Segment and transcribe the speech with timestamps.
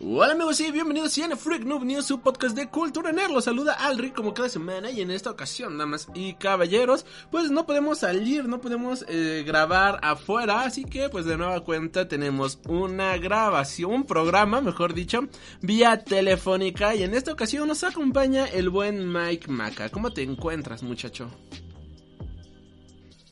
[0.00, 3.32] Hola amigos y bienvenidos a Freak Noob News, su podcast de cultura nerd.
[3.32, 7.66] Los saluda Alri como cada semana y en esta ocasión, damas y caballeros, pues no
[7.66, 13.16] podemos salir, no podemos eh, grabar afuera, así que pues de nueva cuenta tenemos una
[13.16, 15.28] grabación, un programa, mejor dicho,
[15.62, 19.88] vía telefónica y en esta ocasión nos acompaña el buen Mike Maca.
[19.88, 21.28] ¿Cómo te encuentras, muchacho?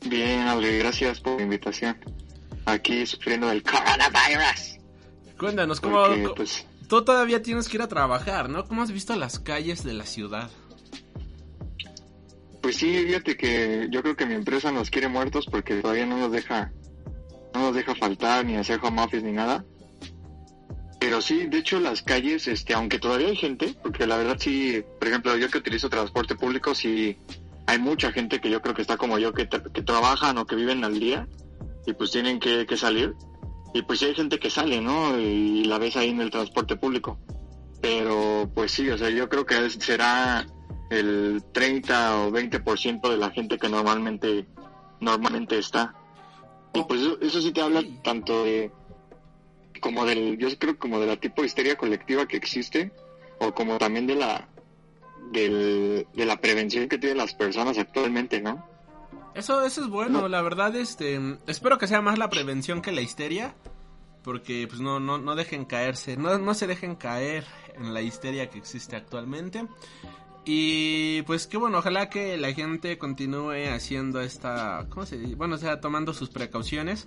[0.05, 1.97] Bien, Alri, gracias por la invitación.
[2.65, 4.76] Aquí sufriendo del coronavirus.
[5.39, 6.05] Cuéntanos, ¿cómo,
[6.35, 8.65] pues, tú todavía tienes que ir a trabajar, ¿no?
[8.65, 10.51] ¿Cómo has visto las calles de la ciudad?
[12.63, 16.17] Pues sí, fíjate que yo creo que mi empresa nos quiere muertos porque todavía no
[16.19, 16.73] nos deja,
[17.55, 19.65] no nos deja faltar ni hacer home office ni nada.
[20.99, 24.83] Pero sí, de hecho las calles, este, aunque todavía hay gente, porque la verdad sí,
[24.99, 27.19] por ejemplo, yo que utilizo transporte público, sí
[27.67, 30.57] hay mucha gente que yo creo que está como yo, que, que trabajan o que
[30.57, 31.29] viven al día
[31.87, 33.15] y pues tienen que, que salir
[33.75, 35.19] y pues sí hay gente que sale, ¿no?
[35.19, 37.19] Y la ves ahí en el transporte público.
[37.81, 40.47] Pero pues sí, o sea, yo creo que será
[40.91, 44.47] el 30 o 20% de la gente que normalmente
[45.01, 45.95] normalmente está.
[46.75, 48.71] Y pues eso, sí te habla tanto de
[49.81, 52.93] como del yo creo como de la tipo de histeria colectiva que existe
[53.41, 54.49] o como también de la
[55.33, 58.67] del, de la prevención que tienen las personas actualmente, ¿no?
[59.37, 63.03] Eso, eso es bueno, la verdad, este, espero que sea más la prevención que la
[63.03, 63.55] histeria,
[64.25, 67.45] porque pues no, no, no dejen caerse, no, no se dejen caer
[67.77, 69.67] en la histeria que existe actualmente.
[70.47, 75.35] Y pues qué bueno, ojalá que la gente continúe haciendo esta, ¿cómo se dice?
[75.35, 77.05] Bueno, o sea, tomando sus precauciones.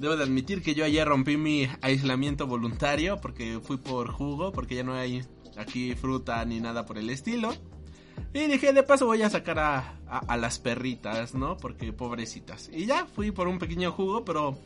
[0.00, 4.74] Debo de admitir que yo ayer rompí mi aislamiento voluntario porque fui por jugo, porque
[4.74, 5.24] ya no hay
[5.56, 7.54] aquí fruta ni nada por el estilo.
[8.32, 11.56] Y dije, de paso voy a sacar a, las perritas, ¿no?
[11.56, 12.70] Porque pobrecitas.
[12.72, 14.58] Y ya fui por un pequeño jugo, pero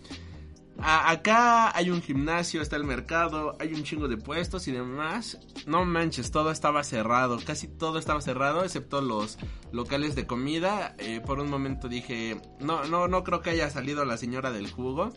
[0.79, 5.39] acá hay un gimnasio, está el mercado, hay un chingo de puestos y demás.
[5.67, 9.39] No manches, todo estaba cerrado, casi todo estaba cerrado, excepto los
[9.71, 10.95] locales de comida.
[10.99, 14.71] Eh, por un momento dije, no, no, no creo que haya salido la señora del
[14.71, 15.11] jugo.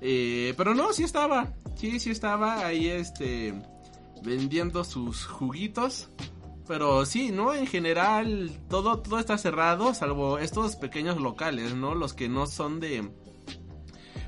[0.00, 3.54] Eh, pero no, sí estaba, sí, sí estaba ahí, este,
[4.22, 6.08] vendiendo sus juguitos.
[6.70, 7.52] Pero sí, ¿no?
[7.52, 11.96] En general todo, todo está cerrado, salvo estos pequeños locales, ¿no?
[11.96, 13.10] Los que no son de...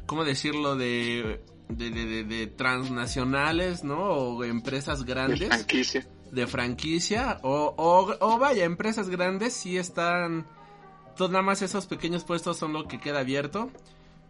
[0.07, 0.75] ¿Cómo decirlo?
[0.75, 1.41] De...
[1.69, 4.01] De, de, transnacionales, ¿no?
[4.01, 5.39] O empresas grandes.
[5.39, 6.09] De franquicia.
[6.33, 7.39] De franquicia.
[7.45, 10.49] O, o, o vaya, empresas grandes sí están...
[11.17, 13.71] Todos nada más esos pequeños puestos son lo que queda abierto.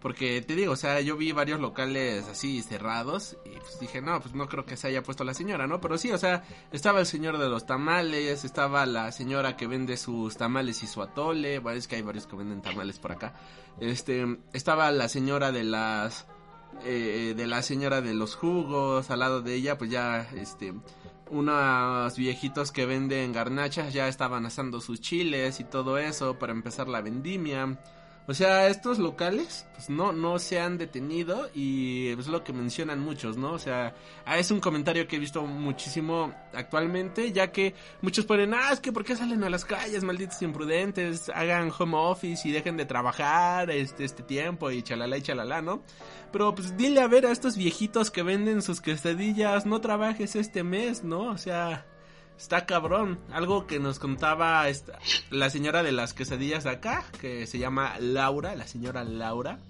[0.02, 4.20] Porque te digo, o sea, yo vi varios locales así cerrados y pues dije, no,
[4.20, 5.80] pues no creo que se haya puesto la señora, ¿no?
[5.80, 6.42] Pero sí, o sea,
[6.72, 11.02] estaba el señor de los tamales, estaba la señora que vende sus tamales y su
[11.02, 13.34] atole, bueno, es que hay varios que venden tamales por acá.
[13.78, 16.26] Este, estaba la señora de las
[16.84, 20.74] eh, de la señora de los jugos, al lado de ella, pues ya este
[21.30, 26.88] unos viejitos que venden garnachas ya estaban asando sus chiles y todo eso para empezar
[26.88, 27.78] la vendimia.
[28.28, 33.00] O sea, estos locales, pues no, no se han detenido y es lo que mencionan
[33.00, 33.53] muchos, ¿no?
[33.53, 33.94] O sea,
[34.25, 38.78] ah, es un comentario que he visto muchísimo actualmente, ya que muchos ponen, ah, es
[38.78, 41.31] que ¿por qué salen a las calles, malditos imprudentes?
[41.34, 45.83] Hagan home office y dejen de trabajar este, este tiempo y chalala y chalala, ¿no?
[46.31, 50.62] Pero pues dile a ver a estos viejitos que venden sus quesadillas, no trabajes este
[50.62, 51.22] mes, ¿no?
[51.25, 51.87] O sea,
[52.42, 53.20] Está cabrón.
[53.30, 54.98] Algo que nos contaba esta,
[55.30, 59.60] la señora de las quesadillas de acá, que se llama Laura, la señora Laura.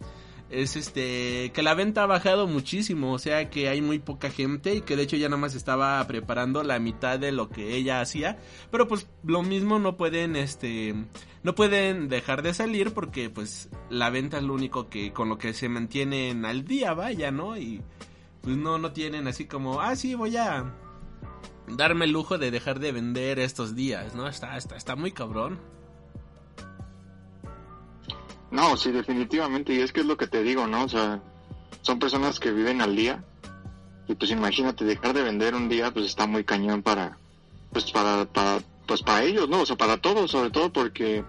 [0.48, 4.74] Es este, que la venta ha bajado muchísimo, o sea que hay muy poca gente
[4.74, 8.00] y que de hecho ya nada más estaba preparando la mitad de lo que ella
[8.00, 8.38] hacía.
[8.70, 10.94] Pero pues lo mismo no pueden, este,
[11.42, 15.36] no pueden dejar de salir porque pues la venta es lo único que, con lo
[15.36, 17.54] que se mantienen al día, vaya, ¿no?
[17.58, 17.82] Y
[18.40, 20.72] pues no, no tienen así como, ah, sí, voy a
[21.76, 24.28] darme el lujo de dejar de vender estos días, ¿no?
[24.28, 25.58] Está, está, está muy cabrón.
[28.50, 30.84] No, sí, definitivamente, y es que es lo que te digo, ¿no?
[30.84, 31.22] O sea,
[31.80, 33.24] son personas que viven al día,
[34.06, 37.18] y pues imagínate, dejar de vender un día, pues está muy cañón para,
[37.72, 39.62] pues para, para, pues para ellos, ¿no?
[39.62, 41.24] O sea, para todos, sobre todo porque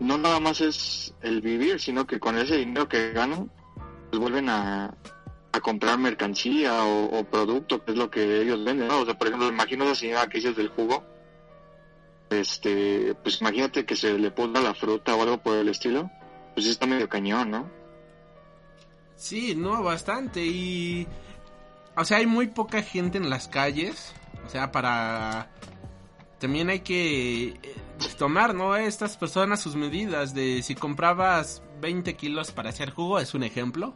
[0.00, 3.50] no nada más es el vivir, sino que con ese dinero que ganan,
[4.10, 4.94] pues vuelven a,
[5.52, 9.00] a comprar mercancía o, producto, que es lo que ellos venden, ¿no?
[9.00, 11.04] O sea, por ejemplo, imagino esa señora que del jugo,
[12.30, 16.10] este, pues imagínate que se le ponga la fruta o algo por el estilo,
[16.54, 17.70] pues está medio cañón, ¿no?
[19.14, 21.06] Sí, no, bastante y...
[21.94, 24.14] O sea, hay muy poca gente en las calles,
[24.46, 25.50] o sea, para...
[26.38, 27.74] También hay que eh,
[28.18, 28.74] tomar, ¿no?
[28.74, 33.94] Estas personas sus medidas de si comprabas 20 kilos para hacer jugo, es un ejemplo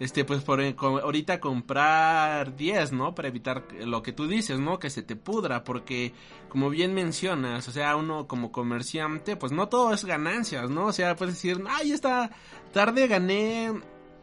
[0.00, 3.14] este, pues por ahorita comprar 10, ¿no?
[3.14, 4.78] Para evitar lo que tú dices, ¿no?
[4.78, 6.12] Que se te pudra, porque
[6.48, 10.86] como bien mencionas, o sea, uno como comerciante, pues no todo es ganancias, ¿no?
[10.86, 12.30] O sea, puedes decir, ay, esta
[12.72, 13.72] tarde gané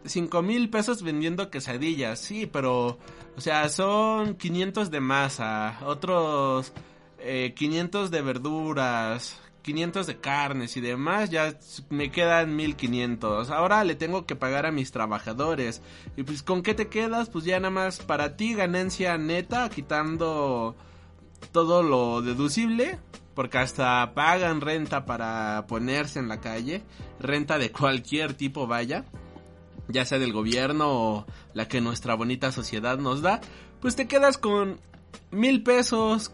[0.05, 2.97] 5 mil pesos vendiendo quesadillas, sí, pero,
[3.35, 6.73] o sea, son 500 de masa, otros
[7.19, 11.57] eh, 500 de verduras, 500 de carnes y demás, ya
[11.89, 13.49] me quedan 1500.
[13.49, 15.81] Ahora le tengo que pagar a mis trabajadores.
[16.15, 17.29] Y pues con qué te quedas?
[17.29, 20.75] Pues ya nada más para ti ganancia neta, quitando
[21.51, 22.99] todo lo deducible.
[23.33, 26.83] Porque hasta pagan renta para ponerse en la calle.
[27.19, 29.03] Renta de cualquier tipo vaya.
[29.87, 31.25] Ya sea del gobierno o
[31.55, 33.41] la que nuestra bonita sociedad nos da.
[33.81, 34.79] Pues te quedas con
[35.31, 36.31] mil pesos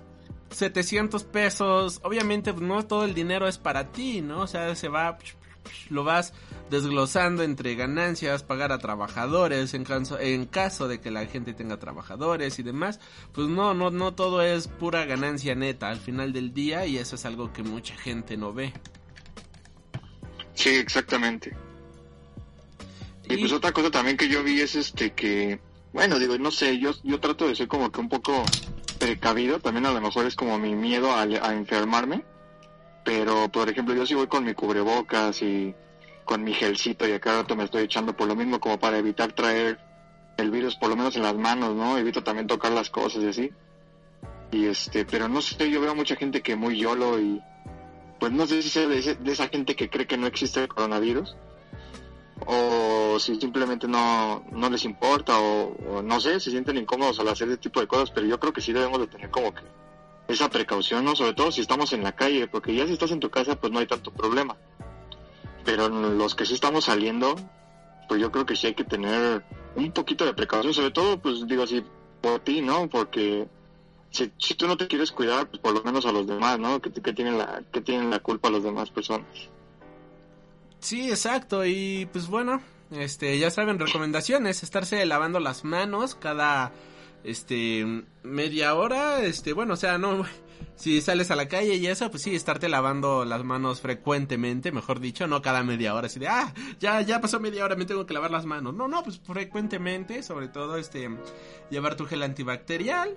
[0.51, 4.41] 700 pesos, obviamente pues, no todo el dinero es para ti, ¿no?
[4.41, 5.17] O sea, se va,
[5.89, 6.33] lo vas
[6.69, 11.77] desglosando entre ganancias, pagar a trabajadores en caso, en caso de que la gente tenga
[11.79, 12.99] trabajadores y demás,
[13.33, 17.15] pues no, no, no todo es pura ganancia neta al final del día y eso
[17.15, 18.73] es algo que mucha gente no ve.
[20.53, 21.55] Sí, exactamente.
[23.27, 25.59] Y, y pues otra cosa también que yo vi es este que,
[25.93, 28.43] bueno, digo, no sé, yo, yo trato de ser como que un poco
[29.01, 32.23] precavido, también a lo mejor es como mi miedo a, enfermarme,
[33.03, 35.73] pero por ejemplo yo sí voy con mi cubrebocas y
[36.23, 38.99] con mi gelcito y a cada rato me estoy echando por lo mismo como para
[38.99, 39.79] evitar traer
[40.37, 41.97] el virus por lo menos en las manos, ¿no?
[41.97, 43.51] Evito también tocar las cosas y así.
[44.51, 47.41] Y este, pero no sé, yo veo mucha gente que muy yolo y
[48.19, 50.67] pues no sé si sea de, de esa gente que cree que no existe el
[50.67, 51.35] coronavirus
[52.45, 57.47] o si simplemente no, no les importa o, no sé, se sienten incómodos al hacer
[57.49, 59.61] ese tipo de cosas, pero yo creo que sí debemos de tener como que
[60.27, 61.15] esa precaución, ¿no?
[61.15, 63.71] Sobre todo si estamos en la calle, porque ya si estás en tu casa pues
[63.71, 64.57] no hay tanto problema.
[65.65, 67.35] Pero los que sí estamos saliendo,
[68.07, 69.43] pues yo creo que sí hay que tener
[69.75, 71.83] un poquito de precaución, sobre todo pues digo así
[72.21, 72.89] por ti, ¿no?
[72.89, 73.47] Porque
[74.09, 76.81] si, si tú no te quieres cuidar, pues por lo menos a los demás, ¿no?
[76.81, 79.49] Que, que tienen la que tienen la culpa a las demás personas.
[80.81, 81.65] Sí, exacto.
[81.65, 82.61] Y pues bueno,
[82.91, 86.73] este, ya saben, recomendaciones, estarse lavando las manos cada
[87.23, 87.85] este
[88.23, 90.25] media hora, este, bueno, o sea, no
[90.75, 94.99] si sales a la calle y eso, pues sí, estarte lavando las manos frecuentemente, mejor
[94.99, 98.05] dicho, no cada media hora, así de, ah, ya, ya pasó media hora, me tengo
[98.07, 98.73] que lavar las manos.
[98.73, 101.09] No, no, pues frecuentemente, sobre todo, este,
[101.69, 103.15] llevar tu gel antibacterial,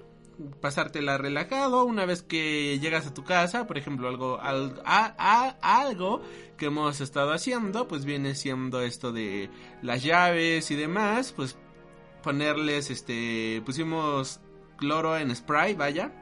[0.61, 6.23] pasártela relajado una vez que llegas a tu casa, por ejemplo, algo, algo
[6.57, 9.51] que hemos estado haciendo, pues viene siendo esto de
[9.83, 11.57] las llaves y demás, pues
[12.23, 14.41] ponerles, este, pusimos
[14.77, 16.13] cloro en spray, vaya,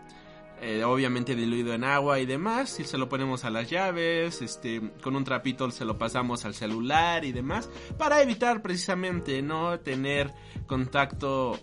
[0.60, 4.80] eh, obviamente diluido en agua y demás, y se lo ponemos a las llaves, este,
[5.02, 7.68] con un trapito se lo pasamos al celular y demás,
[7.98, 10.32] para evitar precisamente no tener
[10.66, 11.58] contacto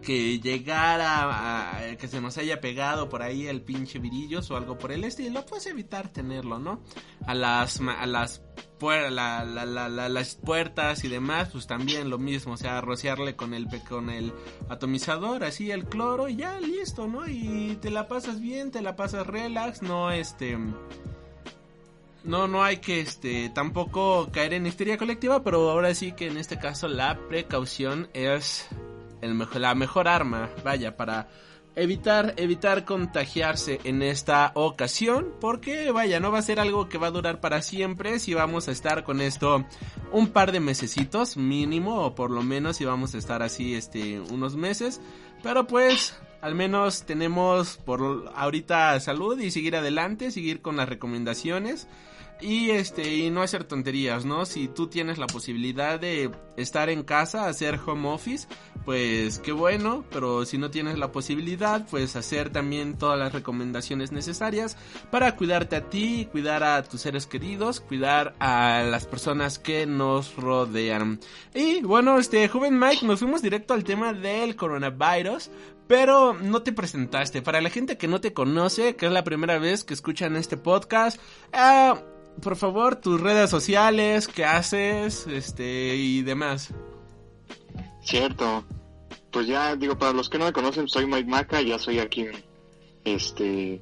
[0.00, 4.78] que llegara a, que se nos haya pegado por ahí el pinche virillos o algo
[4.78, 6.82] por el estilo, pues evitar tenerlo, ¿no?
[7.26, 8.42] A las a las
[8.80, 14.32] las puertas y demás, pues también lo mismo, o sea, rociarle con el con el
[14.68, 17.28] atomizador, así el cloro y ya listo, ¿no?
[17.28, 20.56] Y te la pasas bien, te la pasas relax, no este
[22.22, 26.36] no, no hay que este tampoco caer en histeria colectiva, pero ahora sí que en
[26.36, 28.68] este caso la precaución es
[29.20, 31.28] la mejor arma, vaya, para
[31.76, 37.08] evitar, evitar contagiarse en esta ocasión, porque vaya, no va a ser algo que va
[37.08, 39.64] a durar para siempre, si vamos a estar con esto
[40.12, 44.20] un par de mesecitos mínimo, o por lo menos si vamos a estar así este
[44.20, 45.00] unos meses,
[45.42, 51.86] pero pues al menos tenemos por ahorita salud y seguir adelante, seguir con las recomendaciones
[52.40, 54.46] y este, y no hacer tonterías, ¿no?
[54.46, 58.48] Si tú tienes la posibilidad de estar en casa, hacer home office,
[58.84, 64.12] pues qué bueno, pero si no tienes la posibilidad, pues hacer también todas las recomendaciones
[64.12, 64.76] necesarias
[65.10, 70.36] para cuidarte a ti, cuidar a tus seres queridos, cuidar a las personas que nos
[70.36, 71.20] rodean.
[71.54, 75.50] Y bueno, este, joven Mike, nos fuimos directo al tema del coronavirus,
[75.90, 77.42] pero no te presentaste.
[77.42, 80.56] Para la gente que no te conoce, que es la primera vez que escuchan este
[80.56, 81.20] podcast,
[81.52, 81.94] eh,
[82.40, 86.72] por favor, tus redes sociales, qué haces, este, y demás.
[88.02, 88.64] Cierto.
[89.30, 92.26] Pues ya, digo, para los que no me conocen, soy Mike Maca, ya soy aquí,
[93.04, 93.74] este,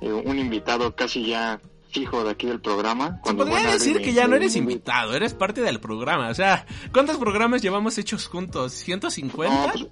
[0.00, 1.60] eh, un invitado casi ya
[1.90, 3.16] fijo de aquí del programa.
[3.16, 6.28] Se Cuando podría decir que ya no eres invitado, eres parte del programa.
[6.28, 8.84] O sea, ¿cuántos programas llevamos hechos juntos?
[8.86, 9.72] No, ¿150?
[9.72, 9.86] pues,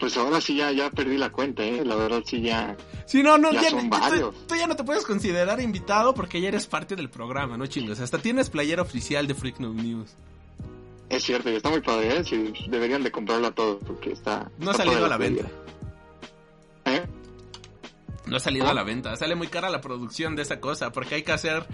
[0.00, 2.76] pues ahora sí ya, ya perdí la cuenta, eh, la verdad sí ya.
[3.06, 4.46] Sí, no, no, ya ya, son tú- varios.
[4.46, 8.00] Tú, ya no te puedes considerar invitado porque ya eres parte del programa, no chingos.
[8.00, 10.10] Hasta tienes playera oficial de Freak Noob News.
[11.10, 14.50] Es cierto, y está muy padre, eh, sí, deberían de comprarla todos porque está...
[14.58, 15.48] No ha salido a la venta.
[16.84, 17.02] ¿Eh?
[18.26, 19.16] No ha salido a la venta.
[19.16, 21.66] Sale muy cara la producción de esa cosa porque hay que hacer...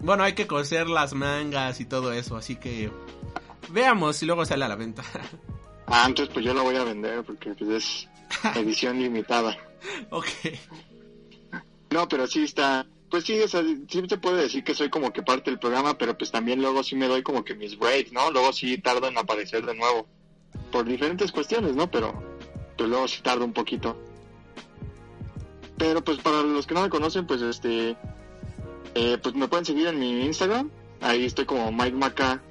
[0.00, 2.90] Bueno, hay que coser las mangas y todo eso, así que...
[3.70, 5.02] Veamos si luego sale a la venta.
[5.86, 8.08] Ah, entonces pues yo la voy a vender porque pues es
[8.56, 9.56] edición limitada.
[10.10, 10.26] ok.
[11.90, 15.12] No, pero sí está, pues sí, o sea, sí se puede decir que soy como
[15.12, 18.12] que parte del programa, pero pues también luego sí me doy como que mis breaks,
[18.12, 18.30] ¿no?
[18.32, 20.08] Luego sí tardo en aparecer de nuevo.
[20.72, 21.88] Por diferentes cuestiones, ¿no?
[21.90, 22.20] Pero
[22.76, 23.96] pues luego sí tardo un poquito.
[25.78, 27.96] Pero pues para los que no me conocen, pues este,
[28.94, 30.70] eh, pues me pueden seguir en mi Instagram.
[31.00, 32.42] Ahí estoy como Mike Maca,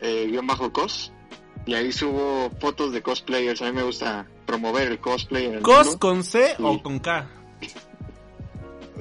[0.00, 1.12] eh, guion bajo cos.
[1.66, 3.62] Y ahí subo fotos de cosplayers.
[3.62, 5.46] A mí me gusta promover el cosplay.
[5.46, 5.98] En el ¿Cos mundo.
[6.00, 6.62] con C Sí.
[6.62, 7.28] o con K?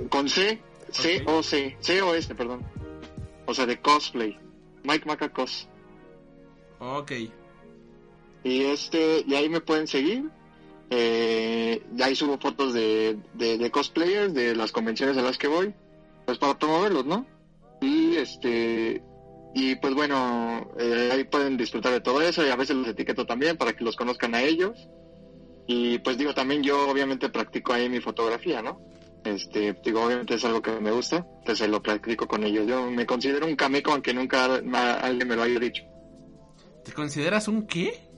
[0.09, 2.61] Con C, C O C, C O S, perdón.
[3.45, 4.37] O sea, de cosplay.
[4.83, 5.67] Mike Maca Cos.
[6.79, 7.11] Ok.
[8.43, 10.29] Y este, y ahí me pueden seguir.
[10.89, 15.47] Eh, y ahí subo fotos de, de, de cosplayers, de las convenciones a las que
[15.47, 15.73] voy.
[16.25, 17.25] Pues para promoverlos, ¿no?
[17.81, 19.01] Y este,
[19.53, 23.25] y pues bueno, eh, ahí pueden disfrutar de todo eso y a veces los etiqueto
[23.25, 24.87] también para que los conozcan a ellos.
[25.67, 28.81] Y pues digo, también yo obviamente practico ahí mi fotografía, ¿no?
[29.23, 32.65] Este, digo, obviamente es algo que me gusta, entonces lo practico con ellos.
[32.65, 35.83] Yo me considero un cameco aunque nunca alguien me lo haya dicho.
[36.85, 38.09] ¿Te consideras un qué?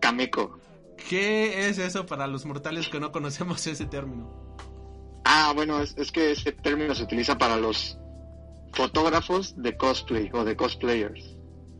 [0.00, 0.60] Cameco.
[1.08, 4.56] ¿Qué es eso para los mortales que no conocemos ese término?
[5.24, 7.98] Ah, bueno, es, es que ese término se utiliza para los
[8.74, 11.36] fotógrafos de cosplay o de cosplayers.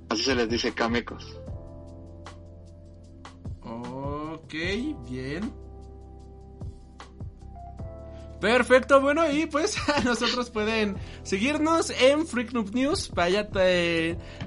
[0.09, 1.41] Así se les dice camecos.
[3.63, 4.55] Ok,
[5.09, 5.64] bien.
[8.45, 9.75] Perfecto, bueno, y pues
[10.05, 13.49] nosotros pueden seguirnos en Freak News, vaya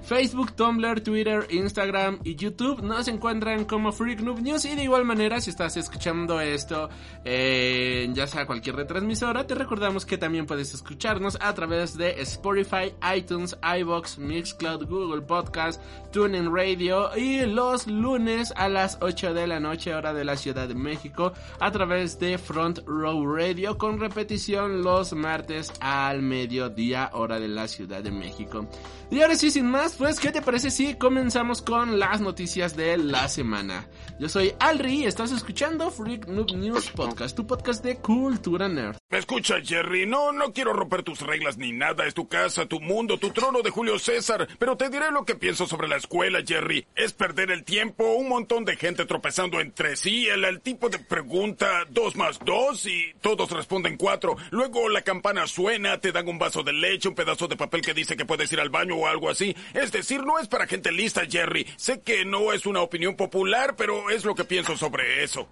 [0.04, 2.84] Facebook, Tumblr, Twitter, Instagram y YouTube.
[2.84, 4.66] Nos encuentran como Freak Noob News.
[4.66, 6.90] Y de igual manera si estás escuchando esto,
[7.26, 12.94] eh, ya sea cualquier retransmisora, te recordamos que también puedes escucharnos a través de Spotify,
[13.16, 17.10] iTunes, iBox, Mixcloud, Google Podcast, TuneIn Radio.
[17.18, 21.34] Y los lunes a las 8 de la noche hora de la Ciudad de México
[21.60, 28.04] a través de Front Row Radio repetición los martes al mediodía hora de la Ciudad
[28.04, 28.68] de México.
[29.10, 32.98] Y ahora sí, sin más, pues, ¿qué te parece si comenzamos con las noticias de
[32.98, 33.88] la semana?
[34.20, 38.98] Yo soy Alri y estás escuchando Freak Noob News Podcast, tu podcast de cultura nerd.
[39.10, 40.06] ¿Me escuchas, Jerry?
[40.06, 42.06] No, no quiero romper tus reglas ni nada.
[42.06, 44.46] Es tu casa, tu mundo, tu trono de Julio César.
[44.60, 46.86] Pero te diré lo que pienso sobre la escuela, Jerry.
[46.94, 51.00] Es perder el tiempo, un montón de gente tropezando entre sí, el, el tipo de
[51.00, 54.36] pregunta dos más dos y todos responden cuatro.
[54.52, 57.94] Luego la campana suena, te dan un vaso de leche, un pedazo de papel que
[57.94, 59.56] dice que puedes ir al baño o algo así.
[59.74, 61.68] Es decir, no es para gente lista, Jerry.
[61.78, 65.48] Sé que no es una opinión popular, pero es lo que pienso sobre eso.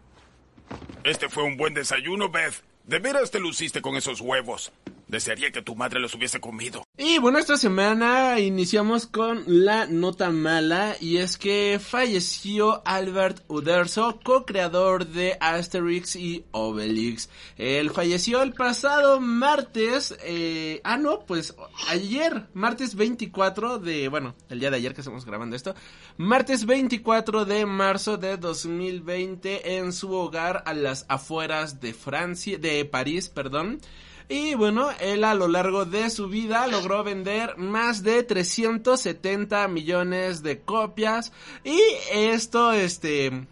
[1.04, 2.64] Este fue un buen desayuno, Beth.
[2.84, 4.72] De veras te luciste con esos huevos.
[5.08, 6.84] Desearía que tu madre los hubiese comido.
[6.98, 14.20] Y bueno, esta semana iniciamos con la nota mala y es que falleció Albert Uderzo,
[14.24, 17.30] co-creador de Asterix y Obelix.
[17.58, 21.56] Él falleció el pasado martes, eh, ah no, pues
[21.88, 25.76] ayer, martes 24 de, bueno, el día de ayer que estamos grabando esto,
[26.18, 32.86] martes 24 de marzo de 2020 en su hogar a las afueras de Francia, de
[32.86, 33.80] París, perdón.
[34.28, 40.42] Y bueno, él a lo largo de su vida logró vender más de 370 millones
[40.42, 41.32] de copias.
[41.64, 41.80] Y
[42.12, 43.48] esto, este,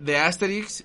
[0.00, 0.84] de Asterix,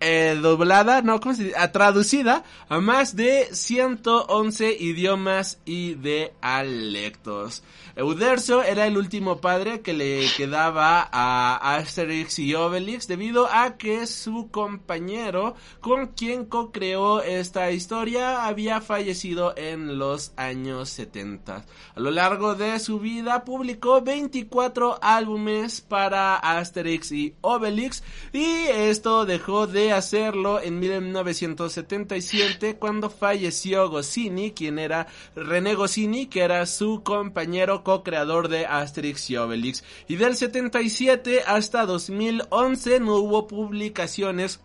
[0.00, 1.56] eh, doblada, no, ¿cómo se dice?
[1.58, 7.64] Ah, traducida a más de 111 idiomas y dialectos.
[7.98, 14.06] Euderzo era el último padre que le quedaba a Asterix y Obelix debido a que
[14.06, 21.64] su compañero con quien co-creó esta historia había fallecido en los años 70.
[21.94, 28.02] A lo largo de su vida publicó 24 álbumes para Asterix y Obelix
[28.34, 36.26] y esto dejó de de hacerlo en 1977 cuando falleció Goscinny, quien era René Goscinny,
[36.26, 39.82] que era su compañero co-creador de Asterix y Obelix.
[40.08, 44.60] Y del 77 hasta 2011 no hubo publicaciones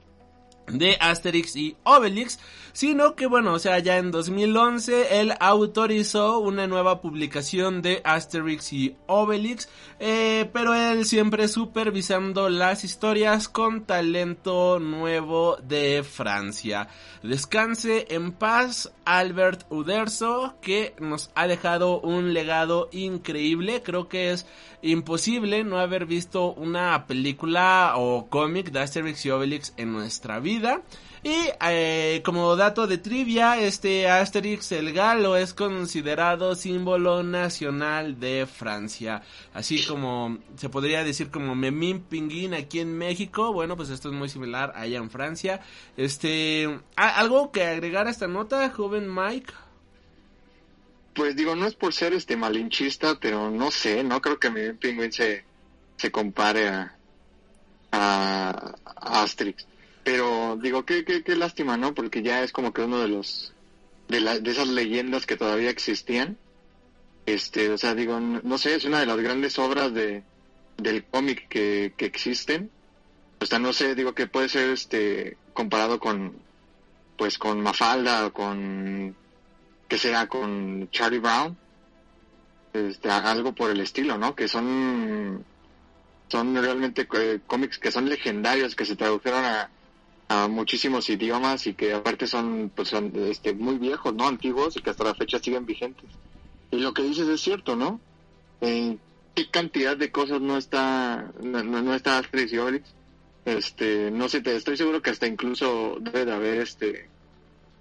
[0.68, 2.38] de Asterix y Obelix,
[2.74, 8.74] sino que bueno, o sea, ya en 2011 él autorizó una nueva publicación de Asterix
[8.74, 16.89] y Obelix, eh, pero él siempre supervisando las historias con talento nuevo de Francia.
[17.22, 24.48] Descanse en paz Albert Uderzo, que nos ha dejado un legado increíble, creo que es
[24.82, 30.82] imposible no haber visto una película o cómic de Asterix y Obelix en nuestra vida.
[31.24, 38.46] Y eh, como dato de trivia, este Asterix el Galo es considerado símbolo nacional de
[38.46, 39.24] Francia.
[39.53, 43.53] Así como se podría decir como Memín Pinguín aquí en México.
[43.53, 45.62] Bueno, pues esto es muy similar allá en Francia.
[45.96, 49.53] Este, ¿algo que agregar a esta nota, joven Mike?
[51.15, 54.75] Pues digo, no es por ser este malinchista, pero no sé, no creo que Memín
[54.75, 55.46] Pinguín se,
[55.96, 56.98] se compare a,
[57.94, 59.65] a, a Asterix.
[60.04, 61.94] Pero digo, qué, qué, qué lástima, ¿no?
[61.94, 63.54] Porque ya es como que uno de los,
[64.10, 66.38] de, la, de esas leyendas que todavía existían.
[67.26, 70.24] Este, o sea, digo, no, sé, es una de las grandes obras de,
[70.78, 72.70] del cómic que, que existen.
[73.40, 76.38] O sea, no sé, digo que puede ser este, comparado con,
[77.18, 79.16] pues con Mafalda o con,
[79.88, 81.58] que sea, con Charlie Brown.
[82.74, 84.36] Este, algo por el estilo, ¿no?
[84.36, 85.46] Que son,
[86.28, 89.70] son realmente eh, cómics que son legendarios, que se tradujeron a,
[90.50, 94.28] muchísimos idiomas y que aparte son, pues son este, muy viejos, ¿no?
[94.28, 96.10] Antiguos y que hasta la fecha siguen vigentes.
[96.72, 98.00] Y lo que dices es cierto, ¿no?
[98.62, 98.98] Eh,
[99.36, 102.94] ¿Qué cantidad de cosas no está, no, no está Asterix y Obelix?
[103.46, 107.10] Este, no sé, te, estoy seguro que hasta incluso debe de haber este,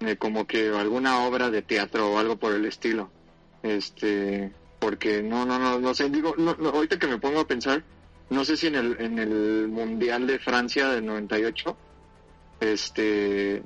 [0.01, 3.09] eh, como que alguna obra de teatro o algo por el estilo.
[3.61, 7.47] Este, porque no, no, no, no sé, digo, no, no, ahorita que me pongo a
[7.47, 7.83] pensar,
[8.29, 11.77] no sé si en el, en el Mundial de Francia del 98
[12.59, 13.63] este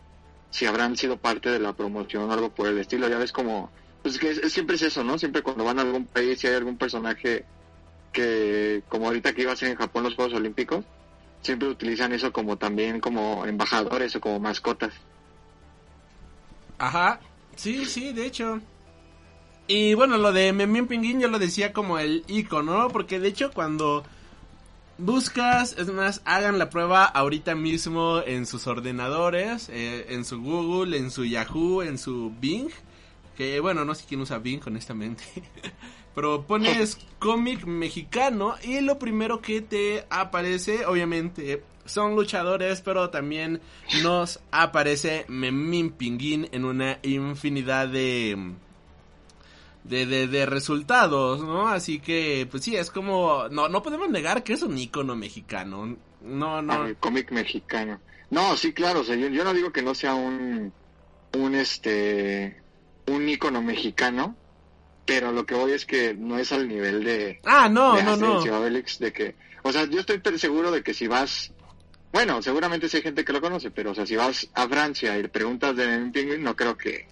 [0.49, 3.69] si habrán sido parte de la promoción o algo por el estilo ya ves como
[4.01, 6.77] pues que siempre es eso no siempre cuando van a algún país y hay algún
[6.77, 7.45] personaje
[8.11, 10.85] que como ahorita que iba a ser en Japón los Juegos Olímpicos
[11.41, 14.93] siempre utilizan eso como también como embajadores o como mascotas.
[16.77, 17.19] Ajá
[17.57, 18.61] sí sí de hecho.
[19.67, 23.51] Y bueno lo de Memín Pinguín yo lo decía como el icono porque de hecho
[23.51, 24.05] cuando
[24.97, 30.97] buscas, es más, hagan la prueba ahorita mismo en sus ordenadores, eh, en su Google,
[30.97, 32.69] en su Yahoo, en su Bing.
[33.35, 35.23] Que bueno, no sé quién usa Bing, honestamente.
[36.15, 43.61] Pero pones cómic mexicano y lo primero que te aparece, obviamente, son luchadores, pero también
[44.01, 48.55] nos aparece Memín Pinguín en una infinidad de
[49.87, 51.67] de, de, de, resultados, ¿no?
[51.67, 55.97] Así que, pues sí, es como, no, no podemos negar que es un icono mexicano,
[56.21, 56.85] no, no.
[56.85, 57.99] El cómic mexicano.
[58.29, 60.73] No, sí, claro, o sea, yo, no digo que no sea un,
[61.33, 62.61] un, este,
[63.07, 64.35] un icono mexicano,
[65.05, 67.39] pero lo que voy es que no es al nivel de...
[67.45, 68.41] Ah, no, no, no.
[68.41, 71.53] de que, o sea, yo estoy seguro de que si vas,
[72.11, 75.17] bueno, seguramente sí hay gente que lo conoce, pero, o sea, si vas a Francia
[75.17, 77.07] y le preguntas de Penguin, no creo que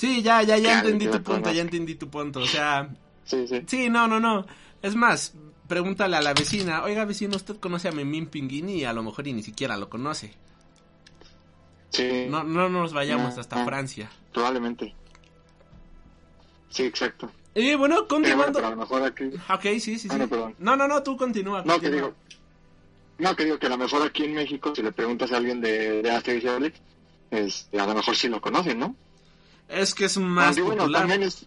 [0.00, 2.40] Sí, ya, ya, ya entendí tu punto, ya entendí tu punto.
[2.40, 2.88] O sea.
[3.24, 3.62] Sí, sí.
[3.66, 4.46] Sí, no, no, no.
[4.80, 5.34] Es más,
[5.68, 8.76] pregúntale a la vecina, oiga vecino, ¿usted conoce a Memín Pinguini?
[8.76, 10.32] Y a lo mejor y ni siquiera lo conoce.
[11.90, 12.28] Sí.
[12.30, 14.10] No, no nos vayamos hasta Francia.
[14.32, 14.94] Probablemente.
[16.70, 17.30] Sí, exacto.
[17.54, 18.54] Y bueno, continuando.
[18.54, 19.24] Pero, a lo mejor aquí...
[19.52, 20.54] Ok, sí, sí, ah, sí.
[20.60, 21.62] no, no, no, tú continúa.
[21.62, 22.14] No, que digo.
[23.18, 25.60] No, que digo que a lo mejor aquí en México, si le preguntas a alguien
[25.60, 26.72] de, de Asterix y
[27.36, 28.96] este, a lo mejor sí lo conocen, ¿no?
[29.70, 30.92] Es que es más popular.
[30.92, 31.46] también es,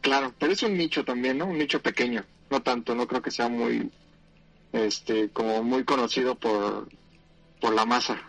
[0.00, 1.46] claro, pero es un nicho también, ¿no?
[1.46, 2.24] Un nicho pequeño.
[2.50, 3.90] No tanto, no creo que sea muy,
[4.72, 6.88] este, como muy conocido por,
[7.60, 8.20] por la masa.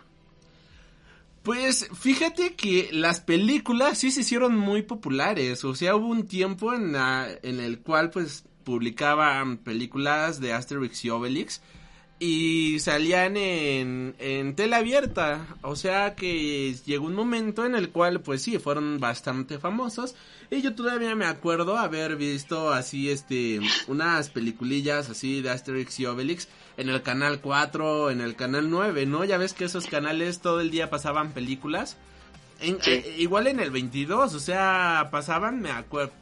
[1.42, 5.62] Pues fíjate que las películas sí se hicieron muy populares.
[5.64, 11.04] O sea, hubo un tiempo en, la, en el cual pues publicaban películas de Asterix
[11.04, 11.60] y Obelix
[12.18, 15.46] y salían en, en tela abierta.
[15.62, 20.14] O sea que llegó un momento en el cual, pues sí, fueron bastante famosos.
[20.50, 26.06] Y yo todavía me acuerdo haber visto así, este, unas peliculillas así de Asterix y
[26.06, 29.24] Obelix en el canal 4, en el canal 9, ¿no?
[29.24, 31.96] Ya ves que esos canales todo el día pasaban películas.
[32.60, 36.12] Eh, igual en el 22, o sea, pasaban, me acuerdo,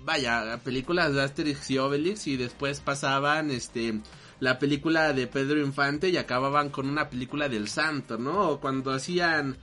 [0.00, 4.00] vaya, películas de Asterix y Obelix y después pasaban, este,
[4.42, 8.58] la película de Pedro Infante y acababan con una película del santo, ¿no?
[8.58, 9.56] Cuando hacían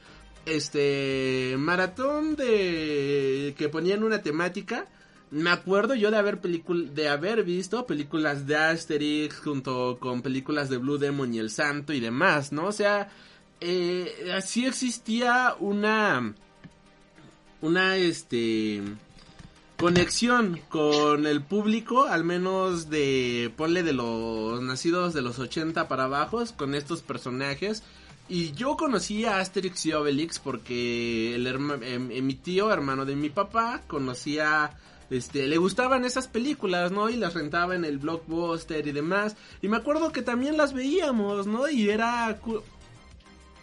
[0.46, 4.88] este maratón de que ponían una temática
[5.32, 10.78] me acuerdo yo de haber de haber visto películas de Asterix junto con películas de
[10.78, 12.68] Blue Demon y El Santo y demás, ¿no?
[12.68, 13.10] O sea,
[13.60, 16.34] eh, así existía una
[17.62, 18.82] una este
[19.80, 26.04] conexión con el público, al menos de ponle de los nacidos de los 80 para
[26.04, 27.82] abajo con estos personajes
[28.28, 33.30] y yo conocí a Asterix y Obelix porque el em, mi tío, hermano de mi
[33.30, 34.78] papá, conocía,
[35.10, 37.10] este, le gustaban esas películas, ¿no?
[37.10, 39.38] Y las rentaba en el blockbuster y demás.
[39.62, 41.70] Y me acuerdo que también las veíamos, ¿no?
[41.70, 42.38] Y era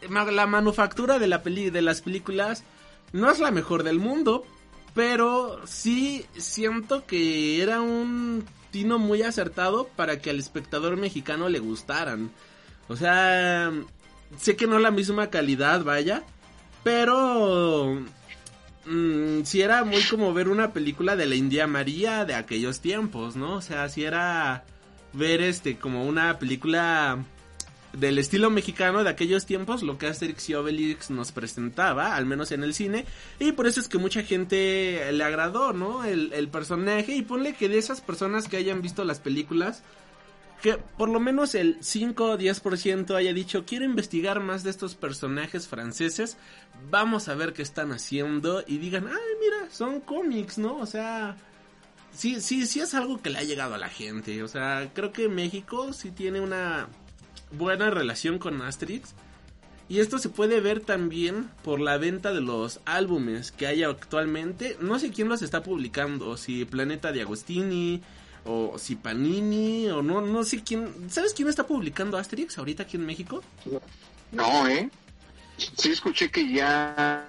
[0.08, 2.64] la manufactura de la peli de las películas
[3.12, 4.44] no es la mejor del mundo,
[4.96, 11.58] pero sí siento que era un tino muy acertado para que al espectador mexicano le
[11.58, 12.30] gustaran.
[12.88, 13.70] O sea,
[14.38, 16.22] sé que no la misma calidad, vaya,
[16.82, 18.00] pero
[18.86, 23.36] mm, si era muy como ver una película de la India María de aquellos tiempos,
[23.36, 23.56] ¿no?
[23.56, 24.64] O sea, si era
[25.12, 27.22] ver este como una película
[27.98, 32.52] del estilo mexicano de aquellos tiempos, lo que Asterix y Obelix nos presentaba, al menos
[32.52, 33.06] en el cine,
[33.38, 36.04] y por eso es que mucha gente le agradó, ¿no?
[36.04, 39.82] El, personaje, y ponle que de esas personas que hayan visto las películas,
[40.62, 44.94] que por lo menos el 5 o 10% haya dicho quiero investigar más de estos
[44.94, 46.36] personajes franceses,
[46.90, 50.78] vamos a ver qué están haciendo y digan, ay mira, son cómics, ¿no?
[50.78, 51.36] O sea,
[52.12, 55.12] sí, sí, sí es algo que le ha llegado a la gente, o sea, creo
[55.12, 56.88] que México sí tiene una
[57.52, 59.14] buena relación con Asterix.
[59.88, 64.76] Y esto se puede ver también por la venta de los álbumes que hay actualmente.
[64.80, 68.02] No sé quién los está publicando, si Planeta de Agostini,
[68.46, 72.96] o si Panini o no no sé quién sabes quién está publicando Asterix ahorita aquí
[72.96, 73.42] en México
[74.32, 74.88] no eh
[75.76, 77.28] sí escuché que ya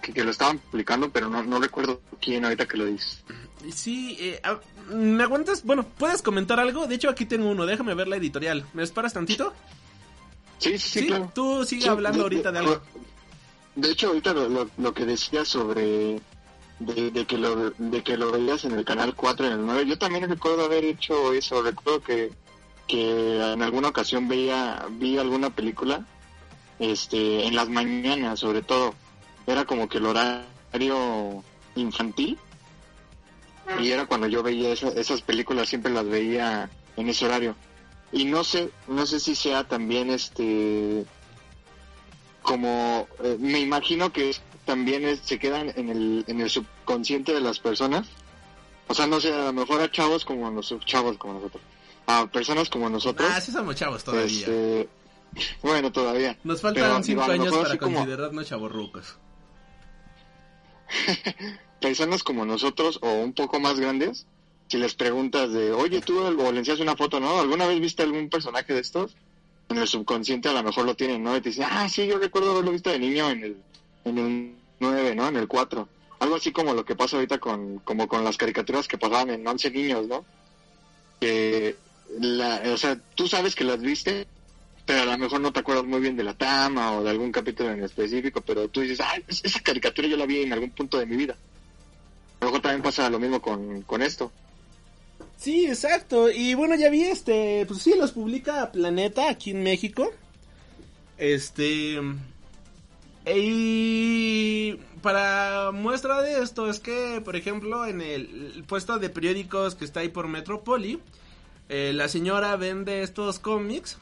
[0.00, 3.22] que, lo estaban publicando pero no, no recuerdo quién ahorita que lo dices
[3.72, 4.40] sí eh,
[4.90, 7.66] me aguantas bueno puedes comentar algo de hecho aquí tengo uno.
[7.66, 8.64] Déjame ver la editorial.
[8.72, 9.52] Me esperas tantito
[10.58, 11.30] sí sí, sí, claro.
[11.34, 12.80] tú sigue hablando ahorita de, algo.
[13.74, 16.20] de hecho ahorita lo, lo que decía sobre
[16.80, 19.86] de, que lo, de que lo veías en el canal 4 en el 9.
[19.86, 22.32] Yo también recuerdo haber hecho eso, recuerdo que,
[22.86, 26.06] que en alguna ocasión veía, vi alguna película,
[26.78, 28.94] este, en las mañanas sobre todo,
[29.46, 31.44] era como que el horario
[31.76, 32.38] infantil,
[33.78, 37.54] y era cuando yo veía esas películas, siempre las veía en ese horario.
[38.12, 41.04] Y no sé, no sé si sea también este,
[42.42, 47.40] como, eh, me imagino que es también se quedan en el, en el subconsciente de
[47.40, 48.08] las personas.
[48.88, 51.62] O sea, no sé, a lo mejor a chavos como nosotros, chavos como nosotros,
[52.06, 53.30] a personas como nosotros.
[53.32, 54.26] Ah, sí somos chavos todavía.
[54.26, 54.88] Este,
[55.62, 56.36] bueno, todavía.
[56.42, 59.16] Nos faltan cinco años para considerarnos chavorrucos.
[61.80, 64.26] personas como nosotros o un poco más grandes,
[64.68, 67.40] si les preguntas de, oye, tú o le enseñas una foto, ¿no?
[67.40, 69.16] ¿Alguna vez viste algún personaje de estos?
[69.68, 71.36] En el subconsciente a lo mejor lo tienen, ¿no?
[71.36, 73.56] Y te dicen, ah, sí, yo recuerdo haberlo visto de niño en el,
[74.04, 75.28] en el 9, ¿no?
[75.28, 75.88] En el 4.
[76.20, 79.46] Algo así como lo que pasa ahorita con, como con las caricaturas que pasaban en
[79.46, 80.24] 11 niños, ¿no?
[81.20, 81.76] Que,
[82.18, 84.26] la, o sea, tú sabes que las viste,
[84.86, 87.32] pero a lo mejor no te acuerdas muy bien de la tama o de algún
[87.32, 90.98] capítulo en específico, pero tú dices, ah, esa caricatura yo la vi en algún punto
[90.98, 91.36] de mi vida.
[92.40, 94.32] A lo mejor también pasa lo mismo con, con esto.
[95.36, 96.30] Sí, exacto.
[96.30, 100.10] Y bueno, ya vi este, pues sí, los publica Planeta aquí en México.
[101.16, 102.00] Este,
[103.26, 109.84] y para muestra de esto es que, por ejemplo, en el puesto de periódicos que
[109.84, 111.00] está ahí por Metropoli,
[111.68, 113.98] eh, la señora vende estos cómics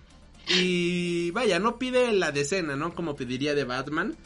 [0.48, 2.94] y vaya, no pide la decena, ¿no?
[2.94, 4.16] Como pediría de Batman.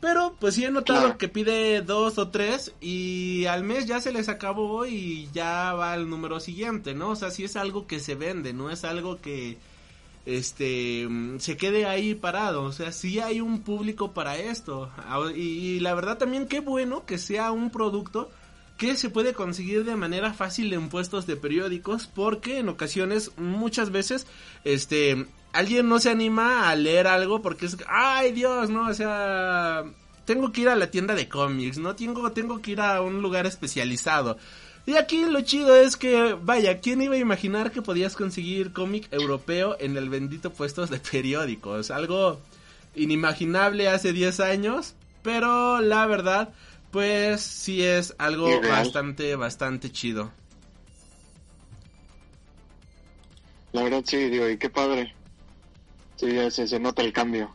[0.00, 4.12] Pero pues sí he notado que pide dos o tres y al mes ya se
[4.12, 7.10] les acabó y ya va el número siguiente, ¿no?
[7.10, 9.56] O sea, sí es algo que se vende, no es algo que
[10.26, 12.64] este se quede ahí parado.
[12.64, 14.90] O sea, sí hay un público para esto.
[15.34, 18.30] Y, la verdad también qué bueno que sea un producto
[18.76, 23.90] que se puede conseguir de manera fácil en puestos de periódicos porque en ocasiones muchas
[23.90, 24.26] veces
[24.64, 25.26] este
[25.56, 29.84] alguien no se anima a leer algo porque es ay Dios, no, o sea,
[30.24, 33.22] tengo que ir a la tienda de cómics, no tengo tengo que ir a un
[33.22, 34.36] lugar especializado.
[34.86, 39.08] Y aquí lo chido es que, vaya, ¿quién iba a imaginar que podías conseguir cómic
[39.10, 41.90] europeo en el bendito puesto de periódicos?
[41.90, 42.38] Algo
[42.94, 46.50] inimaginable hace 10 años, pero la verdad,
[46.92, 50.30] pues sí es algo bastante, bastante chido.
[53.72, 55.15] La verdad sí, digo, y qué padre.
[56.16, 57.54] Sí, se, se nota el cambio.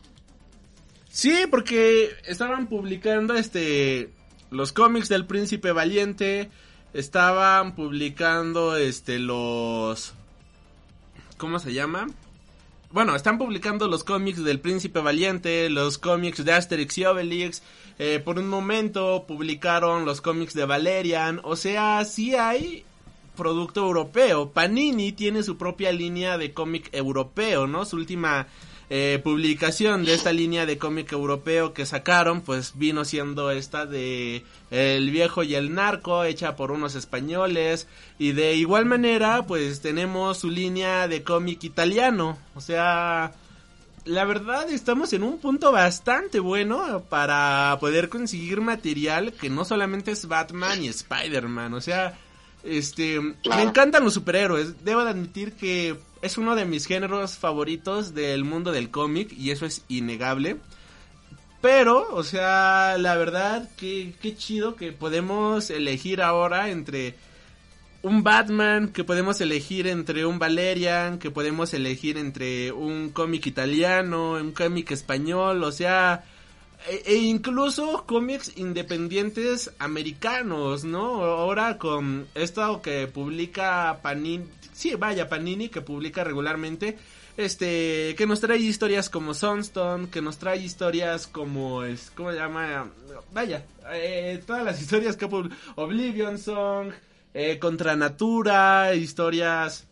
[1.10, 4.10] Sí, porque estaban publicando este
[4.50, 6.50] los cómics del Príncipe Valiente,
[6.94, 10.14] estaban publicando este los
[11.36, 12.06] ¿cómo se llama?
[12.92, 17.62] Bueno, están publicando los cómics del Príncipe Valiente, los cómics de Asterix y Obelix,
[17.98, 22.84] eh, por un momento publicaron los cómics de Valerian, o sea, sí hay
[23.36, 24.50] producto europeo.
[24.50, 27.84] Panini tiene su propia línea de cómic europeo, ¿no?
[27.84, 28.46] Su última
[28.94, 34.44] eh, publicación de esta línea de cómic europeo que sacaron, pues vino siendo esta de
[34.70, 37.88] El viejo y el narco, hecha por unos españoles.
[38.18, 42.36] Y de igual manera, pues tenemos su línea de cómic italiano.
[42.54, 43.32] O sea,
[44.04, 50.10] la verdad estamos en un punto bastante bueno para poder conseguir material que no solamente
[50.10, 51.72] es Batman y Spider-Man.
[51.72, 52.18] O sea,
[52.64, 54.84] este, me encantan los superhéroes.
[54.84, 59.50] Debo de admitir que es uno de mis géneros favoritos del mundo del cómic y
[59.50, 60.56] eso es innegable.
[61.60, 67.14] Pero, o sea, la verdad, que qué chido que podemos elegir ahora entre
[68.02, 74.32] un Batman, que podemos elegir entre un Valerian, que podemos elegir entre un cómic italiano,
[74.32, 76.24] un cómic español, o sea,
[76.88, 81.24] e, e, incluso cómics independientes americanos, ¿no?
[81.24, 86.96] Ahora con esto que publica Panini, sí, vaya, Panini que publica regularmente,
[87.36, 92.38] este, que nos trae historias como Sunstone, que nos trae historias como, es, ¿cómo se
[92.38, 92.90] llama?
[93.32, 95.28] Vaya, eh, todas las historias que
[95.76, 96.92] Oblivion Song,
[97.34, 99.86] eh, Contra Natura, historias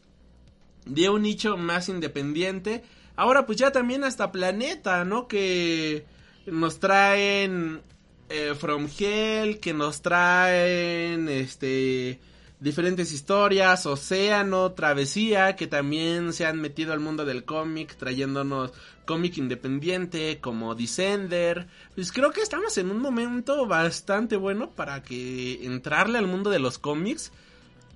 [0.84, 2.82] de un nicho más independiente.
[3.16, 5.28] Ahora pues ya también hasta Planeta, ¿no?
[5.28, 6.04] Que
[6.46, 7.82] nos traen
[8.28, 12.20] eh, From Hell, que nos traen este
[12.60, 18.72] diferentes historias, Océano, Travesía, que también se han metido al mundo del cómic, trayéndonos
[19.06, 21.66] cómic independiente como Descender.
[21.94, 26.58] Pues creo que estamos en un momento bastante bueno para que entrarle al mundo de
[26.58, 27.32] los cómics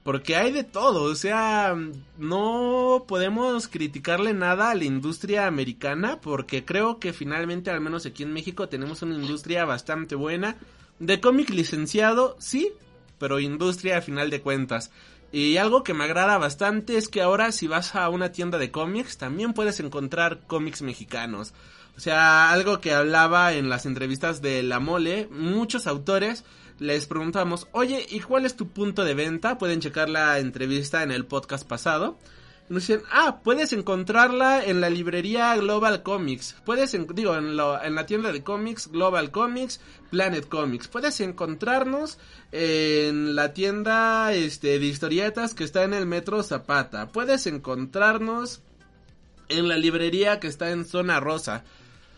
[0.05, 1.75] porque hay de todo, o sea,
[2.19, 8.23] no podemos criticarle nada a la industria americana porque creo que finalmente, al menos aquí
[8.23, 10.57] en México, tenemos una industria bastante buena.
[10.99, 12.71] De cómic licenciado, sí,
[13.19, 14.91] pero industria a final de cuentas.
[15.33, 18.71] Y algo que me agrada bastante es que ahora si vas a una tienda de
[18.71, 21.55] cómics también puedes encontrar cómics mexicanos.
[21.97, 26.45] O sea, algo que hablaba en las entrevistas de La Mole, muchos autores
[26.79, 29.59] les preguntamos, oye, ¿y cuál es tu punto de venta?
[29.59, 32.19] Pueden checar la entrevista en el podcast pasado.
[32.69, 36.57] nos dicen, ah, puedes encontrarla en la librería Global Comics.
[36.65, 40.89] Puedes, digo, en, en, la tienda de cómics Global Comics, Planet Comics.
[40.89, 42.19] Puedes encontrarnos
[42.53, 47.09] en la tienda este, de historietas que está en el Metro Zapata.
[47.09, 48.63] Puedes encontrarnos
[49.49, 51.65] en la librería que está en Zona Rosa.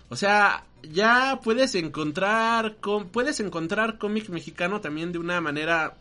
[0.09, 2.77] O sea, ya puedes encontrar
[3.13, 5.97] puedes encontrar cómic mexicano también de una manera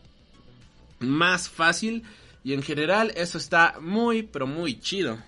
[1.00, 2.04] más fácil
[2.44, 5.18] y en general eso está muy pero muy chido.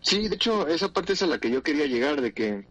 [0.00, 2.64] Sí, de hecho, esa parte es a la que yo quería llegar, de que,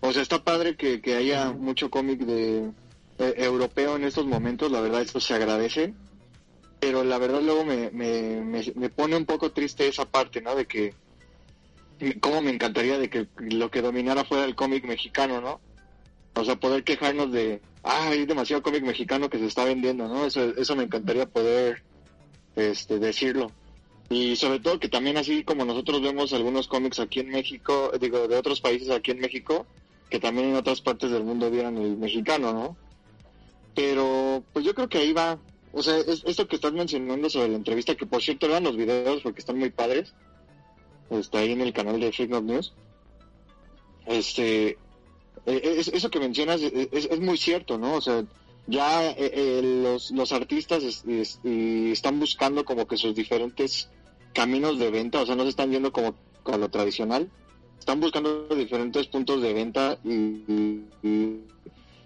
[0.00, 2.70] o sea, está padre que, haya mucho cómic de
[3.18, 5.94] eh, europeo en estos momentos, la verdad eso se agradece,
[6.80, 8.42] pero la verdad luego me, me,
[8.74, 10.54] me pone un poco triste esa parte, ¿no?
[10.54, 10.94] De que
[12.20, 15.60] cómo me encantaría de que lo que dominara fuera el cómic mexicano, ¿no?
[16.34, 20.26] O sea, poder quejarnos de, ah, hay demasiado cómic mexicano que se está vendiendo, ¿no?
[20.26, 21.82] Eso, eso me encantaría poder
[22.56, 23.52] este, decirlo.
[24.10, 28.28] Y sobre todo que también así como nosotros vemos algunos cómics aquí en México, digo,
[28.28, 29.66] de otros países aquí en México,
[30.10, 32.76] que también en otras partes del mundo vieran el mexicano, ¿no?
[33.74, 35.38] Pero, pues yo creo que ahí va.
[35.72, 38.76] O sea, es, esto que estás mencionando sobre la entrevista, que por cierto vean los
[38.76, 40.14] videos porque están muy padres
[41.10, 42.72] está ahí en el canal de Freak News.
[44.06, 44.78] Este,
[45.46, 47.94] e, eso que mencionas es, muy cierto, ¿no?
[47.94, 48.24] O sea,
[48.66, 53.88] ya eh, eh, los, los artistas están buscando como que sus diferentes
[54.32, 57.30] caminos de venta, o sea, no se están yendo como con lo tradicional,
[57.78, 61.40] están buscando diferentes puntos de venta y, y,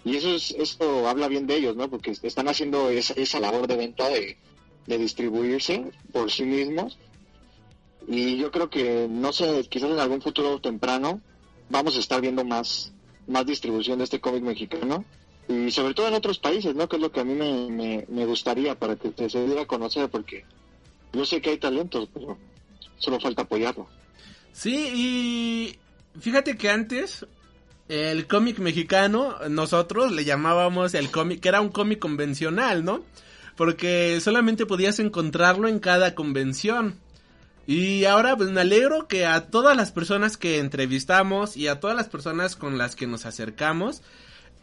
[0.05, 1.91] eso es eso habla bien de ellos, ¿no?
[1.91, 4.39] Porque están haciendo esa, esa labor de venta de,
[4.87, 6.99] de distribuirse por sí mismos
[8.07, 11.21] y yo creo que, no sé, quizás en algún futuro temprano
[11.69, 12.93] vamos a estar viendo más,
[13.27, 15.05] más distribución de este cómic mexicano.
[15.49, 16.89] Y sobre todo en otros países, ¿no?
[16.89, 20.11] Que es lo que a mí me, me, gustaría para que se diera a conocer,
[20.11, 20.45] porque
[21.13, 22.37] yo sé que hay talentos, pero
[22.99, 23.89] solo falta apoyarlo.
[24.53, 27.27] Sí, y fíjate que antes
[27.89, 33.03] el cómic mexicano, nosotros le llamábamos el cómic, que era un cómic convencional, ¿no?
[33.59, 37.01] porque solamente podías encontrarlo en cada convención.
[37.69, 41.95] Y ahora pues me alegro que a todas las personas que entrevistamos y a todas
[41.95, 44.01] las personas con las que nos acercamos,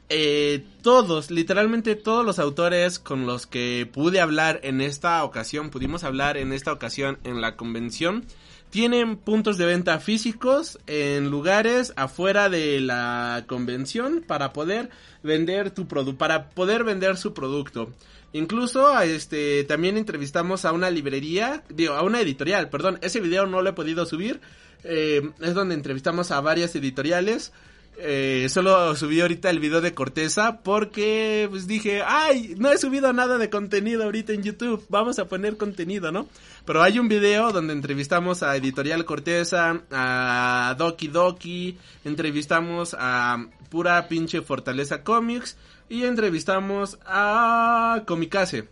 [0.10, 6.04] eh, todos, literalmente todos los autores con los que pude hablar en esta ocasión, pudimos
[6.04, 8.26] hablar en esta ocasión en la convención,
[8.72, 14.90] tienen puntos de venta físicos en lugares afuera de la convención para poder
[15.22, 17.92] vender tu producto, para poder vender su producto.
[18.36, 23.62] Incluso, este, también entrevistamos a una librería, digo, a una editorial, perdón, ese video no
[23.62, 24.42] lo he podido subir,
[24.84, 27.54] eh, es donde entrevistamos a varias editoriales,
[27.98, 33.14] eh, solo subí ahorita el video de Corteza porque pues dije, ay, no he subido
[33.14, 36.28] nada de contenido ahorita en YouTube, vamos a poner contenido, ¿no?
[36.66, 44.10] Pero hay un video donde entrevistamos a Editorial Corteza, a Doki Doki, entrevistamos a pura
[44.10, 45.56] pinche Fortaleza Comics
[45.90, 48.68] y entrevistamos a Comicase.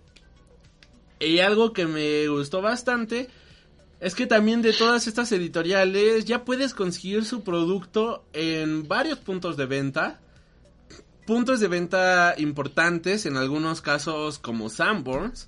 [1.19, 3.29] Y algo que me gustó bastante
[3.99, 9.55] es que también de todas estas editoriales ya puedes conseguir su producto en varios puntos
[9.55, 10.19] de venta.
[11.25, 15.47] Puntos de venta importantes, en algunos casos como Sanborns.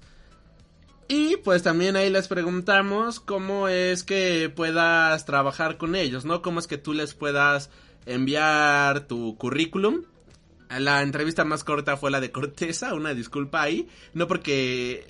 [1.09, 6.41] Y pues también ahí les preguntamos cómo es que puedas trabajar con ellos, ¿no?
[6.41, 7.69] Cómo es que tú les puedas
[8.05, 10.03] enviar tu currículum.
[10.69, 13.87] La entrevista más corta fue la de Corteza, una disculpa ahí.
[14.13, 15.07] No porque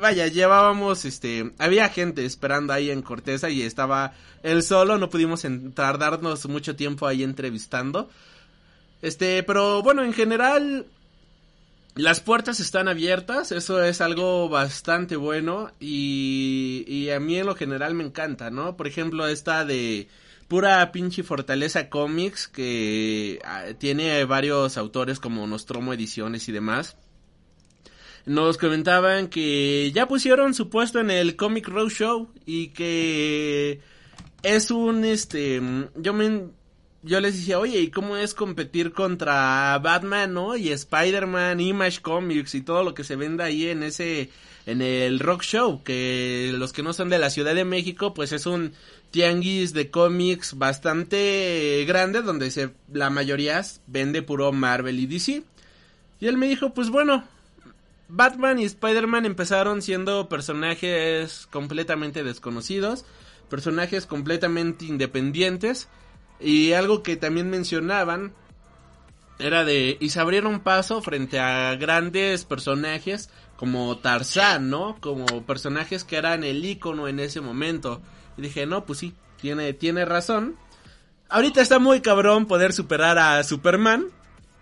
[0.00, 5.46] vaya, llevábamos, este, había gente esperando ahí en Corteza y estaba él solo, no pudimos
[5.74, 8.10] tardarnos mucho tiempo ahí entrevistando.
[9.00, 10.86] Este, pero bueno, en general,
[11.94, 17.54] las puertas están abiertas, eso es algo bastante bueno y, y a mí en lo
[17.54, 18.76] general me encanta, ¿no?
[18.76, 20.08] Por ejemplo, esta de
[20.52, 26.98] pura pinche Fortaleza Comics que ah, tiene varios autores como Nostromo Ediciones y demás
[28.26, 33.80] nos comentaban que ya pusieron su puesto en el Comic Row Show y que
[34.42, 35.62] es un este
[35.96, 36.48] yo me
[37.02, 40.56] yo les decía, "Oye, ¿y cómo es competir contra Batman, no?
[40.56, 44.28] Y Spider-Man, Image Comics y todo lo que se venda ahí en ese
[44.66, 48.30] en el Rock Show, que los que no son de la Ciudad de México, pues
[48.32, 48.74] es un
[49.12, 55.44] tianguis de cómics bastante grande donde se la mayoría vende puro Marvel y DC."
[56.18, 57.24] Y él me dijo, "Pues bueno,
[58.08, 63.06] Batman y Spider-Man empezaron siendo personajes completamente desconocidos,
[63.48, 65.88] personajes completamente independientes
[66.38, 68.34] y algo que también mencionaban
[69.38, 74.98] era de y se abrieron paso frente a grandes personajes como Tarzán, ¿no?
[75.00, 78.02] Como personajes que eran el icono en ese momento.
[78.36, 80.56] Y dije, "No, pues sí, tiene tiene razón."
[81.28, 84.08] Ahorita está muy cabrón poder superar a Superman,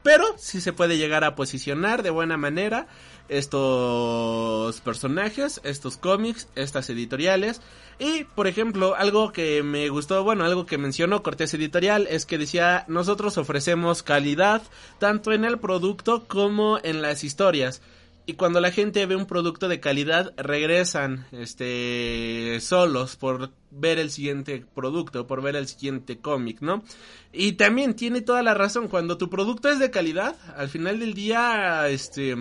[0.03, 2.87] pero sí se puede llegar a posicionar de buena manera
[3.29, 7.61] estos personajes, estos cómics, estas editoriales.
[7.99, 12.39] Y, por ejemplo, algo que me gustó, bueno, algo que mencionó Cortés Editorial es que
[12.39, 14.63] decía, nosotros ofrecemos calidad
[14.99, 17.83] tanto en el producto como en las historias.
[18.27, 24.11] Y cuando la gente ve un producto de calidad, regresan, este, solos por ver el
[24.11, 26.85] siguiente producto, por ver el siguiente cómic, ¿no?
[27.33, 31.15] Y también tiene toda la razón, cuando tu producto es de calidad, al final del
[31.15, 32.37] día, este,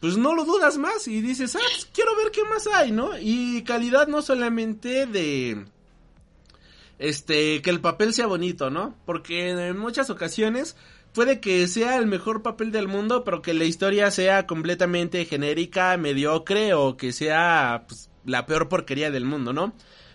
[0.00, 3.10] pues no lo dudas más y dices, ah, pues quiero ver qué más hay, ¿no?
[3.20, 5.66] Y calidad no solamente de
[6.98, 8.96] este que el papel sea bonito, ¿no?
[9.04, 10.76] Porque en muchas ocasiones
[11.12, 15.96] puede que sea el mejor papel del mundo, pero que la historia sea completamente genérica,
[15.96, 19.72] mediocre o que sea pues, la peor porquería del mundo, ¿no?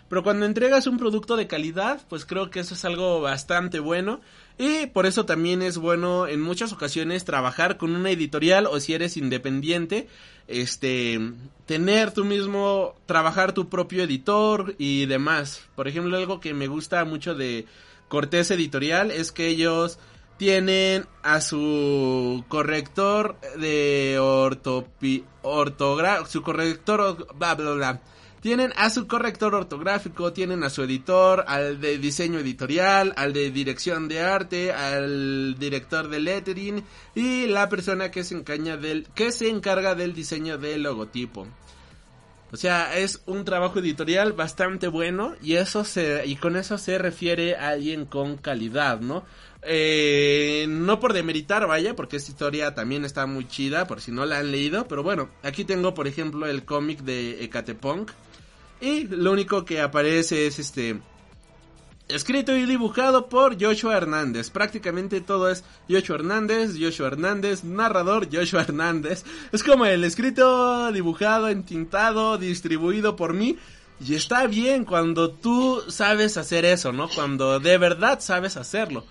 [0.08, 4.20] Pero cuando entregas un producto de calidad, pues creo que eso es algo bastante bueno.
[4.56, 8.94] Y por eso también es bueno en muchas ocasiones trabajar con una editorial o si
[8.94, 10.06] eres independiente,
[10.46, 11.20] este,
[11.66, 15.62] tener tú mismo, trabajar tu propio editor y demás.
[15.74, 17.66] Por ejemplo, algo que me gusta mucho de
[18.08, 19.98] Cortés Editorial es que ellos
[20.36, 28.00] tienen a su corrector de ortopi, ortografía, su corrector, bla, bla, bla
[28.46, 33.50] tienen a su corrector ortográfico, tienen a su editor, al de diseño editorial, al de
[33.50, 36.84] dirección de arte, al director de lettering
[37.16, 41.48] y la persona que se encarga del, que se encarga del diseño del logotipo.
[42.52, 46.98] O sea, es un trabajo editorial bastante bueno y eso se y con eso se
[46.98, 49.24] refiere a alguien con calidad, ¿no?
[49.68, 54.24] Eh, no por demeritar, vaya, porque esta historia también está muy chida, por si no
[54.24, 58.12] la han leído, pero bueno, aquí tengo por ejemplo el cómic de Ecatepunk
[58.80, 61.00] y lo único que aparece es este
[62.08, 64.50] escrito y dibujado por Joshua Hernández.
[64.50, 69.24] Prácticamente todo es Joshua Hernández, Joshua Hernández, narrador Joshua Hernández.
[69.50, 73.58] Es como el escrito, dibujado, entintado, distribuido por mí.
[73.98, 77.08] Y está bien cuando tú sabes hacer eso, ¿no?
[77.08, 79.04] Cuando de verdad sabes hacerlo.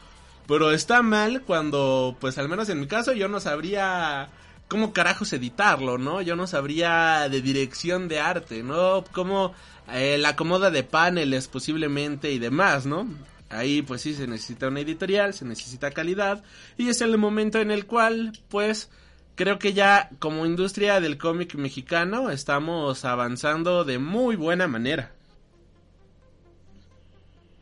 [0.47, 4.29] Pero está mal cuando, pues al menos en mi caso, yo no sabría
[4.67, 6.21] cómo carajos editarlo, ¿no?
[6.21, 9.03] Yo no sabría de dirección de arte, ¿no?
[9.11, 9.53] Cómo
[9.91, 13.07] eh, la acomoda de paneles posiblemente y demás, ¿no?
[13.49, 16.43] Ahí pues sí se necesita una editorial, se necesita calidad
[16.77, 18.89] y es el momento en el cual pues
[19.35, 25.14] creo que ya como industria del cómic mexicano estamos avanzando de muy buena manera.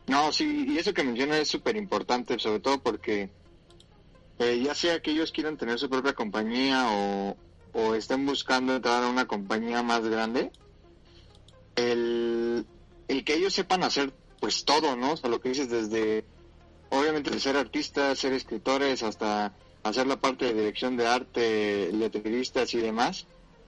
[0.06, 3.30] No, sí, y eso que menciona es súper importante, sobre todo porque
[4.38, 7.36] eh, ya sea que ellos quieran tener su propia compañía o,
[7.72, 10.52] o estén buscando entrar a una compañía más grande,
[11.76, 12.66] el,
[13.08, 15.12] el que ellos sepan hacer pues todo, ¿no?
[15.12, 16.24] O sea, lo que dices desde,
[16.90, 22.74] obviamente, de ser artistas, ser escritores, hasta hacer la parte de dirección de arte, letristas
[22.74, 23.26] y demás,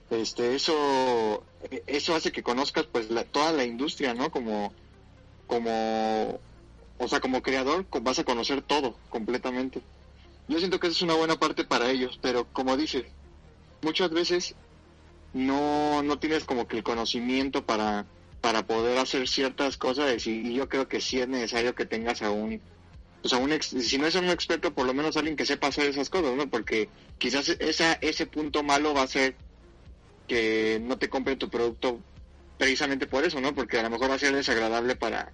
[0.09, 1.43] este, eso,
[1.87, 4.31] eso hace que conozcas pues la, toda la industria, ¿no?
[4.31, 4.71] Como,
[5.47, 6.39] como,
[6.97, 9.81] o sea, como creador vas a conocer todo completamente.
[10.47, 13.05] Yo siento que esa es una buena parte para ellos, pero como dices,
[13.81, 14.55] muchas veces
[15.33, 18.05] no, no tienes como que el conocimiento para,
[18.41, 22.31] para poder hacer ciertas cosas y, yo creo que sí es necesario que tengas a
[22.31, 22.61] un,
[23.23, 25.87] o sea, un si no es un experto, por lo menos alguien que sepa hacer
[25.87, 26.49] esas cosas, ¿no?
[26.49, 29.35] Porque quizás esa, ese punto malo va a ser
[30.27, 31.99] que no te compren tu producto
[32.57, 33.53] precisamente por eso, ¿no?
[33.53, 35.31] Porque a lo mejor va a ser desagradable para,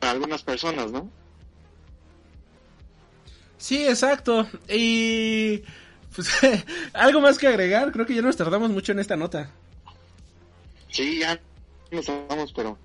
[0.00, 1.10] para algunas personas, ¿no?
[3.56, 4.46] Sí, exacto.
[4.68, 5.62] Y
[6.14, 6.28] pues
[6.92, 9.50] algo más que agregar, creo que ya nos tardamos mucho en esta nota.
[10.90, 11.40] Sí, ya
[11.90, 12.78] nos tardamos, pero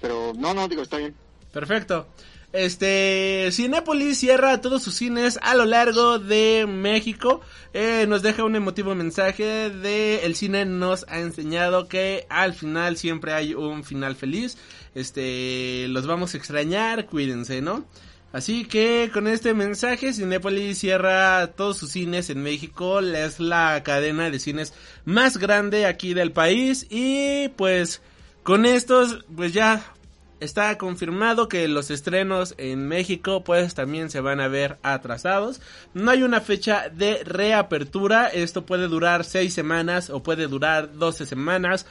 [0.00, 1.14] pero no, no, digo, está bien.
[1.52, 2.08] Perfecto.
[2.52, 7.40] Este, Cinépolis cierra todos sus cines a lo largo de México.
[7.74, 12.96] Eh, nos deja un emotivo mensaje de el cine nos ha enseñado que al final
[12.96, 14.56] siempre hay un final feliz.
[14.94, 17.84] Este, los vamos a extrañar, cuídense, ¿no?
[18.32, 24.30] Así que con este mensaje Cinépolis cierra todos sus cines en México, es la cadena
[24.30, 24.74] de cines
[25.04, 28.02] más grande aquí del país y pues
[28.42, 29.94] con estos pues ya
[30.40, 35.60] está confirmado que los estrenos en México pues también se van a ver atrasados.
[35.94, 41.26] No hay una fecha de reapertura, esto puede durar 6 semanas o puede durar 12
[41.26, 41.86] semanas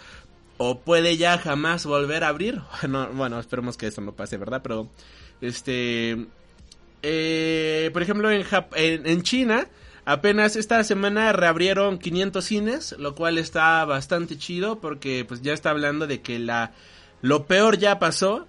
[0.57, 2.61] o puede ya jamás volver a abrir.
[3.13, 4.61] bueno, esperemos que eso no pase, ¿verdad?
[4.63, 4.89] Pero
[5.41, 6.27] este,
[7.01, 9.67] eh, por ejemplo, en, en, China,
[10.05, 15.71] apenas esta semana reabrieron 500 cines, lo cual está bastante chido porque pues ya está
[15.71, 16.73] hablando de que la
[17.21, 18.47] lo peor ya pasó.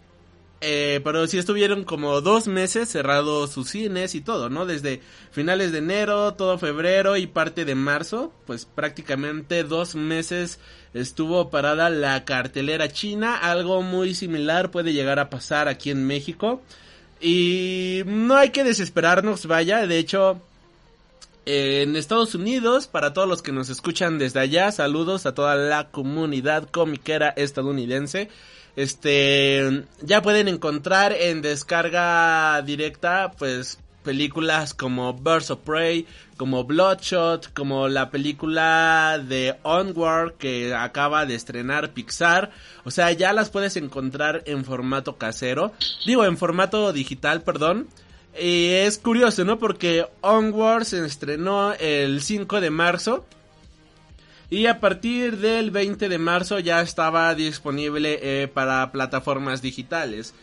[0.63, 4.65] Eh, pero sí estuvieron como dos meses cerrados sus cines y todo, ¿no?
[4.65, 10.59] Desde finales de enero, todo febrero y parte de marzo, pues prácticamente dos meses
[10.95, 13.37] estuvo parada la cartelera china.
[13.37, 16.63] Algo muy similar puede llegar a pasar aquí en México.
[17.21, 20.41] Y no hay que desesperarnos, vaya, de hecho,
[21.47, 25.91] en Estados Unidos, para todos los que nos escuchan desde allá, saludos a toda la
[25.91, 28.29] comunidad comiquera estadounidense.
[28.75, 37.53] Este, ya pueden encontrar en descarga directa, pues, películas como Birds of Prey, como Bloodshot,
[37.55, 42.51] como la película de Onward que acaba de estrenar Pixar.
[42.85, 45.73] O sea, ya las puedes encontrar en formato casero.
[46.07, 47.89] Digo, en formato digital, perdón.
[48.41, 49.59] Y es curioso, ¿no?
[49.59, 53.25] Porque Onward se estrenó el 5 de marzo.
[54.49, 60.35] Y a partir del 20 de marzo ya estaba disponible eh, para plataformas digitales.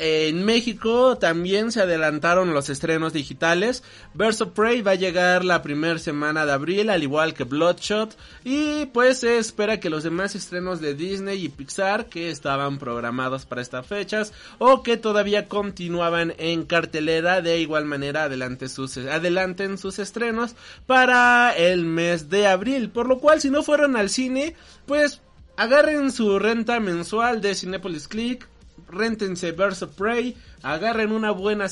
[0.00, 3.84] En México también se adelantaron los estrenos digitales.
[4.12, 8.16] Birds of Prey va a llegar la primera semana de abril, al igual que Bloodshot.
[8.42, 13.46] Y pues se espera que los demás estrenos de Disney y Pixar, que estaban programados
[13.46, 19.78] para estas fechas, o que todavía continuaban en cartelera, de igual manera adelante sus, adelanten
[19.78, 22.90] sus estrenos para el mes de abril.
[22.90, 25.20] Por lo cual, si no fueron al cine, pues
[25.56, 28.48] agarren su renta mensual de Cinepolis Click
[28.88, 31.66] réntense Birds of Prey, agarren una buena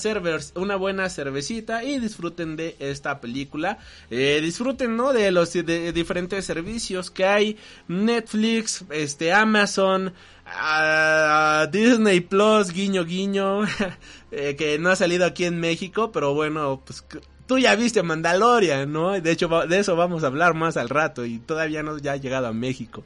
[0.54, 3.78] una buena cervecita y disfruten de esta película.
[4.10, 5.12] Eh, disfruten, ¿no?
[5.12, 7.56] De los diferentes servicios que hay,
[7.88, 10.12] Netflix, este, Amazon,
[11.70, 13.64] Disney Plus, guiño guiño,
[14.30, 17.04] eh, que no ha salido aquí en México, pero bueno, pues
[17.46, 19.12] tú ya viste Mandalorian, ¿no?
[19.20, 22.16] De hecho, de eso vamos a hablar más al rato y todavía no ya ha
[22.16, 23.04] llegado a México.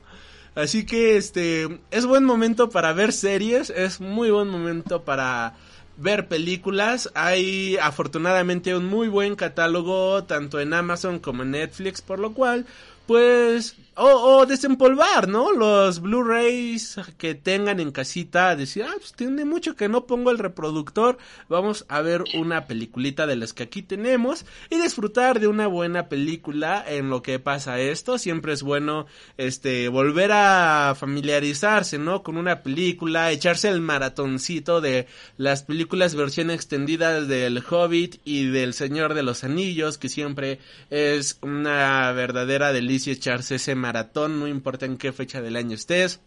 [0.57, 5.55] Así que este es buen momento para ver series, es muy buen momento para
[5.99, 7.11] ver películas.
[7.15, 12.65] Hay afortunadamente un muy buen catálogo tanto en Amazon como en Netflix, por lo cual
[13.07, 15.53] pues o, o, desempolvar, ¿no?
[15.53, 20.39] Los Blu-rays que tengan en casita, decir, ah, pues tiene mucho que no pongo el
[20.39, 21.17] reproductor,
[21.49, 26.09] vamos a ver una peliculita de las que aquí tenemos y disfrutar de una buena
[26.09, 29.07] película en lo que pasa esto, siempre es bueno,
[29.39, 32.23] este, volver a familiarizarse, ¿no?
[32.23, 35.07] Con una película, echarse el maratoncito de
[35.39, 40.59] las películas versión extendida del Hobbit y del Señor de los Anillos, que siempre
[40.91, 46.21] es una verdadera delicia echarse ese maratón, no importa en qué fecha del año estés.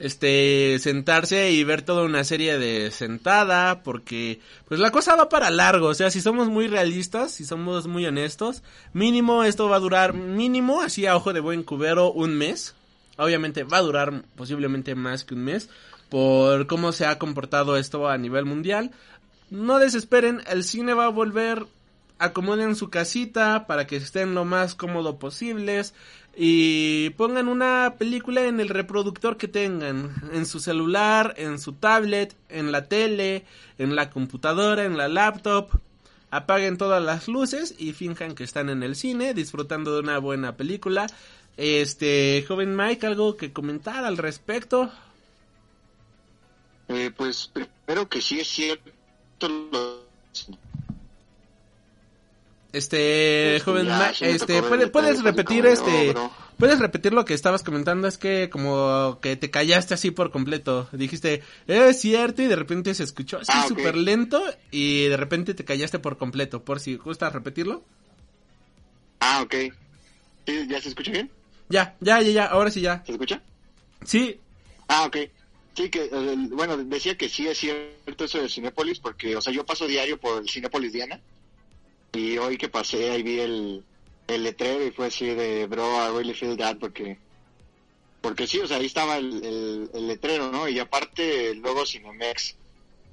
[0.00, 5.50] Este, sentarse y ver toda una serie de sentada, porque pues la cosa va para
[5.50, 9.80] largo, o sea, si somos muy realistas, si somos muy honestos, mínimo esto va a
[9.86, 12.74] durar, mínimo, así a ojo de buen cubero, un mes.
[13.16, 15.70] Obviamente va a durar posiblemente más que un mes,
[16.08, 18.90] por cómo se ha comportado esto a nivel mundial.
[19.50, 21.66] No desesperen, el cine va a volver
[22.18, 25.94] acomoden su casita para que estén lo más cómodo posibles
[26.36, 32.34] y pongan una película en el reproductor que tengan, en su celular, en su tablet,
[32.48, 33.44] en la tele,
[33.78, 35.70] en la computadora, en la laptop.
[36.30, 40.56] Apaguen todas las luces y finjan que están en el cine disfrutando de una buena
[40.56, 41.06] película.
[41.56, 44.90] Este, joven Mike, algo que comentar al respecto.
[46.88, 48.90] Eh, pues primero que sí es cierto
[52.74, 53.88] este, joven,
[54.20, 56.14] este, puedes repetir este,
[56.58, 60.88] puedes repetir lo que estabas comentando, es que como que te callaste así por completo,
[60.92, 65.54] dijiste, es cierto, y de repente se escuchó así ah, súper lento, y de repente
[65.54, 67.84] te callaste por completo, por si gustas repetirlo.
[69.20, 69.54] Ah, ok.
[70.68, 71.30] ¿Ya se escucha bien?
[71.68, 73.02] Ya, ya, ya, ya, ahora sí ya.
[73.06, 73.40] ¿Se escucha?
[74.04, 74.38] Sí.
[74.88, 75.16] Ah, ok.
[75.74, 79.52] Sí, que, eh, bueno, decía que sí es cierto eso de Cinépolis, porque, o sea,
[79.52, 81.20] yo paso diario por el Cinépolis Diana,
[82.14, 83.84] y hoy que pasé ahí vi el,
[84.26, 87.18] el letrero y fue así de, bro, I really feel that porque,
[88.20, 90.68] porque sí, o sea, ahí estaba el, el, letrero, ¿no?
[90.68, 92.56] Y aparte luego Cinemex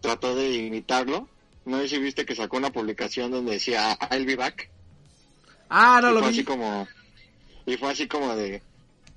[0.02, 1.28] trató de imitarlo.
[1.66, 4.70] No sé si viste que sacó una publicación donde decía I'll be back.
[5.70, 6.36] Ah, no y lo fue vi.
[6.36, 6.88] Así como,
[7.66, 8.62] y fue así como de,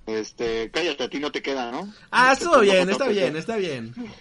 [0.07, 1.93] este, cállate, a ti no te queda, ¿no?
[2.11, 3.95] Ah, estuvo bien, foto, está pues, bien, está bien.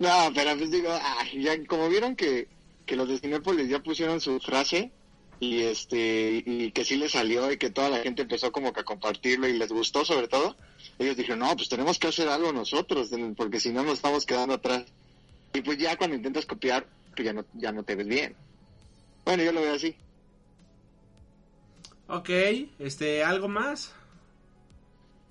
[0.00, 2.48] No, pero pues digo, ay, ya como vieron que,
[2.86, 4.92] que los de Cinépolis ya pusieron su frase
[5.40, 8.80] y este y que sí les salió y que toda la gente empezó como que
[8.80, 10.56] a compartirlo y les gustó sobre todo,
[10.98, 14.54] ellos dijeron, no, pues tenemos que hacer algo nosotros, porque si no nos estamos quedando
[14.54, 14.84] atrás.
[15.52, 18.36] Y pues ya cuando intentas copiar, pues ya no, ya no te ves bien.
[19.24, 19.96] Bueno, yo lo veo así.
[22.08, 22.28] Ok,
[22.78, 23.94] este, ¿algo más?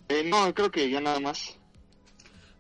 [0.10, 1.58] Eh, no, creo que ya nada más.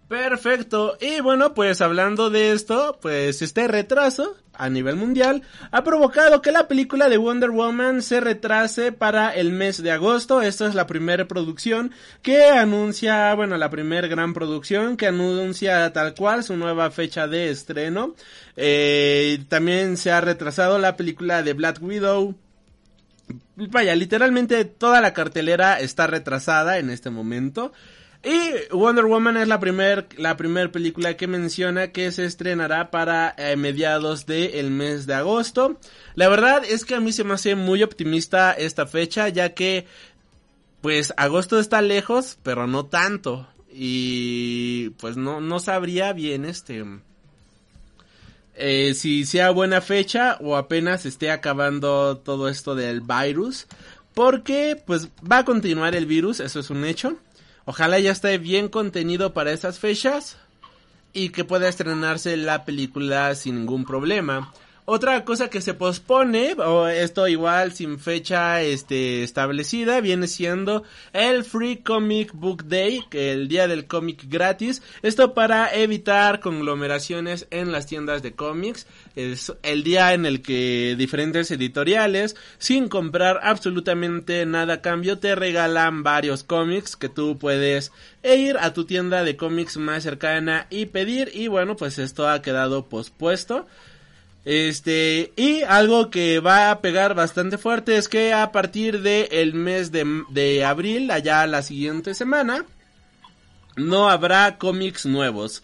[0.08, 0.97] Perfecto.
[0.99, 5.41] Y bueno, pues hablando de esto, pues este retraso a nivel mundial
[5.72, 10.41] ha provocado que la película de Wonder Woman se retrase para el mes de agosto.
[10.41, 11.91] Esta es la primera producción
[12.22, 17.49] que anuncia, bueno, la primera gran producción que anuncia tal cual su nueva fecha de
[17.49, 18.14] estreno.
[18.56, 22.36] Eh, también se ha retrasado la película de Black Widow.
[23.56, 27.72] Vaya, literalmente toda la cartelera está retrasada en este momento.
[28.24, 33.36] Y Wonder Woman es la primer, la primer película que menciona que se estrenará para
[33.38, 35.78] eh, mediados del mes de agosto.
[36.16, 39.88] La verdad es que a mí se me hace muy optimista esta fecha, ya que
[40.80, 43.48] pues agosto está lejos, pero no tanto.
[43.70, 46.86] Y pues no, no sabría bien este...
[48.56, 53.68] Eh, si sea buena fecha o apenas esté acabando todo esto del virus.
[54.14, 57.18] Porque pues va a continuar el virus, eso es un hecho.
[57.66, 60.38] Ojalá ya esté bien contenido para esas fechas
[61.14, 64.51] y que pueda estrenarse la película sin ningún problema.
[64.86, 71.46] Otra cosa que se pospone, o esto igual sin fecha este, establecida, viene siendo el
[71.46, 74.82] Free Comic Book Day, el día del cómic gratis.
[75.02, 78.86] Esto para evitar conglomeraciones en las tiendas de cómics.
[79.16, 85.34] Es el día en el que diferentes editoriales, sin comprar absolutamente nada a cambio, te
[85.36, 90.88] regalan varios cómics que tú puedes ir a tu tienda de cómics más cercana y
[90.88, 91.32] pedir.
[91.34, 93.66] Y bueno, pues esto ha quedado pospuesto.
[94.46, 99.54] Este, y algo que va a pegar bastante fuerte es que a partir del el
[99.54, 102.66] mes de, de abril, allá la siguiente semana,
[103.78, 105.64] no habrá cómics nuevos.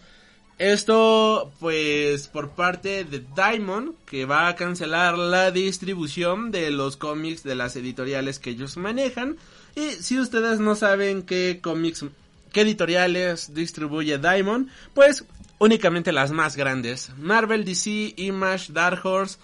[0.58, 7.42] Esto, pues, por parte de Diamond, que va a cancelar la distribución de los cómics
[7.42, 9.36] de las editoriales que ellos manejan.
[9.74, 12.04] Y si ustedes no saben qué cómics
[12.52, 14.68] ¿Qué editoriales distribuye Diamond?
[14.92, 15.24] Pues
[15.60, 17.12] únicamente las más grandes.
[17.16, 19.38] Marvel, DC, Image, Dark Horse.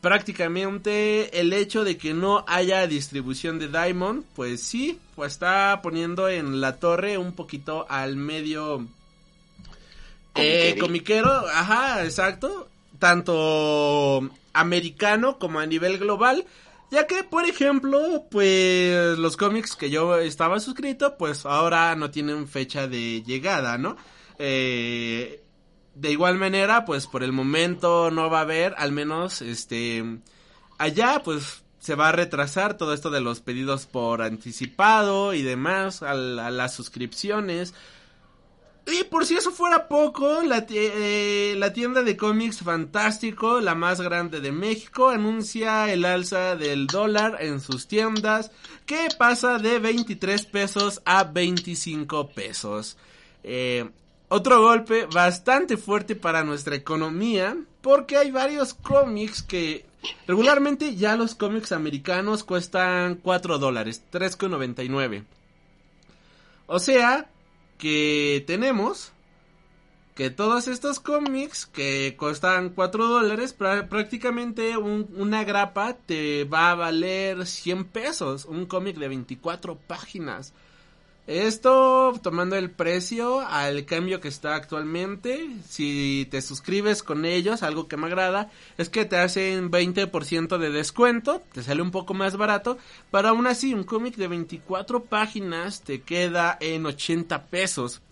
[0.00, 6.28] Prácticamente el hecho de que no haya distribución de Diamond, pues sí, pues está poniendo
[6.28, 8.86] en la torre un poquito al medio
[10.36, 16.44] eh, comiquero, ajá, exacto, tanto americano como a nivel global.
[16.90, 22.46] Ya que, por ejemplo, pues los cómics que yo estaba suscrito, pues ahora no tienen
[22.46, 23.96] fecha de llegada, ¿no?
[24.38, 25.42] Eh,
[25.96, 30.04] de igual manera, pues por el momento no va a haber, al menos, este,
[30.76, 36.02] allá, pues se va a retrasar todo esto de los pedidos por anticipado y demás,
[36.02, 37.72] a, las suscripciones.
[38.86, 44.00] Y por si eso fuera poco, la, eh, la, tienda de cómics Fantástico, la más
[44.00, 48.52] grande de México, anuncia el alza del dólar en sus tiendas,
[48.84, 52.98] que pasa de 23 pesos a 25 pesos.
[53.42, 53.88] Eh,
[54.28, 59.84] otro golpe bastante fuerte para nuestra economía, porque hay varios cómics que
[60.26, 65.24] regularmente ya los cómics americanos cuestan 4 dólares, 3,99.
[66.66, 67.30] O sea,
[67.78, 69.12] que tenemos
[70.16, 77.46] que todos estos cómics que costan 4 dólares, prácticamente una grapa te va a valer
[77.46, 78.46] 100 pesos.
[78.46, 80.54] Un cómic de 24 páginas.
[81.26, 85.48] Esto tomando el precio al cambio que está actualmente.
[85.68, 88.48] Si te suscribes con ellos, algo que me agrada,
[88.78, 92.78] es que te hacen 20% de descuento, te sale un poco más barato,
[93.10, 98.02] pero aún así un cómic de 24 páginas te queda en 80 pesos.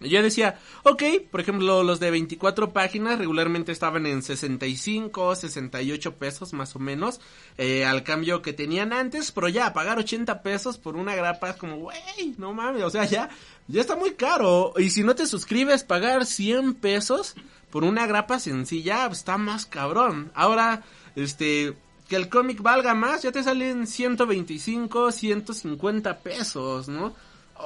[0.00, 6.52] Yo decía, ok, por ejemplo, los de 24 páginas regularmente estaban en 65, 68 pesos
[6.52, 7.20] más o menos,
[7.58, 11.56] eh, al cambio que tenían antes, pero ya, pagar 80 pesos por una grapa es
[11.56, 13.30] como, wey, no mames, o sea, ya,
[13.68, 14.74] ya está muy caro.
[14.76, 17.34] Y si no te suscribes, pagar 100 pesos
[17.70, 20.32] por una grapa sencilla, está más cabrón.
[20.34, 20.82] Ahora,
[21.16, 21.74] este,
[22.08, 27.14] que el cómic valga más, ya te salen 125, 150 pesos, ¿no?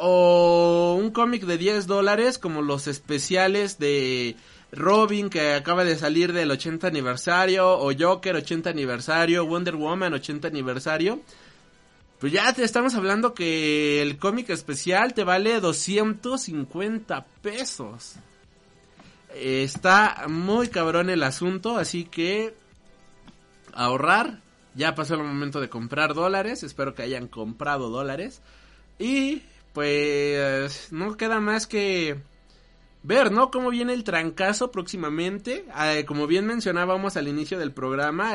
[0.01, 4.37] O un cómic de 10 dólares como los especiales de
[4.73, 10.49] Robin que acaba de salir del 80 aniversario o Joker 80 aniversario, Wonder Woman 80
[10.49, 11.21] aniversario.
[12.19, 18.17] Pues ya te estamos hablando que el cómic especial te vale 250 pesos.
[19.35, 22.55] Está muy cabrón el asunto, así que
[23.73, 24.41] ahorrar.
[24.75, 28.43] Ya pasó el momento de comprar dólares, espero que hayan comprado dólares.
[28.99, 29.43] Y
[29.79, 32.21] pues no queda más que
[33.05, 33.53] ver, ¿no?
[33.53, 35.67] Cómo viene el trancazo próximamente.
[35.73, 38.35] Ah, como bien mencionábamos al inicio del programa,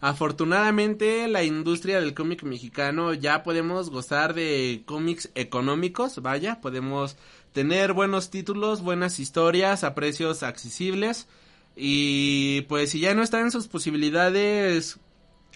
[0.00, 7.16] afortunadamente la industria del cómic mexicano ya podemos gozar de cómics económicos, vaya, podemos
[7.52, 11.28] tener buenos títulos, buenas historias a precios accesibles.
[11.76, 14.98] Y pues si ya no están en sus posibilidades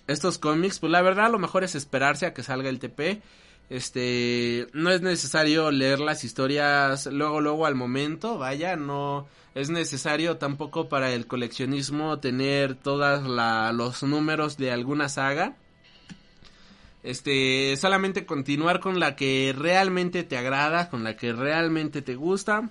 [0.06, 3.20] estos cómics, pues la verdad lo mejor es esperarse a que salga el TP
[3.70, 10.36] este, no es necesario leer las historias luego, luego al momento, vaya, no es necesario
[10.36, 13.22] tampoco para el coleccionismo tener todos
[13.74, 15.56] los números de alguna saga.
[17.02, 22.68] Este, solamente continuar con la que realmente te agrada, con la que realmente te gusta.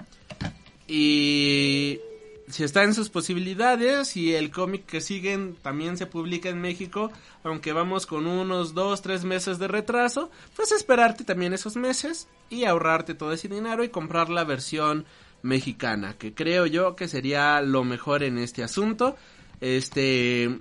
[0.88, 2.00] Y
[2.48, 7.12] si está en sus posibilidades y el cómic que siguen también se publica en México,
[7.44, 12.66] aunque vamos con unos dos, tres meses de retraso, pues esperarte también esos meses y
[12.66, 15.06] ahorrarte todo ese dinero y comprar la versión
[15.41, 19.16] mexicana, que creo yo que sería lo mejor en este asunto.
[19.62, 20.60] Este,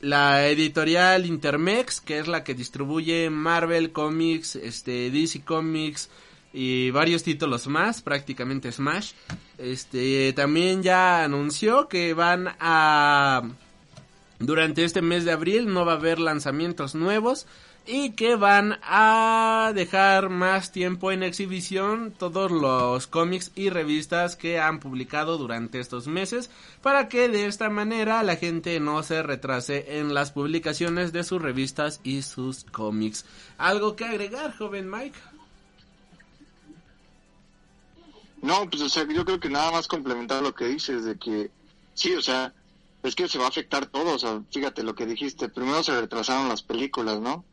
[0.00, 6.10] la editorial Intermex, que es la que distribuye Marvel Comics, este, DC Comics,
[6.52, 9.12] y varios títulos más, prácticamente Smash.
[9.58, 13.42] Este también ya anunció que van a
[14.38, 17.46] durante este mes de abril no va a haber lanzamientos nuevos
[17.86, 24.60] y que van a dejar más tiempo en exhibición todos los cómics y revistas que
[24.60, 26.50] han publicado durante estos meses
[26.80, 31.42] para que de esta manera la gente no se retrase en las publicaciones de sus
[31.42, 33.24] revistas y sus cómics.
[33.58, 35.18] ¿Algo que agregar, joven Mike?
[38.42, 41.50] No, pues o sea, yo creo que nada más complementar lo que dices de que
[41.94, 42.52] sí, o sea,
[43.02, 45.98] es que se va a afectar todo, o sea, fíjate lo que dijiste, primero se
[45.98, 47.44] retrasaron las películas, ¿no?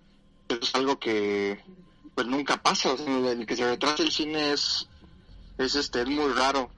[0.47, 1.63] Eso es algo que
[2.15, 4.89] pues nunca pasa, o sea, el que se retrase el cine es
[5.59, 6.71] es este es muy raro.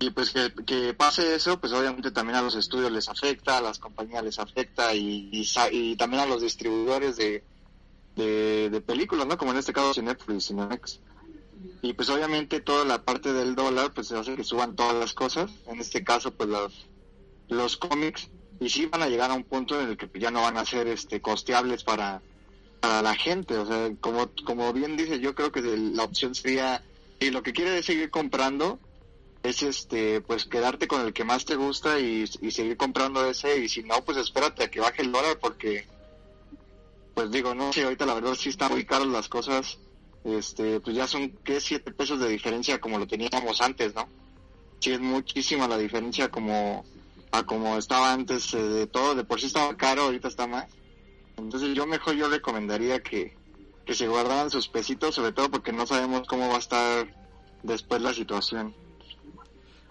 [0.00, 3.60] Y pues que, que pase eso, pues obviamente también a los estudios les afecta, a
[3.60, 7.42] las compañías les afecta y, y, también a los distribuidores de,
[8.14, 9.36] de, películas, ¿no?
[9.36, 11.00] Como en este caso Netflix y Cinemex.
[11.82, 15.50] Y pues obviamente toda la parte del dólar pues hace que suban todas las cosas,
[15.66, 16.86] en este caso pues los,
[17.48, 18.28] los cómics,
[18.60, 20.64] y sí van a llegar a un punto en el que ya no van a
[20.64, 22.22] ser este costeables para,
[22.80, 26.82] para la gente, o sea, como, como bien dice, yo creo que la opción sería,
[27.20, 28.80] y lo que quiere seguir comprando,
[29.42, 33.58] es este pues quedarte con el que más te gusta y, y seguir comprando ese.
[33.58, 35.86] Y si no pues espérate a que baje el dólar porque
[37.14, 39.78] pues digo no sé ahorita la verdad sí están muy caras las cosas
[40.36, 44.08] este pues ya son que siete pesos de diferencia como lo teníamos antes no
[44.80, 46.84] sí es muchísima la diferencia como
[47.30, 49.14] a como estaba antes eh, de todo.
[49.14, 50.66] De por sí estaba caro ahorita está más.
[51.36, 53.36] Entonces yo mejor yo recomendaría que
[53.84, 57.06] que se guardaran sus pesitos sobre todo porque no sabemos cómo va a estar
[57.62, 58.74] después la situación.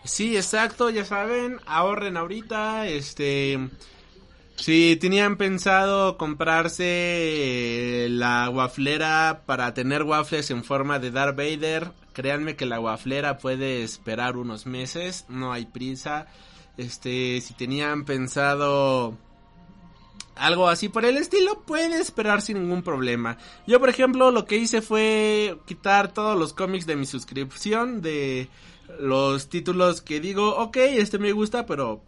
[0.03, 3.59] Sí, exacto, ya saben, ahorren ahorita, este...
[4.57, 11.91] Si tenían pensado comprarse eh, la waflera para tener waffles en forma de Darth Vader,
[12.13, 16.25] créanme que la waflera puede esperar unos meses, no hay prisa.
[16.75, 19.15] Este, si tenían pensado
[20.35, 23.37] algo así por el estilo, puede esperar sin ningún problema.
[23.67, 28.49] Yo, por ejemplo, lo que hice fue quitar todos los cómics de mi suscripción de
[28.99, 32.01] los títulos que digo, ok, este me gusta, pero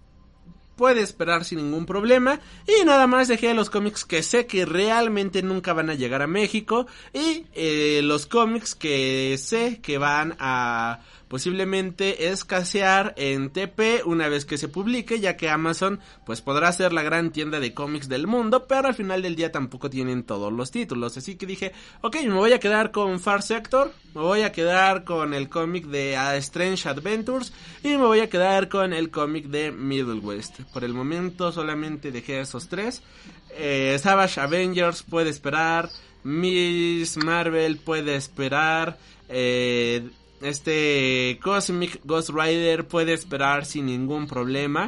[0.79, 2.39] puede esperar sin ningún problema.
[2.65, 6.27] Y nada más dejé los cómics que sé que realmente nunca van a llegar a
[6.27, 6.87] México.
[7.13, 14.45] Y eh, los cómics que sé que van a posiblemente escasear en TP una vez
[14.45, 18.27] que se publique, ya que Amazon pues podrá ser la gran tienda de cómics del
[18.27, 21.71] mundo, pero al final del día tampoco tienen todos los títulos, así que dije,
[22.01, 25.85] ok, me voy a quedar con Far Sector, me voy a quedar con el cómic
[25.85, 27.53] de Strange Adventures
[27.83, 30.59] y me voy a quedar con el cómic de Middle West.
[30.73, 33.03] Por el momento solamente dejé esos tres.
[33.51, 35.89] Eh, Savage Avengers puede esperar.
[36.23, 38.97] Miss Marvel puede esperar.
[39.29, 40.09] Eh,
[40.41, 44.87] este Cosmic Ghost Rider puede esperar sin ningún problema.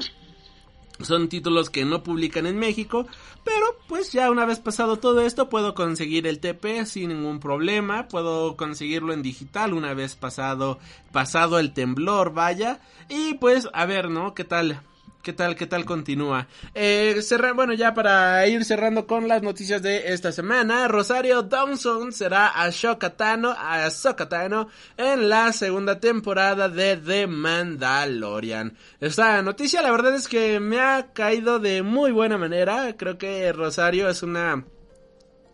[1.02, 3.08] Son títulos que no publican en México,
[3.44, 8.08] pero pues ya una vez pasado todo esto puedo conseguir el TP sin ningún problema,
[8.08, 10.78] puedo conseguirlo en digital una vez pasado
[11.12, 14.36] pasado el temblor, vaya, y pues a ver, ¿no?
[14.36, 14.82] ¿Qué tal?
[15.22, 15.56] ¿Qué tal?
[15.56, 16.48] ¿Qué tal continúa?
[16.74, 17.22] Eh,
[17.54, 22.72] bueno, ya para ir cerrando con las noticias de esta semana, Rosario Dawson será a
[23.16, 23.88] Tano, a
[24.30, 24.68] Tano
[24.98, 28.76] en la segunda temporada de The Mandalorian.
[29.00, 32.96] Esta noticia la verdad es que me ha caído de muy buena manera.
[32.98, 34.66] Creo que Rosario es una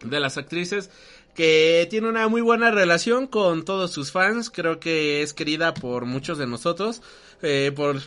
[0.01, 0.89] de las actrices
[1.35, 4.49] que tiene una muy buena relación con todos sus fans.
[4.49, 7.01] Creo que es querida por muchos de nosotros.
[7.41, 8.01] Eh, por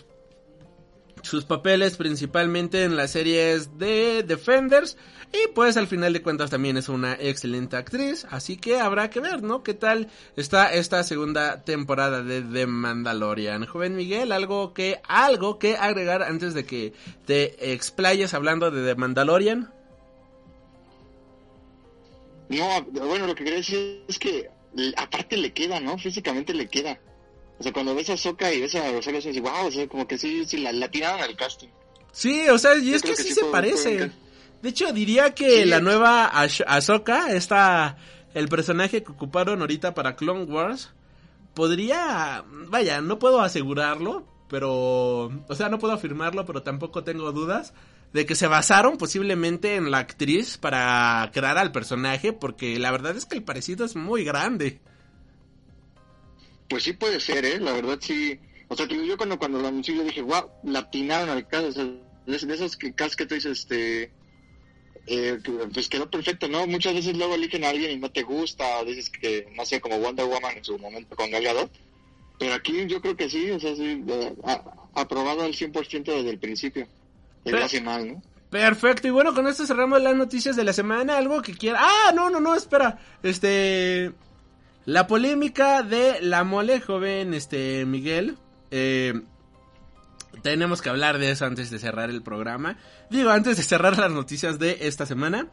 [1.23, 4.97] sus papeles principalmente en las series de Defenders
[5.33, 9.21] y pues al final de cuentas también es una excelente actriz, así que habrá que
[9.21, 9.63] ver, ¿no?
[9.63, 13.65] ¿Qué tal está esta segunda temporada de The Mandalorian?
[13.65, 16.95] Joven Miguel, algo que algo que agregar antes de que
[17.27, 19.73] te explayes hablando de The Mandalorian?
[22.49, 24.51] No, bueno, lo que quería decir es que
[24.97, 25.97] aparte le queda, ¿no?
[25.97, 26.99] Físicamente le queda.
[27.61, 30.09] O sea, cuando ves a Soka y ves a Rosario, dices, wow, o sea, como
[30.09, 31.69] que sí, sí la, la tiraron al casting.
[32.11, 34.11] Sí, o sea, y es que, sí, se parece.
[34.63, 37.99] De hecho, diría que la nueva Ahsoka, esta,
[38.33, 40.91] el personaje que ocuparon ahorita para Clone Wars,
[41.53, 47.75] podría, vaya, no puedo asegurarlo, pero, o sea, no puedo afirmarlo, pero tampoco tengo dudas
[48.15, 53.15] de que se basaron posiblemente en la actriz para crear al personaje, porque la verdad
[53.19, 54.81] es que el parecido es muy grande.
[56.71, 57.59] Pues sí puede ser, ¿eh?
[57.59, 58.39] La verdad sí.
[58.69, 61.67] O sea, que yo cuando, cuando lo anuncié yo dije, wow, la atinaron al caso.
[61.67, 64.13] O sea, de, esos casos que tú dices, este...
[65.07, 65.41] Eh,
[65.73, 66.67] pues quedó perfecto, ¿no?
[66.69, 69.81] Muchas veces luego eligen a alguien y no te gusta, o dices que, no sé,
[69.81, 71.69] como Wonder Woman en su momento con Gal
[72.39, 74.05] Pero aquí yo creo que sí, o sea, sí,
[74.95, 76.87] aprobado al 100% desde el principio.
[77.45, 78.23] Le hace mal, ¿no?
[78.51, 81.17] Perfecto, y bueno, con esto cerramos las noticias de la semana.
[81.17, 81.79] Algo que quiera.
[81.81, 82.99] Ah, no, no, no, espera.
[83.23, 84.13] Este.
[84.87, 88.37] La polémica de la mole, joven este Miguel.
[88.71, 89.21] Eh,
[90.43, 92.79] tenemos que hablar de eso antes de cerrar el programa.
[93.11, 95.49] Digo, antes de cerrar las noticias de esta semana.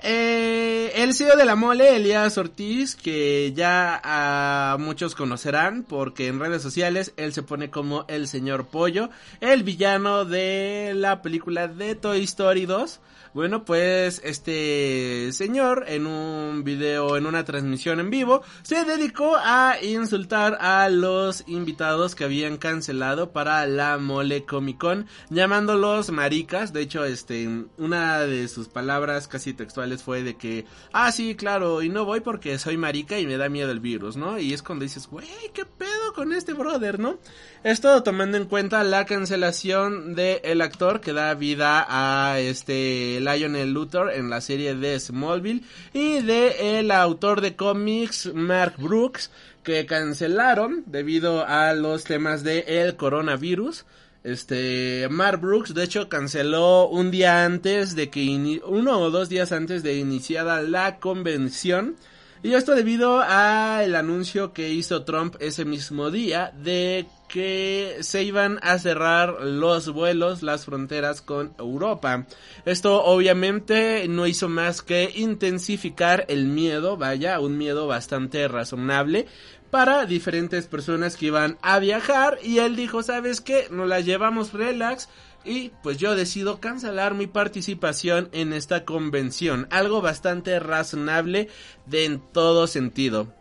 [0.00, 6.62] Eh, el CEO de la mole, Elías Ortiz, que ya muchos conocerán porque en redes
[6.62, 9.10] sociales él se pone como el señor pollo,
[9.40, 13.00] el villano de la película de Toy Story 2.
[13.38, 19.76] Bueno, pues este señor en un video, en una transmisión en vivo, se dedicó a
[19.80, 26.72] insultar a los invitados que habían cancelado para la Mole Comic Con, llamándolos maricas.
[26.72, 31.80] De hecho, este, una de sus palabras casi textuales fue de que, ah, sí, claro,
[31.82, 34.40] y no voy porque soy marica y me da miedo el virus, ¿no?
[34.40, 37.20] Y es cuando dices, güey, ¿qué pedo con este brother, no?
[37.64, 43.72] Esto tomando en cuenta la cancelación de el actor que da vida a este Lionel
[43.72, 49.32] Luthor en la serie de Smallville y de el autor de cómics Mark Brooks
[49.64, 53.86] que cancelaron debido a los temas de el coronavirus.
[54.22, 59.50] Este, Mark Brooks, de hecho, canceló un día antes de que, uno o dos días
[59.50, 61.96] antes de iniciada la convención.
[62.40, 68.22] Y esto debido a el anuncio que hizo Trump ese mismo día de que se
[68.22, 72.26] iban a cerrar los vuelos, las fronteras con Europa.
[72.64, 79.26] Esto obviamente no hizo más que intensificar el miedo, vaya, un miedo bastante razonable
[79.70, 83.68] para diferentes personas que iban a viajar y él dijo, ¿sabes qué?
[83.70, 85.08] Nos la llevamos relax
[85.44, 91.48] y pues yo decido cancelar mi participación en esta convención, algo bastante razonable
[91.86, 93.37] de en todo sentido.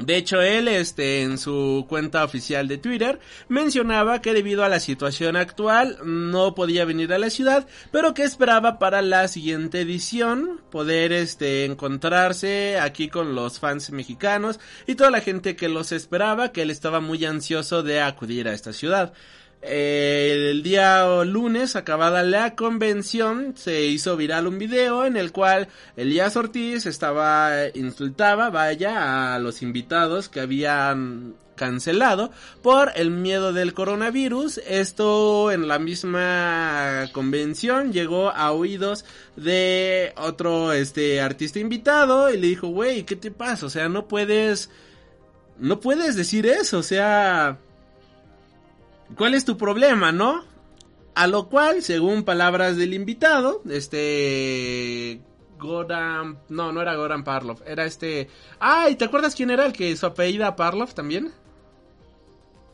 [0.00, 4.80] De hecho, él, este, en su cuenta oficial de Twitter, mencionaba que debido a la
[4.80, 10.60] situación actual no podía venir a la ciudad, pero que esperaba para la siguiente edición
[10.70, 16.50] poder, este, encontrarse aquí con los fans mexicanos y toda la gente que los esperaba,
[16.50, 19.12] que él estaba muy ansioso de acudir a esta ciudad
[19.62, 26.36] el día lunes, acabada la convención, se hizo viral un video en el cual Elías
[26.36, 32.30] Ortiz estaba, insultaba, vaya, a los invitados que habían cancelado
[32.62, 34.62] por el miedo del coronavirus.
[34.66, 39.04] Esto en la misma convención llegó a oídos
[39.36, 43.66] de otro este artista invitado y le dijo, "Güey, ¿qué te pasa?
[43.66, 44.70] O sea, no puedes
[45.58, 47.58] no puedes decir eso, o sea,
[49.16, 50.44] ¿Cuál es tu problema, no?
[51.14, 55.20] A lo cual, según palabras del invitado, este...
[55.58, 56.38] Goran...
[56.48, 58.28] No, no era Goran Parlov, era este...
[58.58, 61.32] Ay, ¿te acuerdas quién era el que su apellida Parlov también?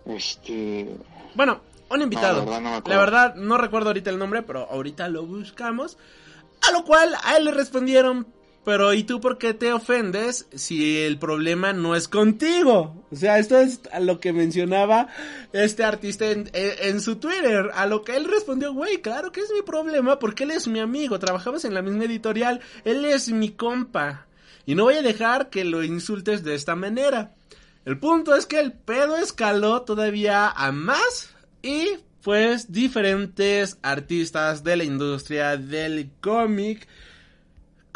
[0.05, 0.97] Este...
[1.35, 2.45] Bueno, un invitado.
[2.45, 5.99] la, verdad no recuerdo ahorita el nombre, pero ahorita lo buscamos.
[6.69, 8.27] A lo cual a él le respondieron,
[8.67, 13.07] pero ¿y tú por qué te ofendes si el problema no es contigo?
[13.13, 15.07] O sea, esto es a lo que mencionaba
[15.53, 17.71] este artista en, su Twitter.
[17.75, 20.81] A lo que él respondió, güey, claro que es mi problema porque él es mi
[20.81, 24.27] amigo, trabajamos en la misma editorial, él es mi compa.
[24.67, 27.37] Y no voy a dejar que lo insultes de esta manera.
[27.85, 31.31] El punto es que el pedo escaló todavía a más
[31.63, 31.87] y
[32.21, 36.89] pues diferentes artistas de la industria del cómic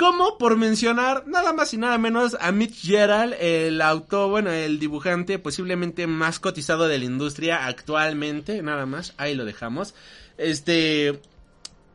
[0.01, 4.79] como por mencionar nada más y nada menos a Mitch Gerald, el autor, bueno, el
[4.79, 9.95] dibujante posiblemente más cotizado de la industria actualmente, nada más, ahí lo dejamos.
[10.39, 11.21] Este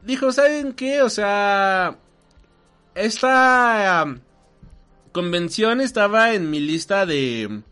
[0.03, 1.01] dijo, ¿saben qué?
[1.01, 1.97] O sea,
[2.93, 4.19] esta um,
[5.11, 7.63] convención estaba en mi lista de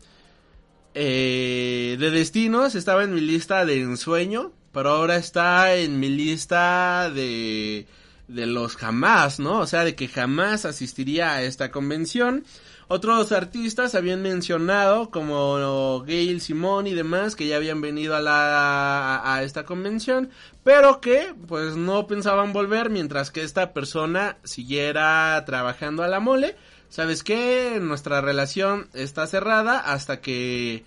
[0.94, 7.08] eh, de destinos, estaba en mi lista de ensueño, pero ahora está en mi lista
[7.14, 7.86] de
[8.28, 9.60] de los jamás, ¿no?
[9.60, 12.44] O sea, de que jamás asistiría a esta convención.
[12.86, 19.22] Otros artistas habían mencionado como Gail Simón y demás que ya habían venido a la
[19.24, 20.30] a, esta convención,
[20.64, 26.56] pero que pues no pensaban volver mientras que esta persona siguiera trabajando a la mole.
[26.90, 27.78] ¿Sabes qué?
[27.80, 30.84] Nuestra relación está cerrada hasta que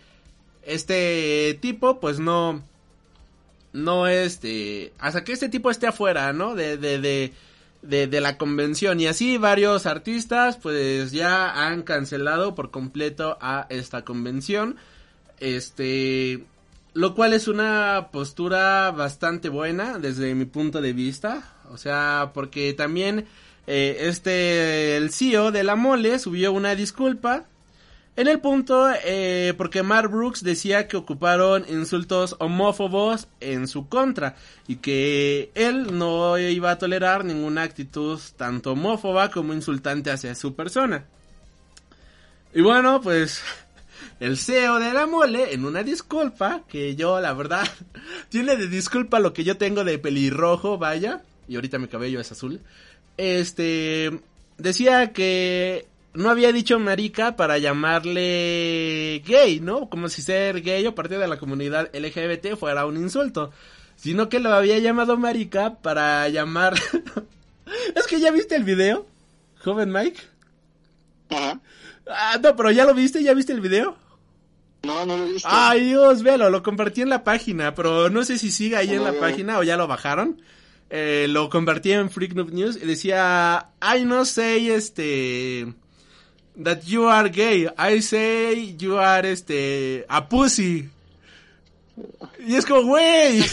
[0.62, 2.64] este tipo pues no
[3.78, 6.56] no este, hasta que este tipo esté afuera, ¿no?
[6.56, 7.34] De, de, de,
[7.82, 9.00] de, de la convención.
[9.00, 14.78] Y así varios artistas pues ya han cancelado por completo a esta convención.
[15.40, 16.44] Este,
[16.94, 21.54] lo cual es una postura bastante buena desde mi punto de vista.
[21.72, 23.28] O sea, porque también
[23.68, 27.46] eh, este, el CEO de la mole subió una disculpa
[28.18, 34.36] en el punto, eh, porque Mark Brooks decía que ocuparon insultos homófobos en su contra
[34.68, 40.56] y que él no iba a tolerar ninguna actitud tanto homófoba como insultante hacia su
[40.56, 41.06] persona.
[42.56, 43.44] Y bueno, pues
[44.20, 47.68] el CEO de la mole, en una disculpa, que yo la verdad,
[48.30, 52.32] tiene de disculpa lo que yo tengo de pelirrojo, vaya, y ahorita mi cabello es
[52.32, 52.62] azul,
[53.16, 54.22] este,
[54.58, 59.90] decía que no había dicho marica para llamarle gay, ¿no?
[59.90, 63.52] Como si ser gay o parte de la comunidad LGBT fuera un insulto.
[63.96, 66.76] Sino que lo había llamado marica para llamar...
[67.96, 69.06] Es que ya viste el video,
[69.62, 70.22] joven Mike.
[71.30, 71.60] Ajá.
[72.10, 73.98] Ah, no, pero ya lo viste, ya viste el video.
[74.84, 75.50] No, no lo he visto.
[75.52, 79.04] Ay, Dios, velo, lo compartí en la página, pero no sé si sigue ahí en
[79.04, 79.20] la No.
[79.20, 80.42] página o ya lo bajaron.
[80.90, 85.74] Eh, lo compartí en Freak Noob News y decía, I no say, este,
[86.64, 90.90] that you are gay, I say you are, este, a pussy.
[92.46, 93.44] Y es como, güey,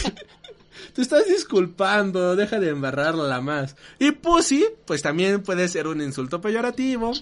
[0.93, 3.75] te estás disculpando, deja de embarrarla más.
[3.99, 7.13] Y pussy, pues también puede ser un insulto peyorativo.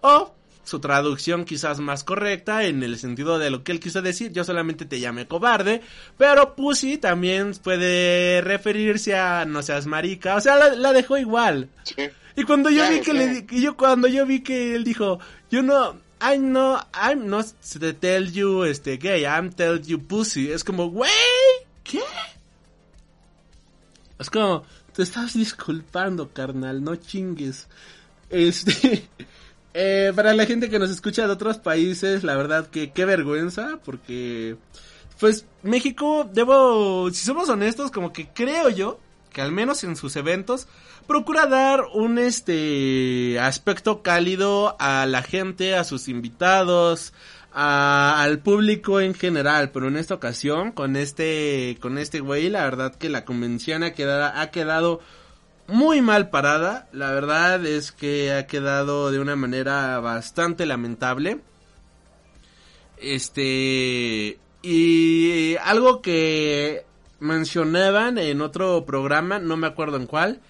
[0.00, 0.34] O
[0.64, 4.32] su traducción quizás más correcta en el sentido de lo que él quiso decir.
[4.32, 5.82] Yo solamente te llamé cobarde.
[6.16, 10.36] Pero pussy también puede referirse a no seas marica.
[10.36, 11.68] O sea, la, la dejó igual.
[11.82, 12.10] Sí.
[12.36, 15.18] Y cuando yo vi que le di- y yo cuando yo vi que él dijo,
[15.50, 17.46] yo no I'm no I'm not
[17.78, 20.50] to tell you este gay, I'm tell you pussy.
[20.50, 21.10] Es como, "Güey,
[21.84, 22.00] ¿qué?"
[24.18, 24.64] Es como,
[24.94, 27.66] te estás disculpando, carnal, no chingues.
[28.30, 29.08] Este
[29.74, 33.78] eh, para la gente que nos escucha de otros países, la verdad que qué vergüenza
[33.84, 34.56] porque
[35.20, 38.98] pues México, debo, si somos honestos, como que creo yo
[39.32, 40.68] que al menos en sus eventos
[41.06, 47.12] procura dar un este aspecto cálido a la gente, a sus invitados,
[47.52, 52.64] a- al público en general, pero en esta ocasión con este con este güey, la
[52.64, 55.00] verdad que la convención ha quedado ha quedado
[55.68, 61.40] muy mal parada, la verdad es que ha quedado de una manera bastante lamentable.
[62.98, 66.84] Este y algo que
[67.20, 70.40] mencionaban en otro programa, no me acuerdo en cuál,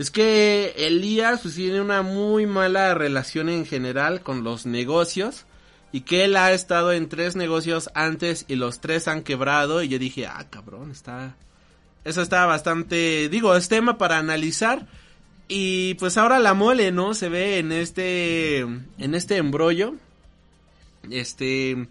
[0.00, 5.44] es que Elías pues, tiene una muy mala relación en general con los negocios
[5.92, 9.88] y que él ha estado en tres negocios antes y los tres han quebrado y
[9.88, 11.36] yo dije, ah, cabrón, está...
[12.02, 14.86] Eso está bastante, digo, es tema para analizar
[15.48, 17.12] y pues ahora la mole, ¿no?
[17.12, 19.96] Se ve en este, en este embrollo.
[21.10, 21.88] Este,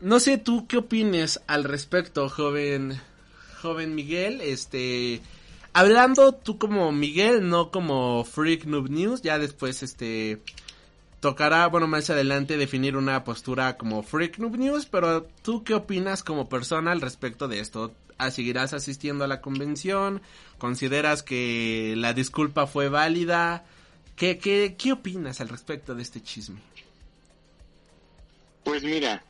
[0.00, 2.98] no sé tú qué opines al respecto, joven,
[3.60, 5.20] joven Miguel, este,
[5.76, 10.40] hablando tú como Miguel, no como Freak Noob News, ya después este
[11.20, 16.22] tocará, bueno, más adelante definir una postura como Freak Noob News, pero tú qué opinas
[16.22, 17.92] como persona al respecto de esto?
[18.16, 20.22] ¿Ah, ¿Seguirás asistiendo a la convención?
[20.56, 23.66] ¿Consideras que la disculpa fue válida?
[24.16, 26.58] ¿Qué, qué, qué opinas al respecto de este chisme?
[28.64, 29.22] Pues mira,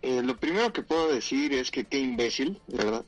[0.00, 3.04] eh, lo primero que puedo decir es que qué imbécil, verdad.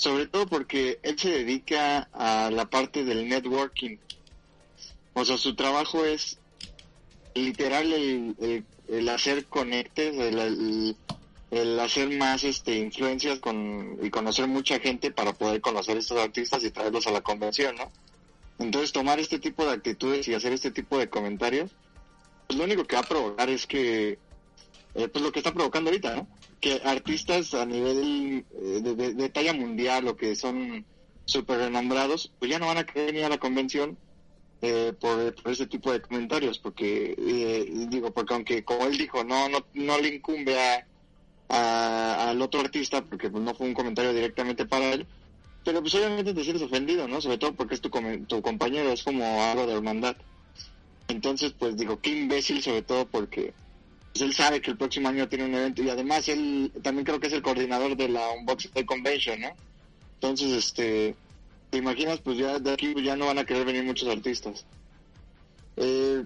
[0.00, 3.98] Sobre todo porque él se dedica a la parte del networking.
[5.12, 6.38] O sea, su trabajo es
[7.34, 10.96] literal el, el- hacer conectes, el, el-
[11.50, 16.64] el hacer más este influencias con, y conocer mucha gente para poder conocer estos artistas
[16.64, 17.92] y traerlos a la convención, ¿no?
[18.58, 21.70] Entonces tomar este tipo de actitudes y hacer este tipo de comentarios,
[22.46, 24.18] pues lo único que va a provocar es que,
[24.94, 26.26] eh, pues lo que está provocando ahorita, ¿no?
[26.60, 30.86] Que artistas a nivel eh, de, de- talla mundial o que son
[31.24, 33.98] súper renombrados, pues ya no van a querer venir a la convención
[34.62, 39.48] eh, por, ese tipo de comentarios, porque eh, digo, porque aunque como él dijo, no,
[39.48, 40.56] no, no le incumbe
[41.48, 45.08] a, al otro artista, porque pues, no fue un comentario directamente para él,
[45.64, 47.20] pero pues obviamente te sientes ofendido, ¿no?
[47.20, 50.16] Sobre todo porque es tu, come- tu compañero, es como algo de hermandad.
[51.08, 53.56] Entonces, pues digo, qué imbécil, sobre todo porque
[54.12, 57.20] pues, él sabe que el próximo año tiene un evento y además él también creo
[57.20, 59.50] que es el coordinador de la Unboxing Day Convention, ¿no?
[60.14, 61.14] Entonces, este,
[61.70, 64.66] te imaginas, pues ya de aquí ya no van a querer venir muchos artistas.
[65.76, 66.24] Eh,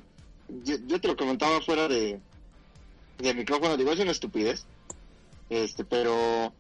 [0.65, 2.19] yo, te lo comentaba fuera de,
[3.19, 4.65] de micrófono, digo, es una estupidez,
[5.51, 6.53] este, pero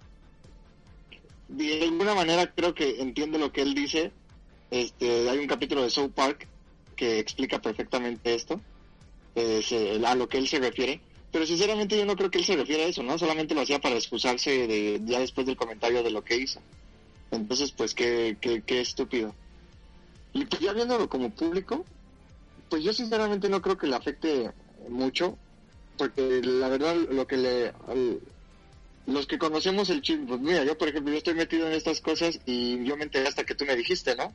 [1.49, 4.12] de alguna manera creo que entiende lo que él dice.
[4.70, 6.49] Este, hay un capítulo de South Park
[6.97, 8.61] que explica perfectamente esto,
[9.35, 11.01] eh, a lo que él se refiere.
[11.35, 13.18] Pero sinceramente yo no creo que él se refiere a eso, ¿no?
[13.18, 16.62] Solamente lo hacía para excusarse de, ya después del comentario de lo que hizo.
[17.32, 19.35] Entonces, pues qué, qué, qué estúpido.
[20.32, 21.85] Y pues ya viéndolo como público,
[22.68, 24.53] pues yo sinceramente no creo que le afecte
[24.89, 25.37] mucho,
[25.99, 27.72] porque la verdad lo que le...
[27.89, 28.20] al-
[29.07, 32.01] los que conocemos el chip, pues mira, yo por ejemplo, yo estoy metido en estas
[32.01, 34.32] cosas y yo me enteré hasta que tú me dijiste, ¿no?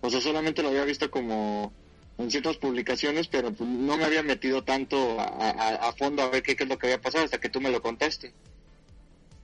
[0.00, 1.72] O sea, solamente lo había visto como
[2.20, 6.56] en ciertas publicaciones, pero pues, no me había metido tanto a, fondo a ver qué,
[6.58, 8.32] es lo que había pasado hasta que tú me lo contaste.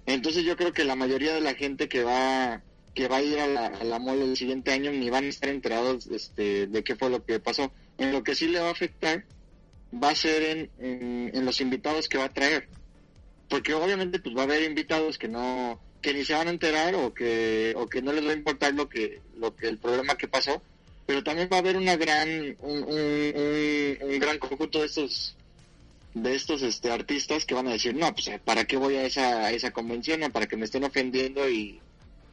[0.04, 2.62] Entonces yo creo que la mayoría de la gente que va
[2.94, 5.28] que va a ir a la, a la mole el siguiente año ni van a
[5.28, 7.70] estar enterados este, de qué fue lo que pasó.
[7.98, 9.24] En lo que sí le va a afectar
[9.92, 12.68] va a ser en, en, en los invitados que va a traer.
[13.50, 16.94] Porque obviamente pues va a haber invitados que no que ni se van a enterar
[16.94, 20.16] o que o que no les va a importar lo que lo que el problema
[20.16, 20.62] que pasó
[21.06, 25.36] pero también va a haber una gran, un, un, un, gran conjunto de estos
[26.14, 29.44] de estos este artistas que van a decir, no, pues para qué voy a esa,
[29.44, 31.80] a esa convención, no, para que me estén ofendiendo y,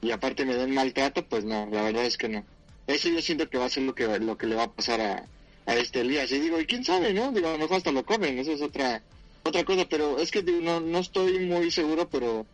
[0.01, 2.45] y aparte me den maltrato, pues no, la verdad es que no.
[2.87, 5.01] Eso yo siento que va a ser lo que, lo que le va a pasar
[5.01, 5.25] a,
[5.65, 6.31] a este Elías.
[6.31, 7.31] Y digo, ¿y quién sabe, no?
[7.31, 9.03] Digo, a lo mejor hasta lo comen, eso es otra,
[9.43, 12.45] otra cosa, pero es que digo, no, no estoy muy seguro, pero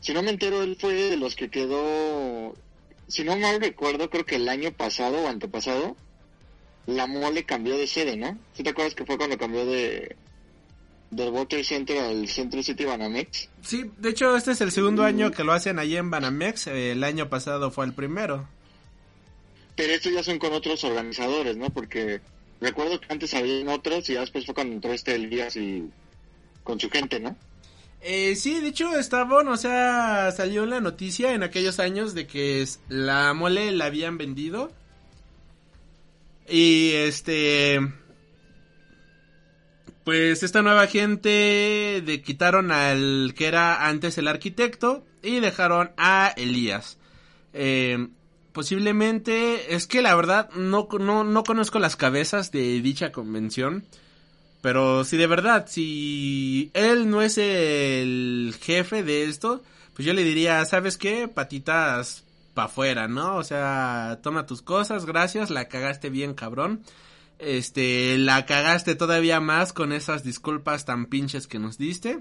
[0.00, 2.54] si no me entero, él fue de los que quedó,
[3.08, 5.96] si no mal recuerdo, creo que el año pasado o antepasado,
[6.86, 8.38] la mole cambió de sede, ¿no?
[8.54, 10.16] ¿Sí te acuerdas que fue cuando cambió de,
[11.10, 13.48] del Trade Center al Central City Banamex?
[13.62, 17.02] Sí, de hecho este es el segundo año que lo hacen allí en Banamex, el
[17.04, 18.48] año pasado fue el primero.
[19.76, 21.70] Pero estos ya son con otros organizadores, ¿no?
[21.70, 22.20] Porque
[22.60, 25.90] recuerdo que antes habían otros y después fue cuando entró este Elías y
[26.62, 27.36] con su gente, ¿no?
[28.06, 32.26] Eh, sí, de hecho está bueno, o sea, salió la noticia en aquellos años de
[32.26, 34.70] que la mole la habían vendido.
[36.46, 37.80] Y este...
[40.04, 46.34] Pues esta nueva gente de quitaron al que era antes el arquitecto y dejaron a
[46.36, 46.98] Elías.
[47.54, 48.08] Eh,
[48.52, 53.86] posiblemente, es que la verdad no, no, no conozco las cabezas de dicha convención.
[54.64, 59.62] Pero si de verdad, si él no es el jefe de esto,
[59.92, 61.28] pues yo le diría, ¿sabes qué?
[61.28, 63.36] Patitas pa' afuera, ¿no?
[63.36, 66.82] O sea, toma tus cosas, gracias, la cagaste bien, cabrón.
[67.38, 72.20] Este, la cagaste todavía más con esas disculpas tan pinches que nos diste.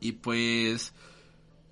[0.00, 0.92] Y pues,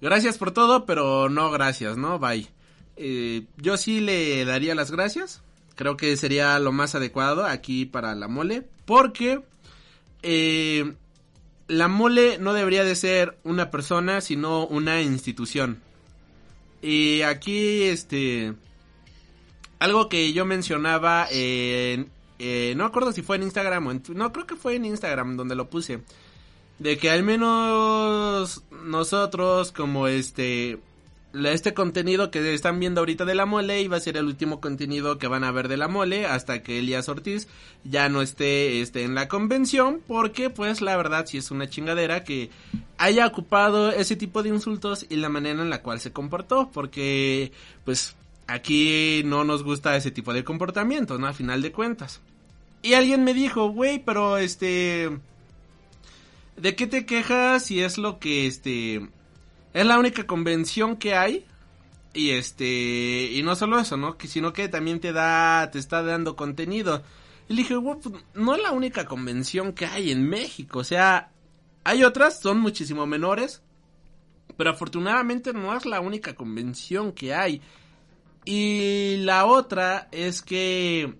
[0.01, 2.19] gracias por todo, pero no gracias, ¿no?
[2.19, 2.49] Bye.
[2.97, 5.43] Eh, yo sí le daría las gracias.
[5.75, 8.63] Creo que sería lo más adecuado aquí para la mole.
[8.85, 9.41] Porque
[10.23, 10.95] eh,
[11.69, 15.81] la mole no debería de ser una persona, sino una institución.
[16.83, 18.55] Y aquí, este...
[19.79, 22.11] Algo que yo mencionaba en...
[22.39, 25.69] eh, no acuerdo si fue en Instagram No, creo que fue en Instagram donde lo
[25.69, 26.01] puse.
[26.79, 30.79] De que al menos nosotros como este...
[31.35, 35.19] Este contenido que están viendo ahorita de la mole iba a ser el último contenido
[35.19, 37.49] que van a ver de la mole hasta que Elías Ortiz
[37.83, 42.23] ya no esté este, en la convención porque pues la verdad sí es una chingadera
[42.23, 42.51] que
[42.99, 47.51] haya ocupado ese tipo de insultos y la manera en la cual se comportó porque
[47.85, 48.15] pues
[48.47, 51.27] aquí no nos gusta ese tipo de comportamiento, ¿no?
[51.27, 52.21] A final de cuentas.
[52.83, 55.11] Y alguien me dijo, güey, pero este...
[56.57, 59.09] ¿De qué te quejas si es lo que este...
[59.75, 61.45] Es la única convención que hay?
[62.15, 63.31] Y este...
[63.33, 64.17] Y no solo eso, ¿no?
[64.17, 65.71] Que, sino que también te da...
[65.71, 67.03] Te está dando contenido.
[67.49, 70.79] Y le dije, güey, pues, no es la única convención que hay en México.
[70.79, 71.33] O sea,
[71.83, 73.63] hay otras, son muchísimo menores.
[74.57, 77.61] Pero afortunadamente no es la única convención que hay.
[78.45, 81.15] Y la otra es que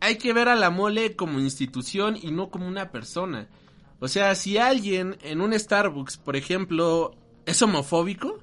[0.00, 3.48] hay que ver a la mole como institución y no como una persona.
[3.98, 7.16] O sea, si alguien en un Starbucks, por ejemplo,
[7.46, 8.38] es homofóbico,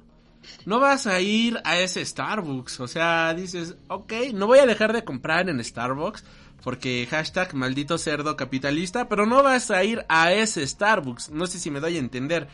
[0.66, 2.80] no vas a ir a ese Starbucks.
[2.80, 6.24] O sea, dices, ok, no voy a dejar de comprar en Starbucks
[6.62, 11.30] porque hashtag maldito cerdo capitalista, pero no vas a ir a ese Starbucks.
[11.30, 12.48] No sé si me doy a entender.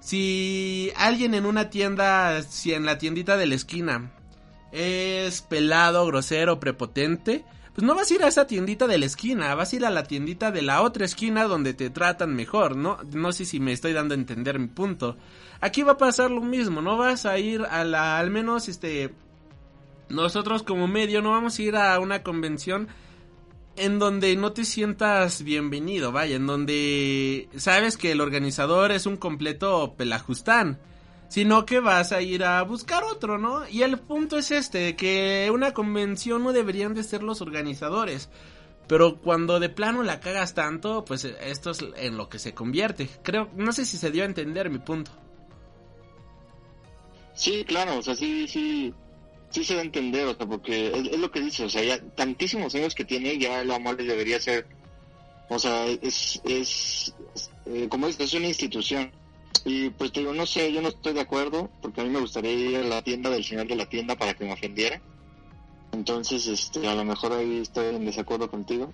[0.00, 4.12] Si alguien en una tienda, si en la tiendita de la esquina
[4.72, 7.44] es pelado, grosero, prepotente,
[7.76, 9.90] pues no vas a ir a esa tiendita de la esquina, vas a ir a
[9.90, 12.96] la tiendita de la otra esquina donde te tratan mejor, ¿no?
[13.12, 15.18] No sé si me estoy dando a entender mi punto.
[15.60, 19.12] Aquí va a pasar lo mismo, no vas a ir a la, al menos este,
[20.08, 22.88] nosotros como medio no vamos a ir a una convención
[23.76, 29.18] en donde no te sientas bienvenido, vaya, en donde sabes que el organizador es un
[29.18, 30.78] completo pelajustán,
[31.28, 33.68] sino que vas a ir a buscar otro, ¿no?
[33.68, 38.28] Y el punto es este, que una convención no deberían de ser los organizadores,
[38.86, 43.08] pero cuando de plano la cagas tanto, pues esto es en lo que se convierte.
[43.22, 45.10] Creo, no sé si se dio a entender mi punto.
[47.34, 48.94] Sí, claro, o sea, sí, sí,
[49.50, 51.82] sí se va a entender, o sea, porque es, es lo que dice, o sea,
[51.82, 54.66] ya tantísimos años que tiene, ya la mole debería ser,
[55.50, 57.14] o sea, es, es,
[57.66, 59.10] eh, como es, es una institución.
[59.64, 62.20] Y pues te digo, no sé, yo no estoy de acuerdo, porque a mí me
[62.20, 65.00] gustaría ir a la tienda del señor de la tienda para que me ofendiera.
[65.92, 68.92] Entonces, este, a lo mejor ahí estoy en desacuerdo contigo.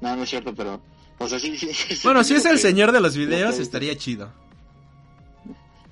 [0.00, 0.80] No, no es cierto, pero,
[1.18, 1.72] o sea, sí, sí.
[1.74, 4.32] sí Bueno, si es el que- señor de los lo videos, estaría chido.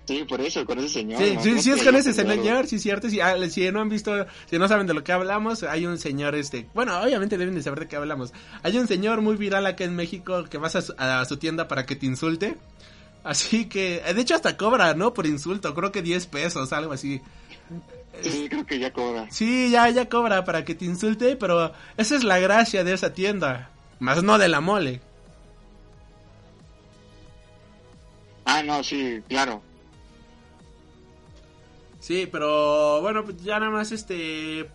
[0.07, 1.23] Sí, por eso, con ese señor.
[1.23, 1.61] Sí, ¿no?
[1.61, 2.31] sí, es con ese claro.
[2.31, 3.11] señor, sí es cierto.
[3.11, 5.99] Si, ah, si no han visto, si no saben de lo que hablamos, hay un
[5.99, 8.33] señor, este, bueno, obviamente deben de saber de qué hablamos.
[8.63, 11.69] Hay un señor muy viral acá en México que vas a su, a su tienda
[11.69, 12.57] para que te insulte.
[13.25, 15.13] Así que, de hecho hasta cobra, ¿no?
[15.13, 17.21] Por insulto, creo que 10 pesos, algo así.
[18.23, 19.31] Sí, creo que ya cobra.
[19.31, 23.13] Sí, ya, ya cobra para que te insulte, pero esa es la gracia de esa
[23.13, 23.71] tienda.
[24.01, 25.01] Más no de la mole.
[28.45, 29.63] Ah, no, sí, claro.
[32.01, 34.69] Sí, pero bueno, pues ya nada más este...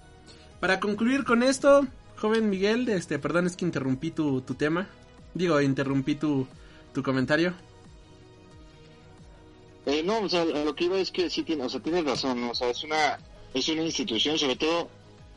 [0.60, 1.86] Para concluir con esto,
[2.18, 4.88] joven Miguel, este, perdón, es que interrumpí tu, tu tema.
[5.34, 6.48] Digo, interrumpí tu,
[6.94, 7.54] tu comentario.
[9.86, 12.42] Eh, no, o sea, lo que iba es que sí tiene, o sea, tienes razón,
[12.46, 13.20] o sea, es una,
[13.54, 14.90] es una institución, sobre todo,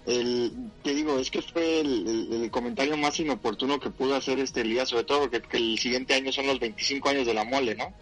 [0.06, 0.52] el,
[0.84, 4.60] te digo, es que fue el, el- el comentario más inoportuno que pudo hacer este
[4.60, 7.74] Elías, sobre todo porque que el siguiente año son los 25 años de la mole,
[7.74, 7.92] ¿no?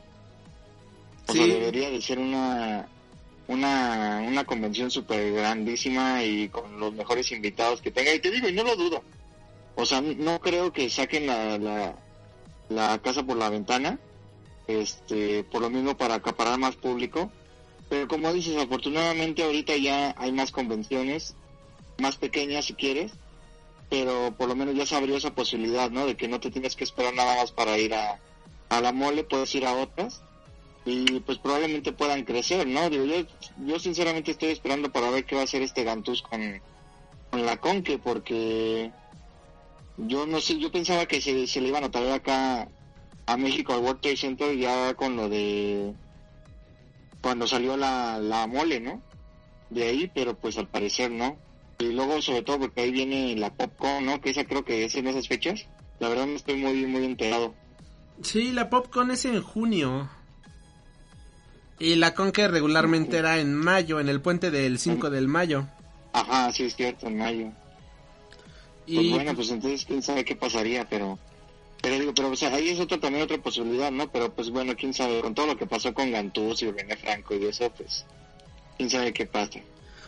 [1.29, 1.51] O sea, Sí.
[1.51, 2.87] debería de ser una,
[3.49, 8.49] una, una convención súper grandísima y con los mejores invitados que tenga, y te digo,
[8.51, 9.03] y no lo dudo.
[9.77, 11.97] O sea, no creo que saquen la, la,
[12.69, 13.99] la casa por la ventana,
[14.67, 17.31] este, por lo mismo para acaparar más público.
[17.89, 21.35] Pero como dices, afortunadamente ahorita ya hay más convenciones,
[21.99, 23.13] más pequeñas si quieres,
[23.91, 26.07] pero por lo menos ya se abrió esa posibilidad, ¿no?
[26.07, 28.19] De que no te tienes que esperar nada más para ir a,
[28.71, 30.23] a la mole, puedes ir a otras
[30.87, 32.91] y pues probablemente puedan crecer, ¿no?
[32.91, 33.27] Digo, yo,
[33.65, 36.61] yo sinceramente estoy esperando para ver qué va a hacer este Gantús con,
[37.31, 38.91] con la Conque, porque
[39.97, 42.69] yo no sé, yo pensaba que se, se le iban a traer acá
[43.27, 45.95] a México al World Trade Center ya con lo de
[47.21, 49.01] cuando salió la, la mole, ¿no?
[49.71, 51.39] De ahí, pero pues al parecer no.
[51.79, 54.21] Y luego sobre todo porque ahí viene la Popcorn, ¿no?
[54.21, 55.67] Que esa creo que es en esas fechas.
[56.01, 57.55] La verdad no estoy muy, muy enterado.
[58.23, 60.11] Sí, la Popcorn es en junio.
[61.79, 65.67] Y la Conque regularmente era en mayo, en el puente del 5 del mayo.
[66.13, 67.53] Ajá, sí es cierto, en mayo.
[68.87, 71.19] Pues Y bueno, pues entonces quién sabe qué pasaría, pero...
[71.85, 74.11] Pero o sea, ahí es otra, también otra posibilidad, ¿no?
[74.11, 77.35] Pero pues bueno, quién sabe, con todo lo que pasó con Gantús y René Franco
[77.35, 78.07] y eso, pues...
[78.77, 79.61] Quién sabe qué pasa.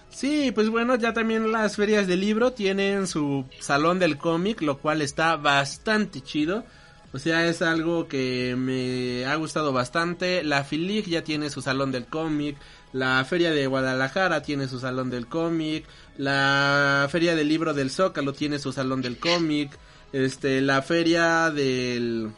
[0.09, 4.78] Sí, pues bueno, ya también las ferias de libro tienen su salón del cómic, lo
[4.78, 6.65] cual está bastante chido.
[7.12, 10.43] O sea, es algo que me ha gustado bastante.
[10.43, 12.57] La Filig ya tiene su salón del cómic.
[12.93, 15.86] La Feria de Guadalajara tiene su salón del cómic.
[16.16, 19.70] La Feria del Libro del Zócalo tiene su salón del cómic.
[20.16, 22.30] Este, la Feria del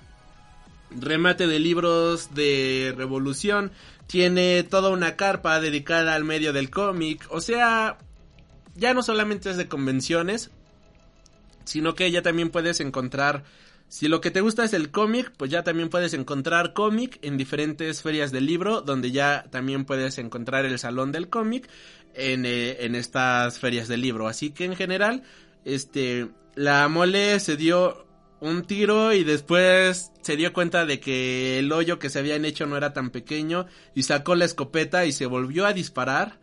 [0.90, 3.70] remate de libros de Revolución
[4.08, 7.24] tiene toda una carpa dedicada al medio del cómic.
[7.30, 7.98] O sea,
[8.74, 10.50] ya no solamente es de convenciones,
[11.62, 13.44] sino que ya también puedes encontrar,
[13.86, 17.36] si lo que te gusta es el cómic, pues ya también puedes encontrar cómic en
[17.36, 21.68] diferentes ferias del libro, donde ya también puedes encontrar el salón del cómic
[22.14, 24.26] en, eh, en estas ferias del libro.
[24.26, 25.22] Así que en general,
[25.64, 26.28] este,
[26.58, 28.04] la mole se dio
[28.40, 32.66] un tiro y después se dio cuenta de que el hoyo que se habían hecho
[32.66, 36.38] no era tan pequeño y sacó la escopeta y se volvió a disparar.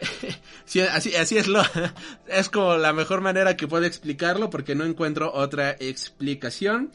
[0.64, 1.62] Sí, así, así es lo,
[2.28, 6.92] es como la mejor manera que puedo explicarlo porque no encuentro otra explicación.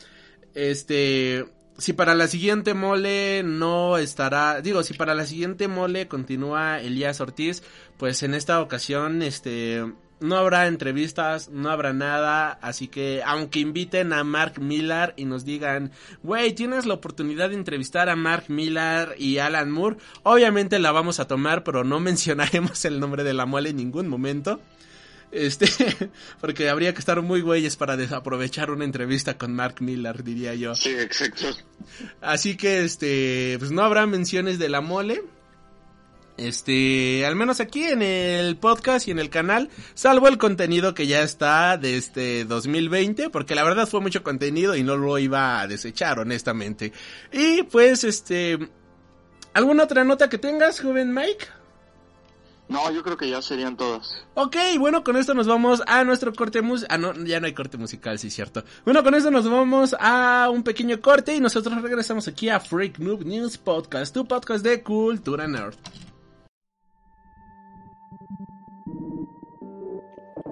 [0.53, 1.45] Este,
[1.77, 7.19] si para la siguiente mole no estará, digo, si para la siguiente mole continúa Elías
[7.19, 7.63] Ortiz,
[7.97, 9.83] pues en esta ocasión, este,
[10.19, 15.45] no habrá entrevistas, no habrá nada, así que aunque inviten a Mark Millar y nos
[15.45, 15.91] digan,
[16.23, 21.19] güey, tienes la oportunidad de entrevistar a Mark Millar y Alan Moore, obviamente la vamos
[21.19, 24.61] a tomar, pero no mencionaremos el nombre de la mole en ningún momento.
[25.31, 25.67] Este,
[26.39, 30.75] porque habría que estar muy güeyes para desaprovechar una entrevista con Mark Millar, diría yo.
[30.75, 31.47] Sí, exacto.
[32.21, 35.23] Así que, este, pues no habrá menciones de la mole.
[36.37, 41.07] Este, al menos aquí en el podcast y en el canal, salvo el contenido que
[41.07, 45.61] ya está de este 2020, porque la verdad fue mucho contenido y no lo iba
[45.61, 46.91] a desechar, honestamente.
[47.31, 48.69] Y pues, este,
[49.53, 51.45] ¿alguna otra nota que tengas, joven Mike?
[52.67, 54.23] No, yo creo que ya serían todas.
[54.33, 56.87] Ok, bueno, con esto nos vamos a nuestro corte musical.
[56.91, 58.63] Ah, no, ya no hay corte musical, sí, cierto.
[58.83, 62.97] Bueno, con esto nos vamos a un pequeño corte y nosotros regresamos aquí a Freak
[62.97, 65.75] Noob News Podcast, tu podcast de cultura nerd.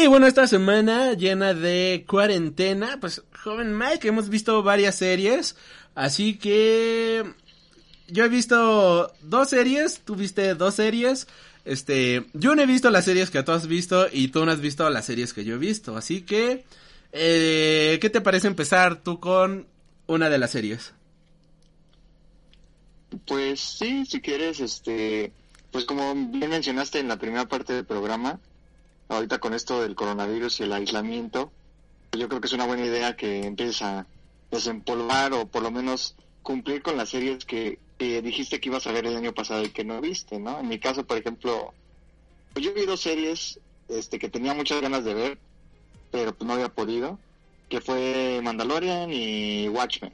[0.00, 5.56] Y bueno, esta semana llena de cuarentena, pues joven Mike, hemos visto varias series,
[5.96, 7.24] así que
[8.06, 11.26] yo he visto dos series, tú viste dos series.
[11.64, 14.60] Este, yo no he visto las series que tú has visto y tú no has
[14.60, 15.96] visto las series que yo he visto.
[15.96, 16.64] Así que,
[17.10, 19.66] eh, ¿qué te parece empezar tú con
[20.06, 20.92] una de las series?
[23.26, 25.32] Pues sí, si quieres, este,
[25.72, 28.38] pues como bien mencionaste en la primera parte del programa,
[29.08, 31.50] ahorita con esto del coronavirus y el aislamiento,
[32.12, 34.06] yo creo que es una buena idea que empieces a
[34.50, 39.06] desempolvar o por lo menos cumplir con las series que, dijiste que ibas a ver
[39.06, 40.60] el año pasado y que no viste, ¿no?
[40.60, 41.74] En mi caso, por ejemplo,
[42.52, 43.58] pues yo vi dos series
[43.88, 45.38] este, que tenía muchas ganas de ver,
[46.10, 47.18] pero pues no había podido,
[47.68, 50.12] que fue Mandalorian y Watchmen.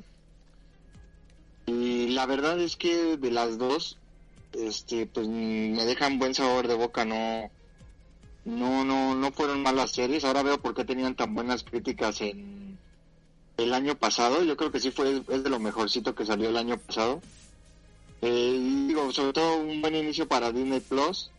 [1.67, 3.99] Y la verdad es que de las dos,
[4.53, 7.51] este, pues me dejan buen sabor de boca, no,
[8.45, 10.25] no, no, no fueron malas series.
[10.25, 12.79] Ahora veo por qué tenían tan buenas críticas en
[13.57, 14.43] el año pasado.
[14.43, 17.21] Yo creo que sí fue es de lo mejorcito que salió el año pasado.
[18.23, 21.31] Eh, digo, sobre todo un buen inicio para Disney Plus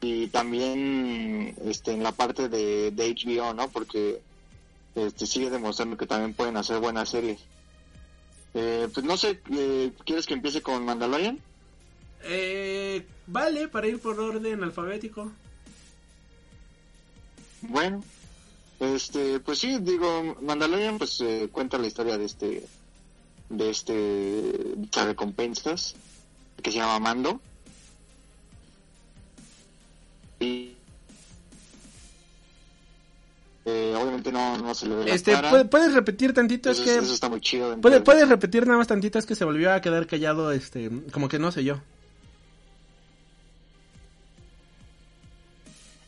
[0.00, 3.68] y también este en la parte de, de HBO, ¿no?
[3.68, 4.20] Porque
[4.94, 7.40] este sigue demostrando que también pueden hacer buenas series.
[8.54, 11.38] Eh, pues no sé, eh, ¿quieres que empiece con Mandalorian?
[12.24, 15.32] Eh, vale, para ir por orden alfabético.
[17.62, 18.02] Bueno,
[18.80, 22.66] este, pues sí, digo, Mandalorian pues eh, cuenta la historia de este,
[23.50, 24.74] de este,
[25.04, 25.94] recompensas
[26.62, 27.40] que se llama Mando.
[30.40, 30.72] Y
[33.66, 35.50] eh, obviamente no, no se le ve la Este, cara.
[35.50, 36.70] ¿puede- ¿puedes repetir tantito?
[36.70, 36.96] Es que...
[36.96, 37.66] eso está muy chido.
[37.70, 39.18] dentro ¿Puede- del- ¿Puedes repetir nada más tantito?
[39.18, 41.80] Es que se volvió a quedar callado, este, como que no sé yo.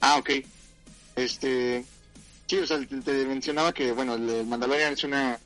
[0.00, 0.30] Ah, ok.
[1.16, 1.84] Este,
[2.46, 5.38] sí, o sea, te, mencionaba que, bueno, el Mandalorian es una,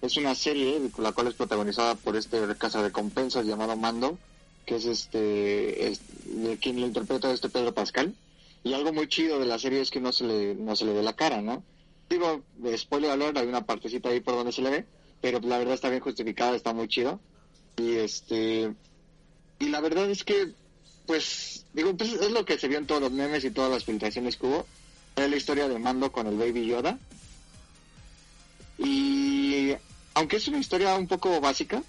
[0.00, 4.18] es una serie la cual es protagonizada por este casa de compensas llamado Mando,
[4.66, 8.14] que es este, es, de quien lo interpreta este Pedro Pascal.
[8.64, 10.92] Y algo muy chido de la serie es que no se le, no se le
[10.92, 11.64] ve la cara, ¿no?
[12.08, 12.42] Digo,
[12.76, 14.84] spoiler alert, hay una partecita ahí por donde se le ve,
[15.20, 17.18] pero la verdad está bien justificada, está muy chido.
[17.76, 18.72] Y este,
[19.58, 20.52] y la verdad es que
[21.06, 23.84] pues digo pues es lo que se vio en todos los memes y todas las
[23.84, 24.66] filtraciones que hubo
[25.16, 26.98] es la historia de Mando con el Baby Yoda.
[28.78, 29.74] Y
[30.14, 31.82] aunque es una historia un poco básica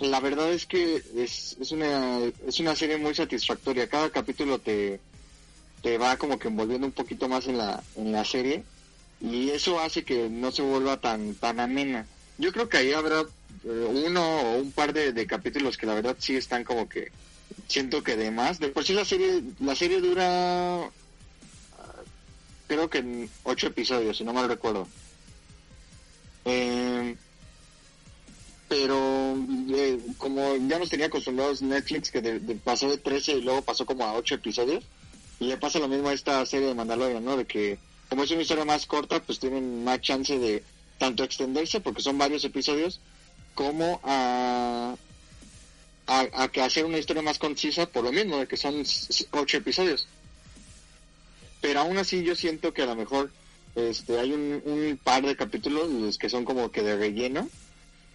[0.00, 3.88] la verdad es que es, es una es una serie muy satisfactoria.
[3.88, 5.00] Cada capítulo te
[5.82, 8.64] te va como que envolviendo un poquito más en la en la serie.
[9.20, 12.06] Y eso hace que no se vuelva tan tan amena.
[12.38, 15.94] Yo creo que ahí habrá eh, uno o un par de, de capítulos que la
[15.94, 17.12] verdad sí están como que
[17.68, 18.58] siento que de más.
[18.58, 20.90] De por sí la serie, la serie dura
[22.70, 24.86] creo que en ocho episodios, si no mal recuerdo.
[26.44, 27.16] Eh,
[28.68, 29.36] pero
[30.18, 33.84] como ya nos tenía acostumbrados Netflix que de- de- pasó de 13 y luego pasó
[33.84, 34.84] como a 8 episodios
[35.40, 37.36] y le pasa lo mismo a esta serie de Mandalorian, ¿no?
[37.36, 37.78] De que
[38.08, 40.62] como es una historia más corta, pues tienen más chance de
[40.98, 43.00] tanto extenderse porque son varios episodios
[43.56, 44.94] como a
[46.06, 48.82] a, que hacer una historia más concisa por lo mismo de que son
[49.32, 50.06] ocho episodios
[51.60, 53.30] pero aún así yo siento que a lo mejor
[53.74, 57.48] este hay un, un par de capítulos que son como que de relleno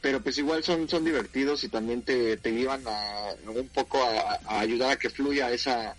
[0.02, 4.60] pero pues igual son son divertidos y también te, te llevan a un poco a,
[4.60, 5.96] ayudar a que fluya esa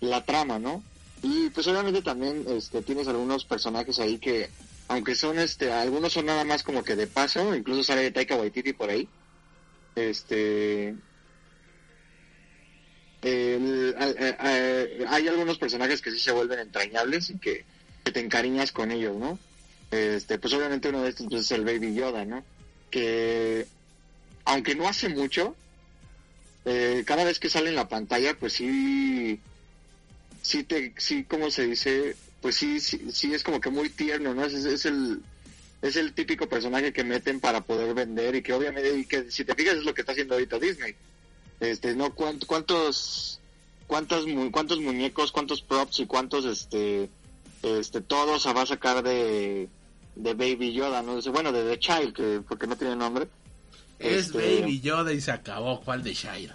[0.00, 0.82] la trama no
[1.22, 4.48] y pues obviamente también este tienes algunos personajes ahí que
[4.88, 8.72] aunque son este algunos son nada más como que de paso incluso sale Taika Waititi
[8.72, 9.08] por ahí
[9.94, 10.94] este
[13.22, 17.64] eh, hay algunos personajes que sí se vuelven entrañables y que,
[18.04, 19.38] que te encariñas con ellos, ¿no?
[19.90, 22.44] Este, pues obviamente uno de estos pues, es el Baby Yoda, ¿no?
[22.90, 23.66] Que
[24.44, 25.56] aunque no hace mucho,
[26.64, 29.40] eh, cada vez que sale en la pantalla, pues sí,
[30.42, 34.32] sí te, sí, como se dice, pues sí, sí, sí es como que muy tierno,
[34.34, 34.44] ¿no?
[34.44, 35.20] Es, es el,
[35.82, 39.44] es el típico personaje que meten para poder vender y que obviamente, y que si
[39.44, 40.94] te fijas es lo que está haciendo ahorita Disney
[41.60, 43.40] este no ¿Cuánt- cuántos
[43.86, 47.08] cuántos cuántos muñecos cuántos props y cuántos este
[47.62, 49.68] este todos va a sacar de
[50.14, 53.28] de Baby Yoda no bueno de The Child que porque no tiene nombre
[53.98, 55.80] Es Este, Baby Yoda y se acabó.
[55.80, 56.52] ¿Cuál de Shire?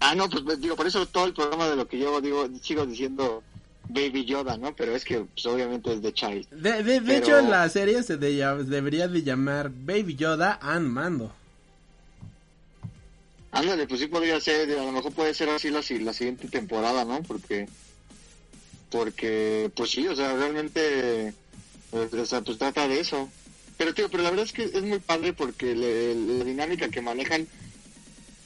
[0.00, 2.48] ah no pues pues, digo por eso todo el programa de lo que yo digo
[2.60, 3.42] sigo diciendo
[3.88, 7.18] Baby Yoda no pero es que pues, obviamente es The Child De, de, de Pero-
[7.24, 11.32] hecho, en la serie se de- debería de llamar Baby Yoda and Mando.
[13.54, 17.04] Ándale, pues sí podría ser, a lo mejor puede ser así la, la siguiente temporada,
[17.04, 17.22] ¿no?
[17.24, 17.68] Porque,
[18.90, 21.34] porque, pues sí, o sea, realmente,
[22.24, 23.32] sea, pues trata de eso.
[23.76, 27.48] Pero, tío, pero la verdad es que es muy padre porque la dinámica que manejan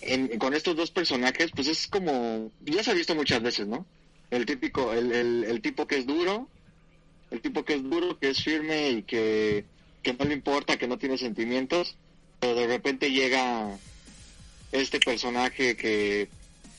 [0.00, 3.86] en- con estos dos personajes, pues es como, ya se ha visto muchas veces, ¿no?
[4.30, 6.50] El típico, el, el, el tipo que es duro,
[7.30, 9.66] el tipo que es duro, que es firme y que,
[10.02, 11.96] que no le importa, que no tiene sentimientos,
[12.40, 13.78] pero de repente llega
[14.72, 16.28] este personaje que,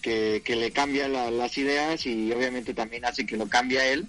[0.02, 4.06] que, le cambia la- las ideas y obviamente también hace que lo cambie a él.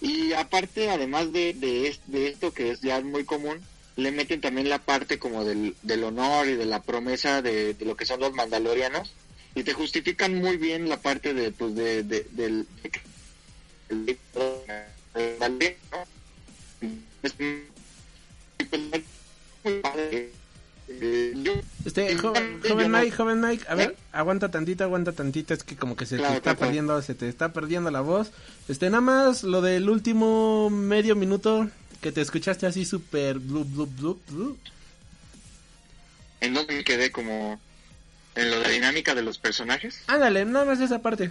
[0.00, 3.64] Y aparte, además de, de, de esto que es ya muy común,
[3.96, 7.96] le meten también la parte como del, del honor y de la promesa de, lo
[7.96, 9.10] que son los mandalorianos
[9.54, 12.66] y te justifican muy bien la parte de pues de, de- del.
[20.88, 21.52] Eh, yo
[21.84, 23.96] Este, joven, joven no- Mike, joven Mike, a ver, ¿Eh?
[24.12, 27.14] aguanta tantito, aguanta tantito, es que como que se Claro, te está claro, perdiendo, se
[27.14, 28.30] te está perdiendo la voz.
[28.68, 31.68] Este, nada más lo del último medio minuto
[32.00, 34.58] que te escuchaste así súper blub, blub, blub, blub.
[36.40, 37.60] en donde quedé como
[38.34, 40.02] en lo de la dinámica de los personajes.
[40.06, 41.30] Ándale, nada más esa parte.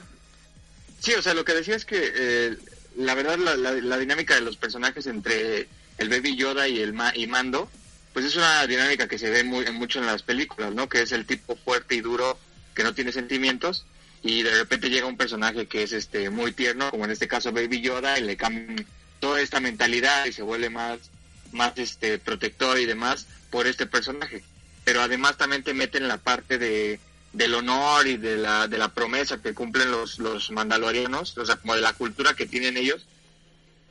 [1.00, 2.58] Sí, o sea, lo que decía es que eh,
[2.98, 5.68] la verdad la, la- la dinámica de los personajes entre
[5.98, 7.70] el Baby Yoda y el Ma- y Mando,
[8.16, 10.88] pues es una dinámica que se ve muy, mucho en las películas, ¿no?
[10.88, 12.40] Que es el tipo fuerte y duro
[12.74, 13.86] que no tiene sentimientos
[14.24, 17.52] y de repente llega un personaje que es este muy tierno, como en este caso
[17.52, 18.86] Baby Yoda y le cambian
[19.20, 21.00] toda esta mentalidad y se vuelve más
[21.52, 24.44] más este protector y demás por este personaje.
[24.86, 27.02] Pero además también te meten la parte de
[27.34, 31.58] del honor y de la, de la promesa que cumplen los, los mandalorianos, o sea,
[31.58, 33.06] como de la cultura que tienen ellos.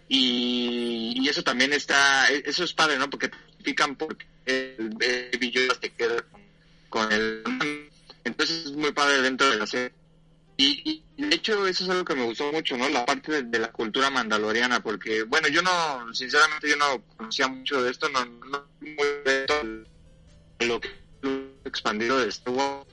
[0.09, 3.11] Y, y eso también está, e- eso es padre, ¿no?
[3.11, 3.31] Porque
[3.65, 6.23] te explican por qué el Baby Yoda te queda
[6.91, 7.43] con, el...
[8.23, 9.93] Entonces es muy padre dentro de la serie.
[10.57, 12.89] Y, y de hecho eso es algo que me gustó mucho, ¿no?
[12.89, 17.49] La parte de, de la cultura mandaloriana, porque, bueno, yo no, sinceramente yo no conocía
[17.49, 20.91] mucho de esto, no, no muy de lo que
[21.65, 22.87] expandido de Star Wars.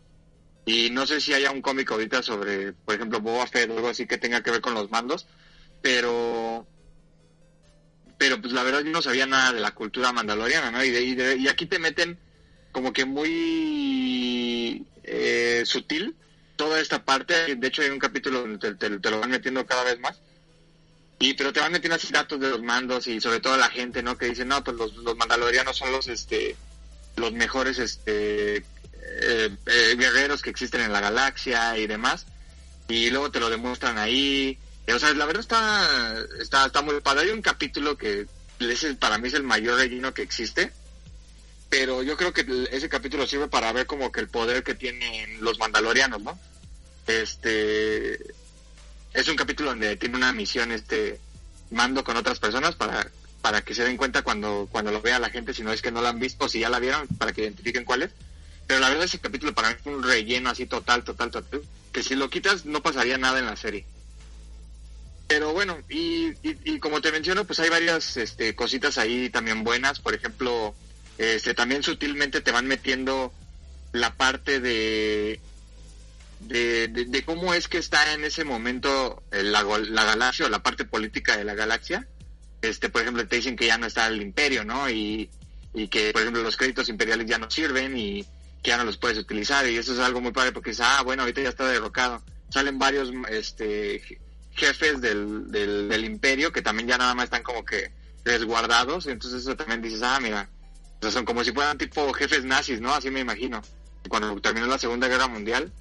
[0.65, 3.89] Y no sé si haya un cómic ahorita sobre, por ejemplo, Boba Fett o algo
[3.89, 5.27] así que tenga que ver con los mandos,
[5.81, 6.65] pero
[8.21, 10.83] pero pues la verdad yo no sabía nada de la cultura mandaloriana, ¿no?
[10.85, 12.19] Y, de, y, de- y aquí te meten
[12.71, 16.15] como que muy eh, sutil
[16.55, 17.55] toda esta parte.
[17.55, 20.21] De hecho hay un capítulo donde te, lo van metiendo cada vez más.
[21.17, 24.03] Y pero te van metiendo así datos de los mandos y sobre todo la gente,
[24.03, 24.15] ¿no?
[24.19, 26.55] Que dice, no, pues los, los mandalorianos son los, este,
[27.15, 28.63] los mejores, este, eh,
[29.65, 32.27] eh, guerreros que existen en la galaxia y demás.
[32.87, 34.59] Y luego te lo demuestran ahí.
[34.87, 37.23] Eh, O sea, la verdad está, está, está muy padre.
[37.25, 38.27] Hay un capítulo que
[38.59, 40.71] ese para mí es el mayor relleno que existe.
[41.69, 45.41] Pero yo creo que ese capítulo sirve para ver como que el poder que tienen
[45.41, 46.37] los mandalorianos, ¿no?
[47.07, 48.19] Este
[49.13, 51.19] es un capítulo donde tiene una misión este
[51.69, 53.09] mando con otras personas para
[53.41, 55.91] para que se den cuenta cuando cuando lo vea la gente si no es que
[55.91, 58.11] no la han visto si ya la vieron para que identifiquen cuál es
[58.67, 62.03] pero la verdad ese capítulo para mí fue un relleno así total total total que
[62.03, 63.85] si lo quitas no pasaría nada en la serie
[65.31, 66.33] pero bueno y,
[66.79, 70.75] como te menciono pues hay varias este cositas ahí también buenas por ejemplo
[71.17, 73.31] este también sutilmente te van metiendo
[73.93, 75.39] la parte de
[76.41, 81.37] de, cómo es que está en ese momento eh, la, galaxia o la parte política
[81.37, 82.07] de la galaxia.
[82.63, 84.89] Este, por ejemplo, te dicen que ya no está el imperio, ¿no?
[84.89, 85.29] Y,
[85.75, 88.23] y que, por ejemplo, los créditos imperiales ya no sirven y
[88.63, 89.69] que ya no los puedes utilizar.
[89.69, 92.23] Y eso es algo muy padre porque dices, ah, bueno, ahorita ya está derrocado.
[92.49, 94.01] Salen varios este,
[94.61, 97.91] jefes del, del, del imperio que también ya nada más están como que
[98.23, 99.07] resguardados.
[99.07, 100.47] Entonces eso también dices, ah, mira,
[100.99, 102.93] o sea, son como si fueran tipo jefes nazis, ¿no?
[102.93, 103.61] Así me imagino.
[104.07, 105.71] Cuando terminó la Segunda Guerra Mundial,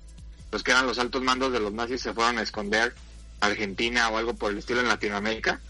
[0.50, 2.94] los que eran los altos mandos de los nazis se fueron a esconder
[3.40, 5.60] a Argentina o algo por el estilo en Latinoamérica.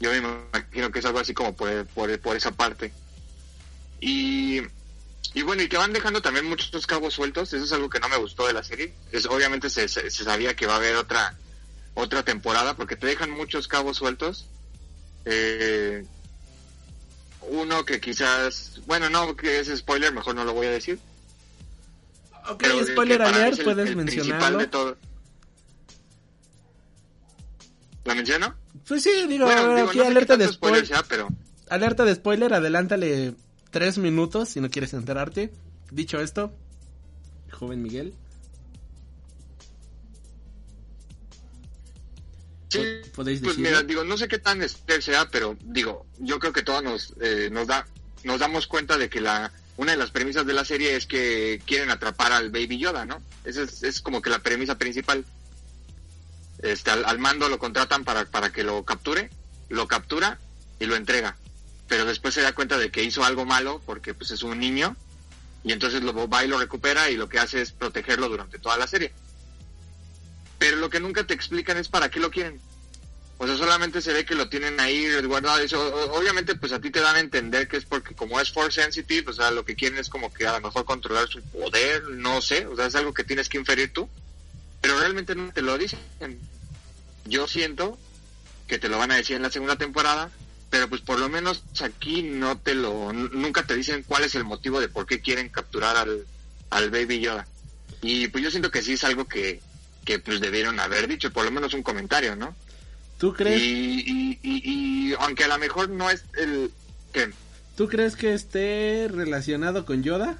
[0.00, 2.92] Yo me imagino que es algo así como por, por, por esa parte.
[4.00, 4.60] Y,
[5.34, 8.08] y bueno, y que van dejando también muchos cabos sueltos, eso es algo que no
[8.08, 8.94] me gustó de la serie.
[9.12, 11.36] Es, obviamente se, se, se sabía que va a haber otra
[11.98, 14.46] otra temporada porque te dejan muchos cabos sueltos.
[15.24, 16.04] Eh,
[17.50, 20.98] uno que quizás, bueno, no, que es spoiler, mejor no lo voy a decir.
[22.50, 24.58] Ok, Pero spoiler alert, puedes el mencionarlo.
[24.58, 24.96] de todo.
[28.04, 28.54] ¿La menciono?
[28.86, 30.86] Pues sí, digo, Bueno, digo, aquí no alerta de spoiler spoiler.
[30.86, 31.28] sea, pero
[31.68, 33.34] Alerta de spoiler, adelántale
[33.70, 35.52] tres minutos si no quieres enterarte.
[35.90, 36.52] Dicho esto,
[37.50, 38.14] joven Miguel.
[43.24, 46.82] Pues mira, digo, no sé qué tan spoiler sea, pero digo, yo creo que todos
[46.82, 47.86] nos, eh, nos da,
[48.24, 51.60] nos damos cuenta de que la, una de las premisas de la serie es que
[51.66, 53.22] quieren atrapar al Baby Yoda, ¿no?
[53.44, 55.24] Esa es, es como que la premisa principal.
[56.60, 59.30] Este, al, al mando lo contratan para, para que lo capture,
[59.68, 60.38] lo captura
[60.80, 61.36] y lo entrega.
[61.86, 64.96] Pero después se da cuenta de que hizo algo malo porque pues es un niño
[65.64, 68.76] Y entonces lo va y lo recupera y lo que hace es protegerlo durante toda
[68.76, 69.12] la serie.
[70.58, 72.60] Pero lo que nunca te explican es para qué lo quieren.
[73.40, 75.60] O sea, solamente se ve que lo tienen ahí resguardado.
[75.60, 75.80] Eso,
[76.12, 79.30] obviamente, pues a ti te dan a entender que es porque como es force sensitive,
[79.30, 82.40] o sea, lo que quieren es como que a lo mejor controlar su poder, no
[82.42, 82.66] sé.
[82.66, 84.08] O sea, es algo que tienes que inferir tú.
[84.80, 86.00] Pero realmente no te lo dicen.
[87.24, 87.96] Yo siento
[88.66, 90.30] que te lo van a decir en la segunda temporada,
[90.70, 94.44] pero pues por lo menos aquí no te lo, nunca te dicen cuál es el
[94.44, 96.26] motivo de por qué quieren capturar al,
[96.70, 97.46] al Baby Yoda.
[98.02, 99.60] Y pues yo siento que sí es algo que,
[100.04, 102.54] que pues debieron haber dicho, por lo menos un comentario, ¿no?
[103.18, 106.70] ¿Tú crees, Y, y, y, y aunque a lo mejor no es el
[107.12, 107.30] que
[107.76, 110.38] ¿Tú crees que esté relacionado con Yoda?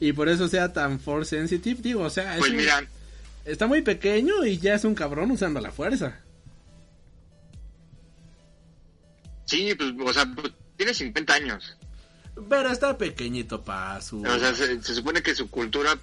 [0.00, 2.84] Y por eso sea tan force sensitive, digo, o sea, es pues un- mira,
[3.44, 6.20] está muy pequeño y ya es un cabrón usando la fuerza.
[9.46, 11.76] sí, pues, o sea, pues, tiene 50 años.
[12.48, 14.22] Pero está pequeñito para su...
[14.22, 15.96] O sea, se, se supone que su cultura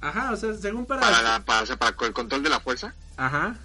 [0.00, 1.00] Ajá, o sea, según para...
[1.00, 2.94] para, la- para, o sea, para el control de la fuerza.
[3.16, 3.56] Ajá.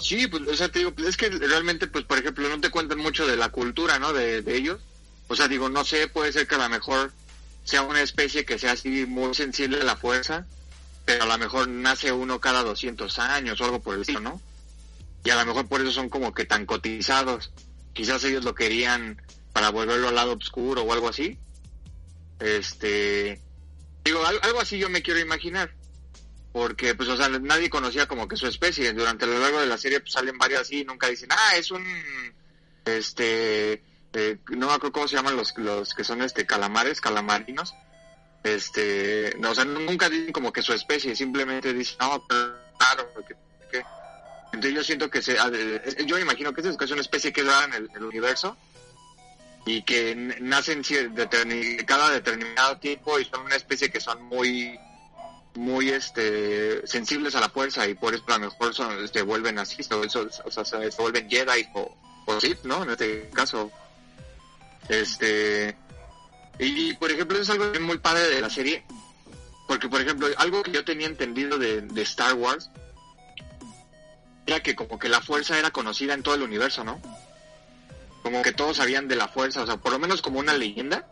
[0.00, 2.98] Sí, pues, o sea, te digo, es que realmente, pues, por ejemplo, no te cuentan
[2.98, 4.12] mucho de la cultura, ¿no?
[4.12, 4.80] De, de ellos.
[5.28, 7.12] O sea, digo, no sé, puede ser que a lo mejor
[7.64, 10.46] sea una especie que sea así muy sensible a la fuerza,
[11.04, 14.40] pero a lo mejor nace uno cada 200 años o algo por el estilo, ¿no?
[15.24, 17.50] Y a lo mejor por eso son como que tan cotizados.
[17.94, 19.20] Quizás ellos lo querían
[19.52, 21.38] para volverlo al lado oscuro o algo así.
[22.40, 23.40] Este,
[24.04, 25.70] digo, al- algo así yo me quiero imaginar
[26.52, 29.76] porque pues o sea nadie conocía como que su especie durante lo largo de la
[29.76, 31.84] serie pues salen varias así y nunca dicen ah es un
[32.84, 33.82] este
[34.14, 37.74] eh, no me acuerdo cómo se llaman los los que son este calamares calamarinos
[38.44, 43.34] este no, o sea nunca dicen como que su especie simplemente dicen no claro que,
[43.70, 43.84] que-".
[44.52, 45.36] entonces yo siento que se
[46.06, 48.56] yo imagino que es una especie que rara en el, el universo
[49.66, 50.82] y que nacen
[51.86, 54.78] cada determinado tiempo y son una especie que son muy
[55.54, 59.58] muy este sensibles a la fuerza y por eso a lo mejor son, se vuelven
[59.58, 60.00] así, eso-
[60.44, 62.84] o sea, se, se vuelven Jedi o, o Sith, ¿no?
[62.84, 63.70] En este caso.
[64.88, 65.76] Este.
[66.58, 68.84] Y por ejemplo, es algo muy padre de la serie.
[69.66, 72.70] Porque, por ejemplo, algo que yo tenía entendido de Star Wars
[74.46, 77.00] era que como que la fuerza era conocida en todo el universo, ¿no?
[78.28, 81.08] Como que todos sabían de la fuerza, o sea, por lo menos como una leyenda,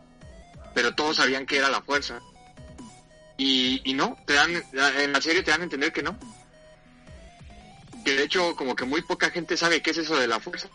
[0.75, 2.21] pero todos sabían que era la fuerza.
[3.37, 4.51] Y, y no, te dan,
[4.99, 6.15] en la serie te dan a entender que no.
[8.05, 10.69] Que de hecho como que muy poca gente sabe qué es eso de la fuerza.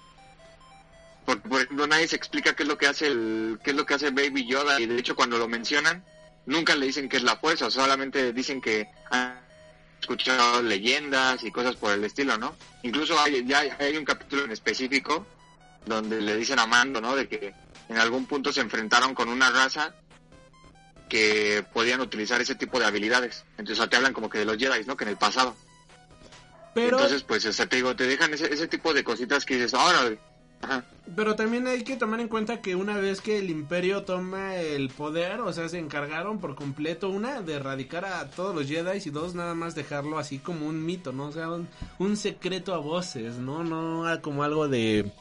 [1.24, 3.86] Porque por ejemplo nadie se explica qué es lo que hace el, qué es lo
[3.86, 6.04] que hace Baby Yoda y de hecho cuando lo mencionan
[6.46, 9.38] nunca le dicen qué es la fuerza, solamente dicen que han
[10.00, 12.56] escuchado leyendas y cosas por el estilo, ¿no?
[12.82, 15.24] Incluso hay, ya hay un capítulo en específico
[15.86, 17.16] donde le dicen a Mando, ¿no?
[17.16, 17.54] De que
[17.88, 19.94] en algún punto se enfrentaron con una raza
[21.08, 23.44] que podían utilizar ese tipo de habilidades.
[23.58, 24.96] Entonces, o sea, te hablan como que de los Jedi, ¿no?
[24.96, 25.54] Que en el pasado.
[26.74, 29.56] Pero, Entonces, pues, o sea, te digo, te dejan ese, ese tipo de cositas que
[29.56, 30.16] dices, ahora,
[30.62, 30.84] ajá.
[31.14, 34.88] pero también hay que tomar en cuenta que una vez que el imperio toma el
[34.88, 39.10] poder, o sea, se encargaron por completo, una, de erradicar a todos los Jedi y
[39.10, 41.26] dos, nada más dejarlo así como un mito, ¿no?
[41.26, 41.68] O sea, un,
[41.98, 43.64] un secreto a voces, ¿no?
[43.64, 45.12] No como algo de...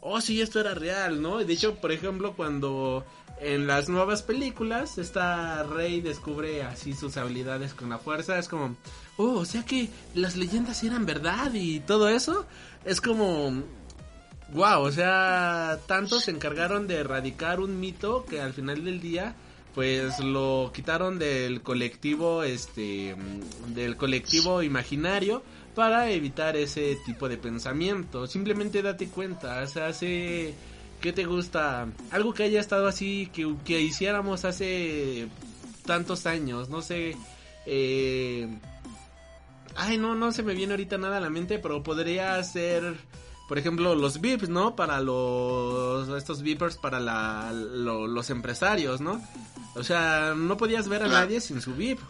[0.00, 1.38] Oh, sí, esto era real, ¿no?
[1.38, 3.04] De hecho, por ejemplo, cuando
[3.40, 8.76] en las nuevas películas esta Rey descubre así sus habilidades con la fuerza, es como,
[9.16, 12.46] oh, o sea que las leyendas eran verdad y todo eso,
[12.84, 13.62] es como,
[14.52, 19.34] wow, o sea, tanto se encargaron de erradicar un mito que al final del día
[19.74, 23.14] pues lo quitaron del colectivo este
[23.74, 25.42] del colectivo imaginario
[25.76, 28.26] para evitar ese tipo de pensamiento.
[28.26, 30.54] Simplemente date cuenta, o sea, hace
[31.00, 31.86] ¿qué te gusta?
[32.10, 35.28] Algo que haya estado así que, que hiciéramos hace
[35.84, 37.16] tantos años, no sé
[37.66, 38.48] eh
[39.78, 42.96] Ay, no, no se me viene ahorita nada a la mente, pero podría ser,
[43.46, 44.74] por ejemplo, los VIPs, ¿no?
[44.74, 49.20] Para los, estos VIPers, para la, lo- los empresarios, ¿no?
[49.74, 52.00] O sea, no podías ver a nadie sin su VIP.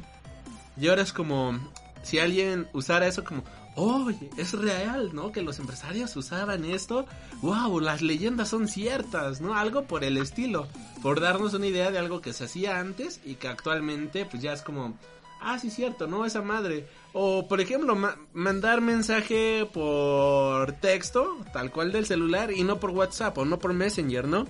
[0.81, 1.59] Y ahora es como,
[2.07, 3.43] si alguien usara eso como,
[3.75, 5.33] oye, es real, ¿no?
[5.33, 7.05] Que los empresarios usaban esto.
[7.43, 9.55] Wow, las leyendas son ciertas, ¿no?
[9.55, 10.69] Algo por el estilo.
[11.03, 14.53] Por darnos una idea de algo que se hacía antes y que actualmente pues ya
[14.53, 14.97] es como,
[15.41, 16.25] ah, sí, cierto, ¿no?
[16.25, 16.89] Esa madre.
[17.13, 22.91] O, por ejemplo, ma- mandar mensaje por texto, tal cual del celular, y no por
[22.91, 24.47] WhatsApp o no por Messenger, ¿no?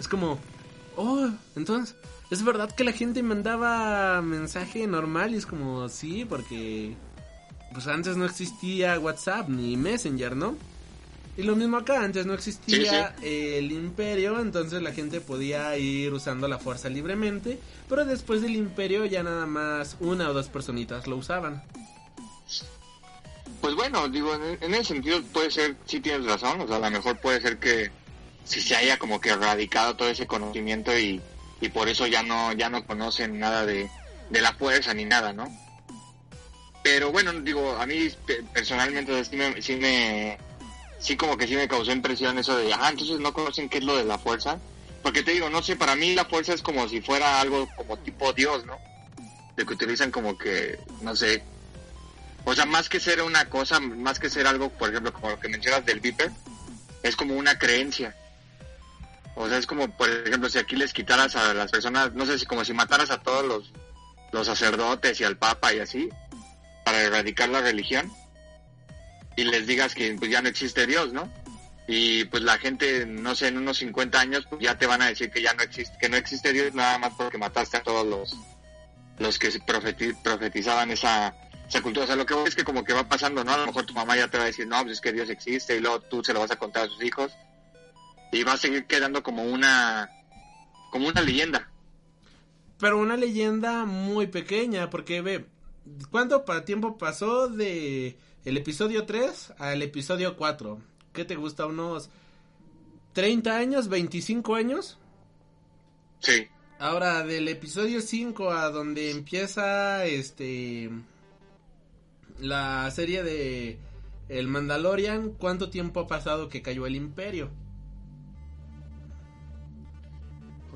[0.00, 0.38] Es como,
[0.96, 1.94] oh, entonces,
[2.30, 5.34] ¿es verdad que la gente mandaba mensaje normal?
[5.34, 6.94] Y es como, sí, porque,
[7.72, 10.56] pues antes no existía WhatsApp ni Messenger, ¿no?
[11.36, 16.48] Y lo mismo acá, antes no existía el imperio, entonces la gente podía ir usando
[16.48, 17.58] la fuerza libremente,
[17.88, 21.62] pero después del imperio ya nada más una o dos personitas lo usaban.
[23.60, 26.80] Pues bueno, digo, en, en ese sentido puede ser, sí tienes razón, o sea, a
[26.80, 27.90] lo mejor puede ser que
[28.44, 31.20] si se haya como que erradicado todo ese conocimiento y,
[31.60, 33.88] y por eso ya no, ya no conocen nada de,
[34.30, 35.50] de la fuerza ni nada, ¿no?
[36.82, 40.38] Pero bueno, digo, a mí pe- personalmente sí me, sí me,
[40.98, 43.84] sí como que sí me causó impresión eso de, ah, entonces no conocen qué es
[43.84, 44.60] lo de la fuerza.
[45.02, 47.96] Porque te digo, no sé, para mí la fuerza es como si fuera algo como
[47.96, 48.78] tipo Dios, ¿no?
[49.56, 51.42] De que utilizan como que, no sé,
[52.44, 55.40] o sea, más que ser una cosa, más que ser algo, por ejemplo, como lo
[55.40, 56.30] que mencionas del Viper,
[57.02, 58.14] es como una creencia.
[59.38, 62.38] O sea, es como, por ejemplo, si aquí les quitaras a las personas, no sé
[62.38, 63.72] si como si mataras a todos los,
[64.32, 66.08] los sacerdotes y al papa y así,
[66.84, 68.10] para erradicar la religión,
[69.36, 71.30] y les digas que pues, ya no existe Dios, ¿no?
[71.86, 75.06] Y pues la gente, no sé, en unos 50 años, pues ya te van a
[75.08, 78.06] decir que ya no existe, que no existe Dios nada más porque mataste a todos
[78.06, 78.34] los,
[79.18, 81.34] los que profeti- profetizaban esa,
[81.68, 82.04] esa cultura.
[82.04, 83.52] O sea, lo que es que como que va pasando, ¿no?
[83.52, 85.28] A lo mejor tu mamá ya te va a decir, no, pues es que Dios
[85.28, 87.30] existe, y luego tú se lo vas a contar a sus hijos,
[88.32, 90.10] y va a seguir quedando como una,
[90.90, 91.70] como una leyenda.
[92.78, 95.46] Pero una leyenda muy pequeña, porque ve,
[96.10, 100.80] ¿cuánto tiempo pasó de el episodio 3 al episodio 4?
[101.12, 101.66] ¿Qué te gusta?
[101.66, 102.10] ¿Unos
[103.14, 103.88] 30 años?
[103.88, 104.98] ¿25 años?
[106.20, 106.48] Sí.
[106.78, 110.90] Ahora, del episodio 5 a donde empieza este
[112.38, 113.78] la serie de
[114.28, 117.50] El Mandalorian, ¿cuánto tiempo ha pasado que cayó el imperio?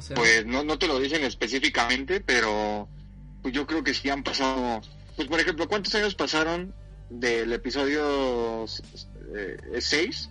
[0.01, 2.89] O sea, Pues no, no te lo dicen específicamente, pero
[3.43, 4.81] pues yo creo que sí han pasado.
[5.15, 6.75] Pues por ejemplo, ¿cuántos años pasaron
[7.11, 8.65] del episodio
[9.79, 10.31] 6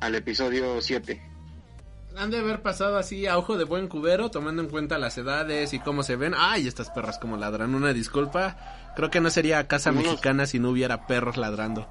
[0.00, 1.20] al episodio 7?
[2.16, 5.74] han de haber pasado así a ojo de buen cubero, tomando en cuenta las edades
[5.74, 6.34] y cómo se ven.
[6.34, 8.92] Ay, estas perras como ladran, una disculpa.
[8.96, 11.86] Creo que no sería casa mexicana si no hubiera perros ladrando.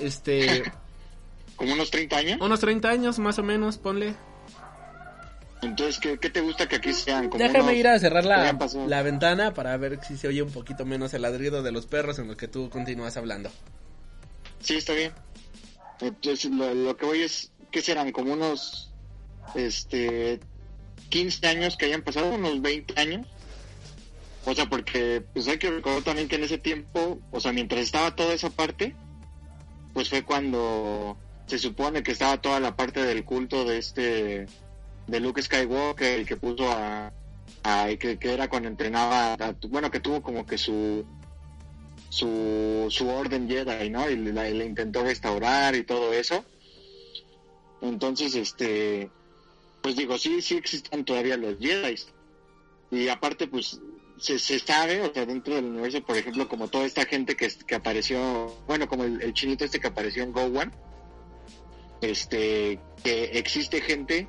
[0.00, 0.62] Este,
[1.56, 2.40] ¿Como unos 30 años?
[2.40, 4.14] unos 30 años más o menos, ponle.
[5.64, 7.28] Entonces, ¿qué, qué te gusta que aquí sean?
[7.28, 10.50] Como Déjame unos- ir a cerrar la, la ventana para ver si se oye un
[10.52, 13.50] poquito menos el ladrido de los perros en lo que tú continúas hablando.
[14.60, 15.12] Sí, está bien.
[16.00, 18.12] Entonces, lo, lo que voy es, ¿qué serán?
[18.12, 18.92] Como unos,
[19.54, 20.40] este,
[21.08, 23.26] 15 años que hayan pasado, unos 20 años.
[24.46, 27.80] O sea, porque, pues hay que recordar también que en ese tiempo, o sea, mientras
[27.80, 28.94] estaba toda esa parte,
[29.94, 31.16] pues fue cuando
[31.46, 34.46] se supone que estaba toda la parte del culto de este,
[35.06, 37.12] de Luke Skywalker, y que puso a,
[37.98, 39.36] que, que era cuando entrenaba,
[39.68, 41.04] bueno, que tuvo como que su,
[42.08, 44.08] su, su orden Jedi, ¿no?
[44.08, 46.44] Y la intentó restaurar y todo eso.
[47.80, 49.10] Entonces, este,
[49.82, 51.96] pues digo, sí, sí existen todavía los Jedi.
[52.90, 53.80] Y aparte, pues,
[54.18, 57.50] se, se sabe, o sea, dentro del universo, por ejemplo, como toda esta gente que,
[57.66, 60.70] que apareció, bueno, como el, el chinito este que apareció en Go One,
[62.00, 64.28] este, que existe gente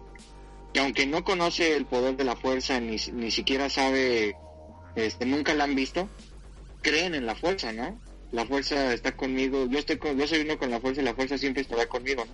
[0.76, 4.36] que aunque no conoce el poder de la fuerza, ni, ni siquiera sabe,
[4.98, 6.10] este, nunca la han visto,
[6.82, 7.98] creen en la fuerza, ¿no?
[8.34, 11.14] La fuerza está conmigo, yo estoy con, yo soy uno con la fuerza y la
[11.16, 12.34] fuerza siempre estará conmigo, ¿no?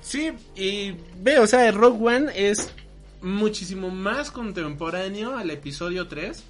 [0.00, 2.72] Sí, y ve, o sea, Rogue One es
[3.22, 6.42] muchísimo más contemporáneo al episodio 3.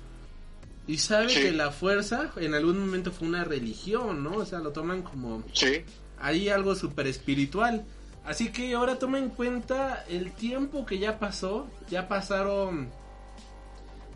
[0.86, 1.40] Y sabe Sí.
[1.42, 4.36] que la fuerza en algún momento fue una religión, ¿no?
[4.38, 5.82] O sea, lo toman como Sí,
[6.18, 7.84] ahí algo súper espiritual.
[8.24, 11.66] Así que ahora toma en cuenta el tiempo que ya pasó.
[11.90, 12.88] Ya pasaron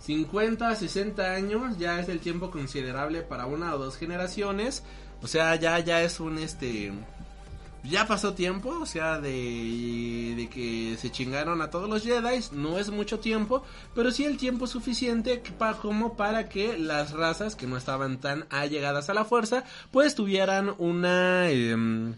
[0.01, 1.79] 50, 60 años.
[1.79, 4.83] Ya es el tiempo considerable para una o dos generaciones.
[5.23, 6.93] O sea, ya, ya es un este...
[7.85, 12.77] Ya pasó tiempo, o sea, de, de que se chingaron a todos los Jedi, no
[12.77, 13.63] es mucho tiempo,
[13.95, 18.47] pero sí el tiempo suficiente pa- como para que las razas que no estaban tan
[18.51, 19.63] allegadas a la fuerza,
[19.93, 21.49] pues tuvieran una...
[21.51, 22.17] em,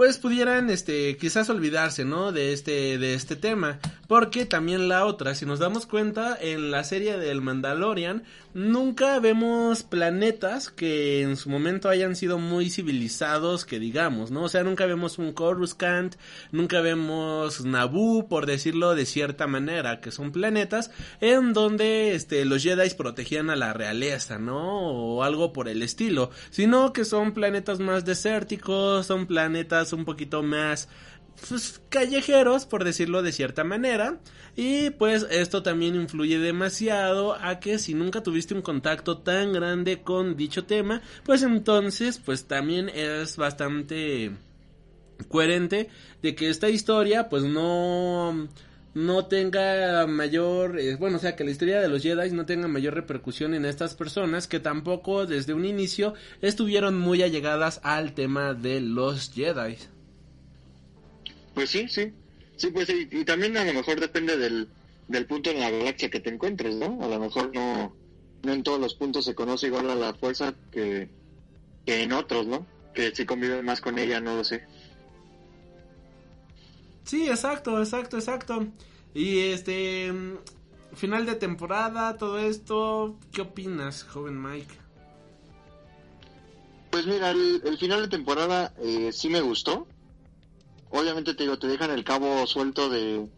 [0.00, 3.80] pues pudieran este quizás olvidarse no de este de este tema.
[4.08, 8.22] Porque también la otra si nos damos cuenta en la serie del Mandalorian
[8.54, 14.48] nunca vemos planetas que en su momento hayan sido muy civilizados que digamos no o
[14.48, 16.16] sea nunca vemos un Coruscant
[16.50, 20.90] nunca vemos Naboo por decirlo de cierta manera que son planetas
[21.20, 26.30] en donde este los Jedi protegían a la realeza no o algo por el estilo
[26.50, 30.88] sino que son planetas más desérticos son planetas un poquito más
[31.48, 34.18] pues, callejeros, por decirlo de cierta manera.
[34.56, 40.02] Y pues esto también influye demasiado a que si nunca tuviste un contacto tan grande
[40.02, 44.32] con dicho tema, pues entonces pues también es bastante
[45.28, 45.88] coherente
[46.22, 48.48] de que esta historia pues no
[48.94, 52.66] no tenga mayor, eh, bueno, o sea, que la historia de los Jedi no tenga
[52.66, 58.54] mayor repercusión en estas personas que tampoco desde un inicio estuvieron muy allegadas al tema
[58.54, 59.76] de los Jedi.
[61.54, 62.12] Pues sí, sí.
[62.56, 63.08] Sí, pues sí.
[63.10, 64.68] Y también a lo mejor depende del,
[65.08, 66.98] del punto en la galaxia que te encuentres, ¿no?
[67.02, 67.96] A lo mejor no,
[68.42, 71.08] no en todos los puntos se conoce igual a la fuerza que,
[71.86, 72.66] que en otros, ¿no?
[72.92, 74.64] Que si conviven más con ella, no lo sé.
[77.10, 78.68] Sí, exacto, exacto, exacto.
[79.14, 80.12] Y este
[80.94, 84.72] final de temporada, todo esto, ¿qué opinas, joven Mike?
[86.92, 89.88] Pues mira, el, el final de temporada eh, sí me gustó.
[90.90, 93.28] Obviamente te digo, te dejan el cabo suelto de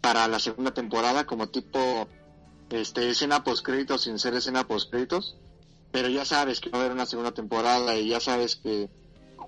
[0.00, 2.06] para la segunda temporada como tipo
[2.70, 5.36] este escena post créditos sin ser escena post créditos,
[5.90, 8.88] pero ya sabes que va a haber una segunda temporada y ya sabes que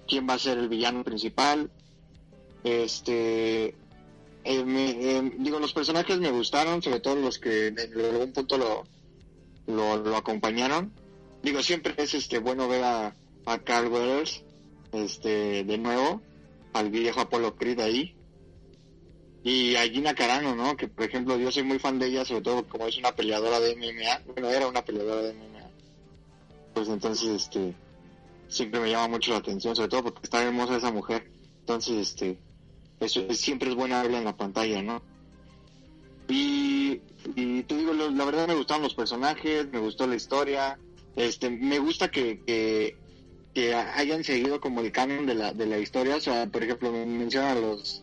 [0.09, 1.70] quién va a ser el villano principal.
[2.66, 3.76] Este
[4.43, 8.59] eh, me- eh, digo, los personajes me gustaron, sobre todo los que en algún punto
[8.59, 8.84] lo,
[9.66, 10.93] lo, acompañaron.
[11.43, 13.14] Digo, siempre es este bueno ver a,
[13.47, 14.43] a Carl Weathers
[14.93, 16.20] este, de nuevo,
[16.72, 18.14] al viejo Apollo Creed ahí.
[19.44, 20.76] Y a Gina Carano, ¿no?
[20.76, 23.60] Que por ejemplo yo soy muy fan de ella, sobre todo como es una peleadora
[23.60, 24.32] de MMA.
[24.32, 25.70] Bueno, era una peleadora de MMA.
[26.74, 27.74] Pues entonces, este,
[28.48, 31.30] siempre me llama mucho la atención, sobre todo porque está hermosa esa mujer.
[31.60, 32.38] Entonces, este,
[33.01, 35.02] eso es- siempre es buena verla en la pantalla, ¿no?
[36.28, 37.01] Y,
[37.36, 40.78] y te digo, la verdad me gustaron los personajes, me gustó la historia,
[41.14, 42.40] este, me gusta que,
[43.55, 46.93] que, hayan seguido como el canon de la, de la historia, o sea, por ejemplo,
[46.93, 48.02] me mencionan los,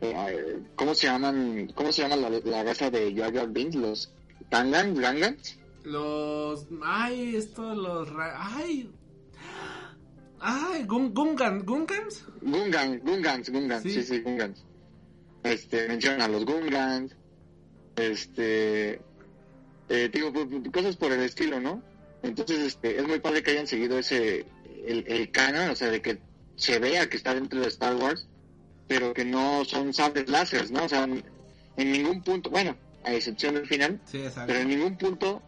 [0.00, 3.74] eh, ¿cómo se llaman, cómo se llama la, la de Jar Jar Binks?
[3.74, 4.10] Los
[4.50, 5.36] Tangan?
[5.84, 6.66] Los.
[6.82, 8.08] Ay, esto, los.
[8.16, 8.88] Ay.
[10.46, 12.24] Ay, Gun- Gungan, Gungans.
[12.42, 13.90] Gungan, Gungans, Gungans, Sí.
[13.94, 14.62] sí, sí, Gungans.
[15.42, 17.14] Este, mencionan a los Gungans,
[17.96, 19.00] este,
[19.88, 21.82] eh, digo, pues, cosas por el estilo, ¿no?
[22.22, 24.46] Entonces, este, es muy padre que hayan seguido ese,
[24.86, 26.18] el, el canon, o sea, de que
[26.56, 28.26] se vea que está dentro de Star Wars,
[28.86, 30.84] pero que no son sables láseres, ¿no?
[30.84, 31.22] O sea, en,
[31.76, 34.44] en ningún punto, bueno, a excepción del final, Sí, exacto.
[34.46, 35.42] pero en ningún punto,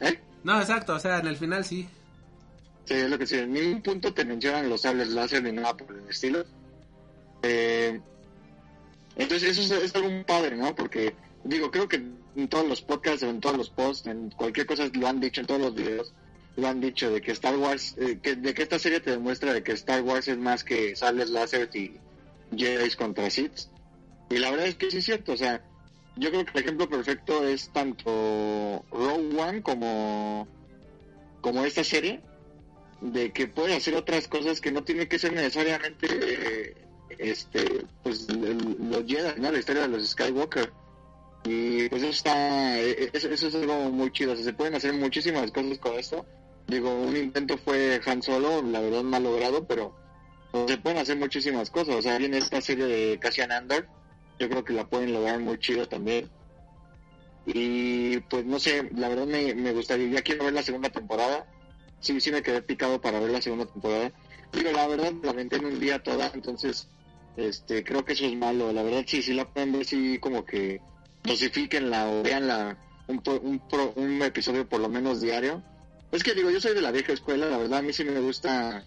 [0.00, 0.18] ¿eh?
[0.42, 1.88] No, exacto, o sea, en el final sí.
[2.84, 3.36] Sí, es lo que sí.
[3.36, 6.44] En ningún punto te mencionan los sables láser ni nada por el estilo.
[7.42, 8.00] Eh,
[9.16, 10.74] entonces, eso es, algo muy padre, ¿no?
[10.74, 11.96] Porque, digo, creo que
[12.36, 15.46] en todos los podcasts, en todos los posts, en cualquier cosa lo han dicho, en
[15.46, 16.12] todos los videos,
[16.56, 19.52] lo han dicho, de que Star Wars, eh, que, de que esta serie te demuestra
[19.52, 21.96] de que Star Wars es más que sables láser y
[22.56, 23.68] Jedi contra Sith.
[24.30, 25.62] Y la verdad es que sí es cierto, o sea,
[26.16, 30.48] yo creo que el ejemplo perfecto es tanto Rogue One como,
[31.40, 32.20] como esta serie
[33.04, 36.74] de que puede hacer otras cosas que no tiene que ser necesariamente eh,
[37.18, 39.52] este pues los Jedi, ¿no?
[39.52, 40.72] La historia de los Skywalker.
[41.44, 45.50] Y pues eso está eh, eso, eso es algo muy chido, se pueden hacer muchísimas
[45.52, 46.24] cosas con esto.
[46.66, 49.94] Digo, un intento fue Han Solo, la verdad mal logrado, pero
[50.50, 51.96] pues, se pueden hacer muchísimas cosas.
[51.96, 53.86] O sea, viene esta serie de Cassian Andor,
[54.38, 56.30] yo creo que la pueden lograr muy chido también.
[57.44, 61.46] Y pues no sé, la verdad me, me gustaría, ya quiero ver la segunda temporada.
[62.00, 64.12] Sí, sí me quedé picado para ver la segunda temporada.
[64.52, 66.88] Digo, la verdad, la aventé en un día toda, entonces
[67.36, 68.72] este creo que eso es malo.
[68.72, 70.80] La verdad, sí, sí la pueden ver, sí, como que
[71.24, 72.76] dosifiquenla o veanla
[73.08, 73.62] un, un,
[73.96, 75.62] un episodio por lo menos diario.
[76.12, 78.20] Es que digo, yo soy de la vieja escuela, la verdad, a mí sí me
[78.20, 78.84] gusta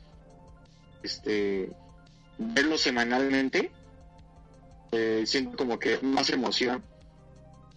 [1.03, 1.69] este
[2.37, 3.71] verlo semanalmente.
[4.91, 6.81] Eh, siento como que más emoción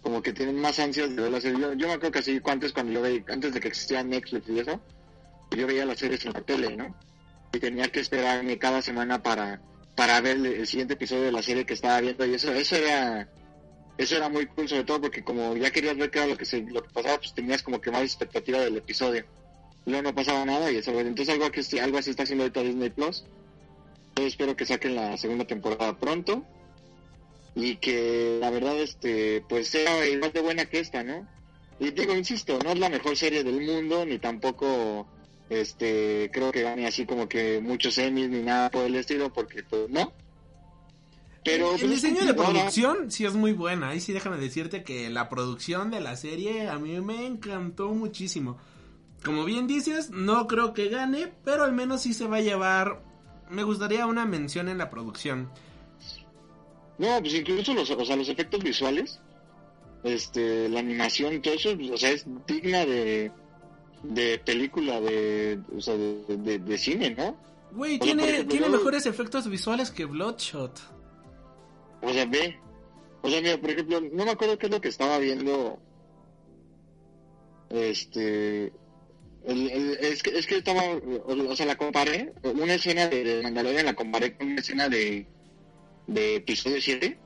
[0.01, 1.39] como que tienen más ansias de ver la.
[1.39, 4.49] Yo, yo me acuerdo que así antes cuando yo veía, antes de que existía Netflix
[4.49, 4.79] y eso,
[5.57, 6.95] yo veía las series en la tele, ¿no?
[7.53, 9.61] Y tenía que esperarme cada semana para,
[9.95, 13.27] para ver el, siguiente episodio de la serie que estaba viendo y eso, eso era,
[13.97, 16.45] eso era muy cool, sobre todo porque como ya querías ver qué era lo que
[16.45, 19.25] se, lo que pasaba, pues tenías como que más expectativa del episodio.
[19.85, 22.89] Luego no pasaba nada y eso, entonces algo que algo así está haciendo ahorita Disney
[22.89, 23.25] Plus.
[24.15, 26.45] Yo espero que saquen la segunda temporada pronto
[27.55, 31.27] y que la verdad este pues sea igual de buena que esta no
[31.79, 35.07] y digo insisto no es la mejor serie del mundo ni tampoco
[35.51, 39.63] este creo que gane así como que muchos Emmys ni nada por el estilo porque
[39.63, 40.13] pues no
[41.43, 43.89] pero el pues, es diseño de producción sí es muy buena.
[43.89, 48.59] Ahí sí déjame decirte que la producción de la serie a mí me encantó muchísimo.
[49.25, 53.01] Como bien dices, no creo que gane, pero al menos sí se va a llevar
[53.51, 55.51] me gustaría una mención en la producción.
[56.97, 59.19] No, pues incluso los, o sea, los efectos visuales,
[60.03, 63.31] este, la animación, todo eso, o sea, es digna de,
[64.03, 67.37] de película de, o sea, de, de- de cine, ¿no?
[67.73, 70.79] Güey, tiene, ejemplo, tiene yo- mejores efectos visuales que Bloodshot.
[72.01, 72.57] O sea, ve.
[73.21, 75.79] O sea, mira, por ejemplo, no me acuerdo qué es lo que estaba viendo.
[77.69, 78.73] Este.
[79.45, 80.81] el- el- es, que, es que estaba.
[81.25, 82.33] O, o sea, la comparé.
[82.43, 85.25] Una escena de, de Mandalorian la comparé con una escena de.
[86.07, 87.17] De episodio 7.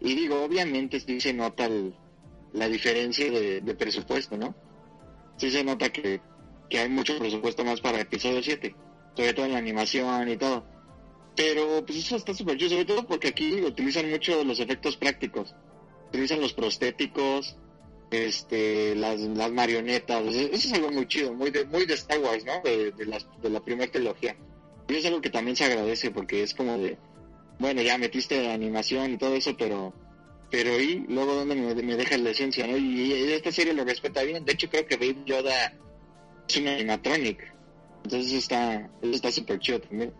[0.00, 1.94] Y digo, obviamente sí se nota el-
[2.52, 4.54] la diferencia de, de presupuesto, ¿no?
[5.36, 6.20] Sí se nota que,
[6.68, 8.74] que hay mucho presupuesto más para episodio 7.
[9.16, 10.64] Sobre todo en la animación y todo.
[11.34, 15.54] Pero pues eso está súper chido, sobre todo porque aquí utilizan mucho los efectos prácticos.
[16.08, 17.56] Utilizan los prostéticos,
[18.10, 20.34] este, las, las marionetas.
[20.34, 22.62] Eso es algo muy chido, muy de, muy de Star ¿no?
[22.64, 24.36] De, de, de la primera trilogía.
[24.88, 26.96] Y es algo que también se agradece porque es como de,
[27.58, 29.92] bueno, ya metiste animación y todo eso, pero,
[30.50, 32.76] pero y luego donde me, me deja la esencia, ¿no?
[32.76, 34.44] Y, esta serie lo respeta bien.
[34.44, 35.74] De hecho, creo que Baby Yoda
[36.48, 37.52] es un animatronic.
[38.04, 40.12] Entonces está, eso está súper chido también.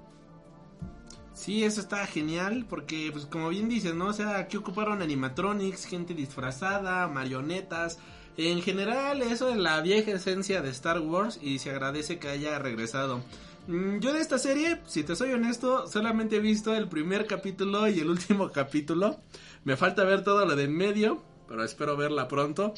[1.32, 4.06] Sí, eso está genial porque, pues como bien dices, ¿no?
[4.06, 7.98] O sea, aquí ocuparon animatronics, gente disfrazada, marionetas.
[8.38, 12.58] En general, eso es la vieja esencia de Star Wars y se agradece que haya
[12.58, 13.22] regresado.
[13.66, 17.88] Mm, Yo de esta serie, si te soy honesto, solamente he visto el primer capítulo
[17.88, 19.20] y el último capítulo.
[19.66, 22.72] Me falta ver todo lo de en medio, pero espero verla pronto.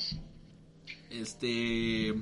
[1.11, 2.15] Este...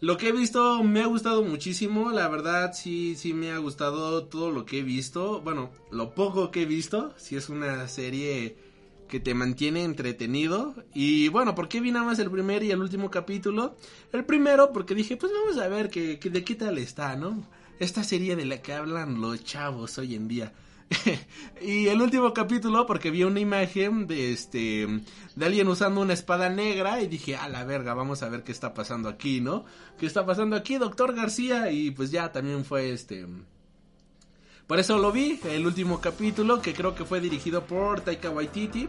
[0.00, 4.26] Lo que he visto me ha gustado muchísimo, la verdad sí, sí me ha gustado
[4.26, 8.58] todo lo que he visto, bueno, lo poco que he visto, sí es una serie
[9.08, 12.82] que te mantiene entretenido y bueno, ¿por qué vi nada más el primer y el
[12.82, 13.74] último capítulo?
[14.12, 17.48] El primero porque dije, pues vamos a ver que, que de qué tal está, ¿no?
[17.78, 20.52] Esta serie de la que hablan los chavos hoy en día.
[21.60, 24.86] y el último capítulo porque vi una imagen de este
[25.34, 28.52] de alguien usando una espada negra y dije, a la verga, vamos a ver qué
[28.52, 29.64] está pasando aquí, ¿no?
[29.98, 31.70] ¿Qué está pasando aquí, doctor García?
[31.70, 33.26] Y pues ya también fue este
[34.66, 38.88] por eso lo vi, el último capítulo que creo que fue dirigido por Taika Waititi.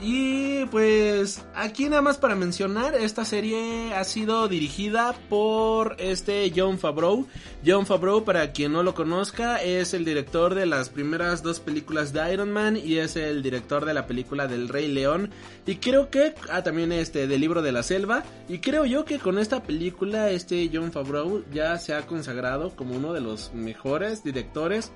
[0.00, 6.78] Y pues aquí nada más para mencionar, esta serie ha sido dirigida por este John
[6.78, 7.26] Favreau.
[7.66, 12.12] John Favreau, para quien no lo conozca, es el director de las primeras dos películas
[12.12, 15.30] de Iron Man y es el director de la película del Rey León.
[15.66, 18.22] Y creo que, ah, también este, del libro de la selva.
[18.48, 22.94] Y creo yo que con esta película, este John Favreau ya se ha consagrado como
[22.94, 24.92] uno de los mejores directores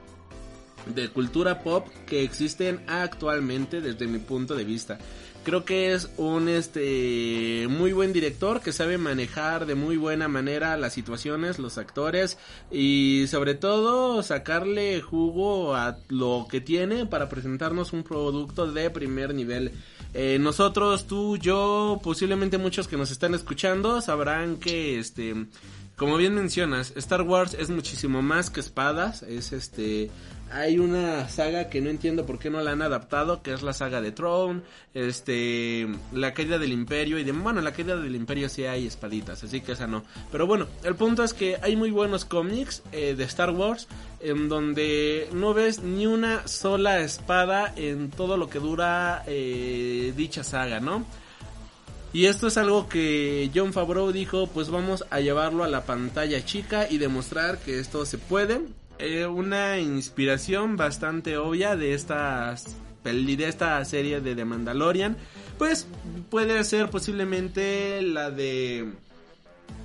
[0.86, 4.98] de cultura pop que existen actualmente desde mi punto de vista.
[5.44, 10.76] Creo que es un este muy buen director que sabe manejar de muy buena manera
[10.76, 12.38] las situaciones, los actores
[12.70, 19.34] y sobre todo sacarle jugo a lo que tiene para presentarnos un producto de primer
[19.34, 19.72] nivel.
[20.14, 25.34] Eh, nosotros, tú, yo, posiblemente muchos que nos están escuchando sabrán que este
[25.96, 30.10] como bien mencionas, Star Wars es muchísimo más que espadas, es este
[30.52, 33.72] hay una saga que no entiendo por qué no la han adaptado, que es la
[33.72, 34.60] saga de Throne,
[34.92, 38.86] este, la caída del imperio y de, bueno, en la caída del imperio sí hay
[38.86, 40.04] espaditas, así que esa no.
[40.30, 43.88] Pero bueno, el punto es que hay muy buenos cómics eh, de Star Wars
[44.20, 50.44] en donde no ves ni una sola espada en todo lo que dura eh, dicha
[50.44, 51.04] saga, ¿no?
[52.12, 56.44] Y esto es algo que John Favreau dijo, pues vamos a llevarlo a la pantalla
[56.44, 58.60] chica y demostrar que esto se puede.
[58.98, 65.16] Eh, una inspiración bastante obvia de estas de esta serie de The Mandalorian,
[65.58, 65.88] pues
[66.30, 68.92] puede ser posiblemente la de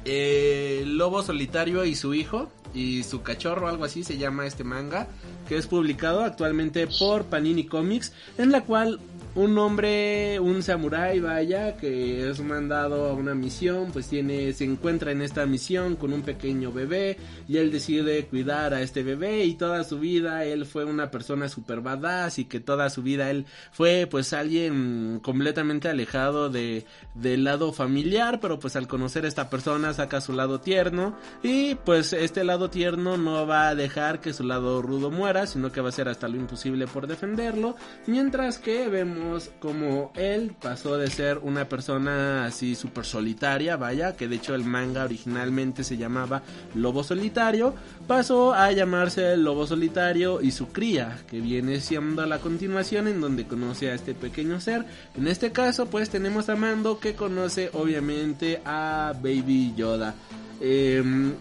[0.06, 5.08] eh, Lobo Solitario y su hijo y su cachorro, algo así se llama este manga,
[5.48, 9.00] que es publicado actualmente por Panini Comics, en la cual
[9.38, 15.12] un hombre, un samurái, vaya, que es mandado a una misión, pues tiene, se encuentra
[15.12, 19.54] en esta misión con un pequeño bebé y él decide cuidar a este bebé y
[19.54, 23.46] toda su vida él fue una persona super badass y que toda su vida él
[23.72, 29.52] fue pues alguien completamente alejado de del lado familiar, pero pues al conocer a esta
[29.52, 34.34] persona saca su lado tierno y pues este lado tierno no va a dejar que
[34.34, 37.76] su lado rudo muera, sino que va a hacer hasta lo imposible por defenderlo,
[38.08, 39.27] mientras que vemos
[39.60, 44.64] como él pasó de ser una persona así súper solitaria, vaya, que de hecho el
[44.64, 46.44] manga originalmente se llamaba
[46.76, 47.74] Lobo Solitario,
[48.08, 53.46] pasó a llamarse Lobo Solitario y su cría, que viene siendo la continuación en donde
[53.46, 54.86] conoce a este pequeño ser.
[55.16, 60.16] En este caso, pues tenemos a Mando que conoce obviamente a Baby Yoda.
[60.60, 61.34] Em,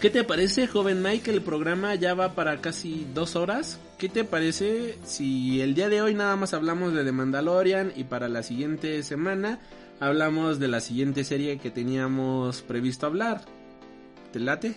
[0.00, 1.30] ¿Qué te parece, joven Mike?
[1.30, 3.78] El programa ya va para casi dos horas.
[3.98, 8.04] ¿Qué te parece si el día de hoy nada más hablamos de The Mandalorian y
[8.04, 9.60] para la siguiente semana
[10.00, 13.44] hablamos de la siguiente serie que teníamos previsto hablar?
[14.32, 14.74] ¿Te late?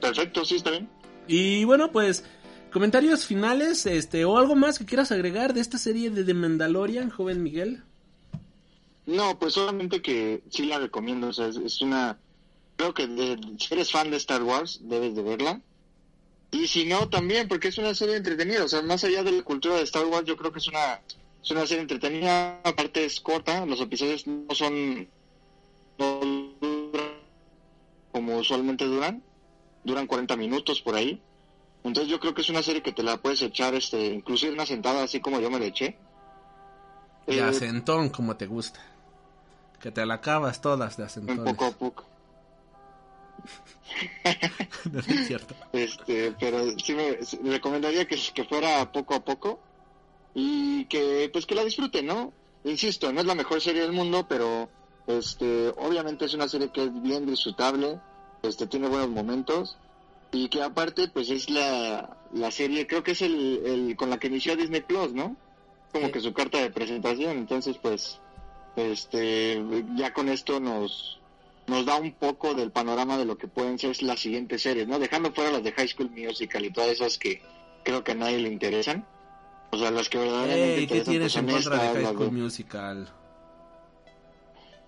[0.00, 0.88] Perfecto, sí, está bien.
[1.28, 2.24] Y bueno, pues
[2.72, 7.10] comentarios finales, este, o algo más que quieras agregar de esta serie de The Mandalorian,
[7.10, 7.82] joven Miguel.
[9.06, 12.18] No, pues solamente que sí la recomiendo, o sea, es, es una...
[12.78, 15.60] Creo que de- si eres fan de Star Wars, debes de verla.
[16.52, 19.42] Y si no, también, porque es una serie entretenida, o sea, más allá de la
[19.42, 21.02] cultura de Star Wars, yo creo que es una,
[21.42, 25.08] es una serie entretenida, aparte es corta, los episodios no son...
[25.98, 26.20] no
[26.60, 27.08] duran
[28.12, 29.22] como usualmente duran,
[29.84, 31.20] duran 40 minutos por ahí.
[31.84, 34.66] Entonces yo creo que es una serie que te la puedes echar, este, inclusive una
[34.66, 35.98] sentada así como yo me la eché.
[37.26, 38.80] De Eh, acentón, como te gusta.
[39.82, 41.44] Que te la acabas todas de un acentón.
[41.44, 42.04] poco a poco.
[44.92, 45.54] no es cierto.
[45.72, 47.18] Este, pero sí me
[47.52, 49.60] recomendaría que, que fuera poco a poco
[50.34, 52.32] y que pues que la disfruten, ¿no?
[52.64, 54.68] Insisto, no es la mejor serie del mundo, pero
[55.06, 57.98] este, obviamente es una serie que es bien disfrutable,
[58.42, 59.78] este, tiene buenos momentos
[60.32, 64.18] y que aparte pues es la, la serie, creo que es el, el con la
[64.18, 65.36] que inició Disney Plus, ¿no?
[65.92, 66.12] Como Sí.
[66.12, 68.20] que su carta de presentación, entonces pues
[68.76, 69.64] este,
[69.96, 71.17] ya con esto nos
[71.68, 74.98] nos da un poco del panorama de lo que pueden ser las siguientes series, ¿no?
[74.98, 77.40] Dejando fuera las de High School Musical y todas esas que
[77.84, 79.06] creo que a nadie le interesan.
[79.70, 82.30] O sea, las que verdaderamente Ey, ¿qué tienes pues, en contra de estas, High School
[82.34, 83.08] de- Musical?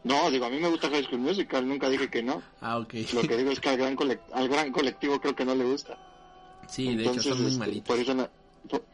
[0.02, 2.42] No, digo, a mí me gusta High School Musical, nunca dije que no.
[2.62, 2.94] Ah, ok.
[3.12, 5.64] Lo que digo es que al gran, colec- al gran colectivo creo que no le
[5.64, 5.98] gusta.
[6.66, 7.88] Sí, de hecho son muy este, malitos.
[7.88, 8.30] Por eso, na-
[8.70, 8.84] por-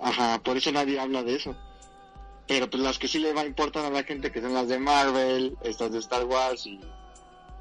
[0.00, 1.56] ajá, por eso nadie habla de eso.
[2.46, 4.78] Pero pues las que sí le va importan a la gente, que son las de
[4.78, 6.78] Marvel, estas de Star Wars y,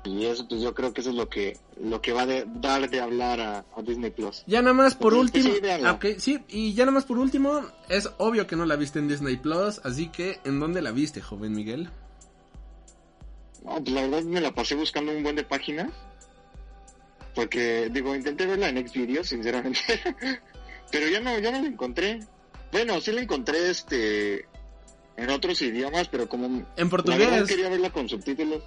[0.06, 2.46] y eso, pues yo creo que eso es lo que lo que va a de-
[2.48, 4.44] dar de hablar a, a Disney Plus.
[4.48, 5.90] Ya nada más por último, sí, véanla.
[5.90, 9.00] ah, ok, sí, y ya nada más por último, es obvio que no la viste
[9.00, 11.90] en Disney Plus, así que ¿en dónde la viste, joven Miguel?
[13.64, 15.92] No, pues la verdad me la pasé buscando un buen de páginas.
[17.36, 19.80] Porque, digo, intenté verla en Xvideos, sinceramente.
[20.92, 22.20] Pero ya no, ya no la encontré.
[22.72, 24.46] Bueno, sí la encontré este
[25.16, 27.48] en otros idiomas, pero como En la portugués.
[27.48, 28.64] quería verla con subtítulos.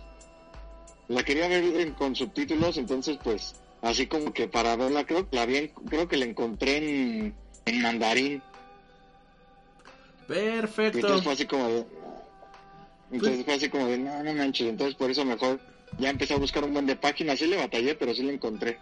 [1.13, 5.45] La quería ver con subtítulos, entonces pues así como que para verla creo que la
[5.45, 7.35] vi creo que la encontré en,
[7.67, 8.43] en mandarín.
[10.23, 10.99] Y Perfecto.
[10.99, 11.87] entonces fue así como de...
[13.11, 14.69] Entonces fue así como de, no, no manches.
[14.69, 15.61] Entonces por eso mejor
[15.99, 17.39] ya empecé a buscar un buen de páginas.
[17.39, 18.79] Sí le batallé, pero sí la encontré.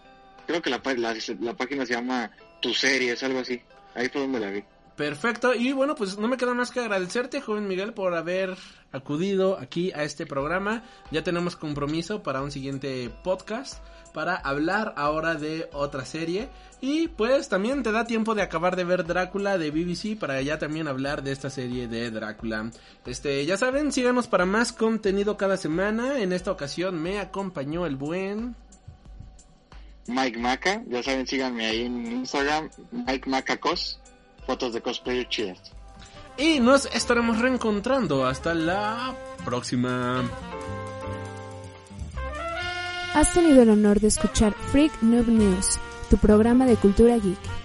[0.46, 2.30] Creo que la, la, la página se llama
[2.60, 3.60] Tu Series, algo así.
[3.96, 4.62] Ahí fue donde la vi.
[5.00, 8.54] Perfecto, y bueno, pues no me queda más que agradecerte, joven Miguel, por haber
[8.92, 10.82] acudido aquí a este programa.
[11.10, 13.82] Ya tenemos compromiso para un siguiente podcast
[14.12, 16.50] para hablar ahora de otra serie.
[16.82, 20.58] Y pues también te da tiempo de acabar de ver Drácula de BBC para ya
[20.58, 22.70] también hablar de esta serie de Drácula.
[23.06, 26.20] Este, ya saben, síganos para más contenido cada semana.
[26.20, 28.54] En esta ocasión me acompañó el buen...
[30.08, 32.68] Mike Maca, ya saben, síganme ahí en Instagram.
[32.92, 33.98] Mike Maca Cos.
[34.46, 35.72] Fotos de cosplay chidas.
[36.36, 38.24] Y nos estaremos reencontrando.
[38.26, 39.14] Hasta la
[39.44, 40.22] próxima.
[43.14, 47.59] Has tenido el honor de escuchar Freak Noob News, tu programa de cultura geek.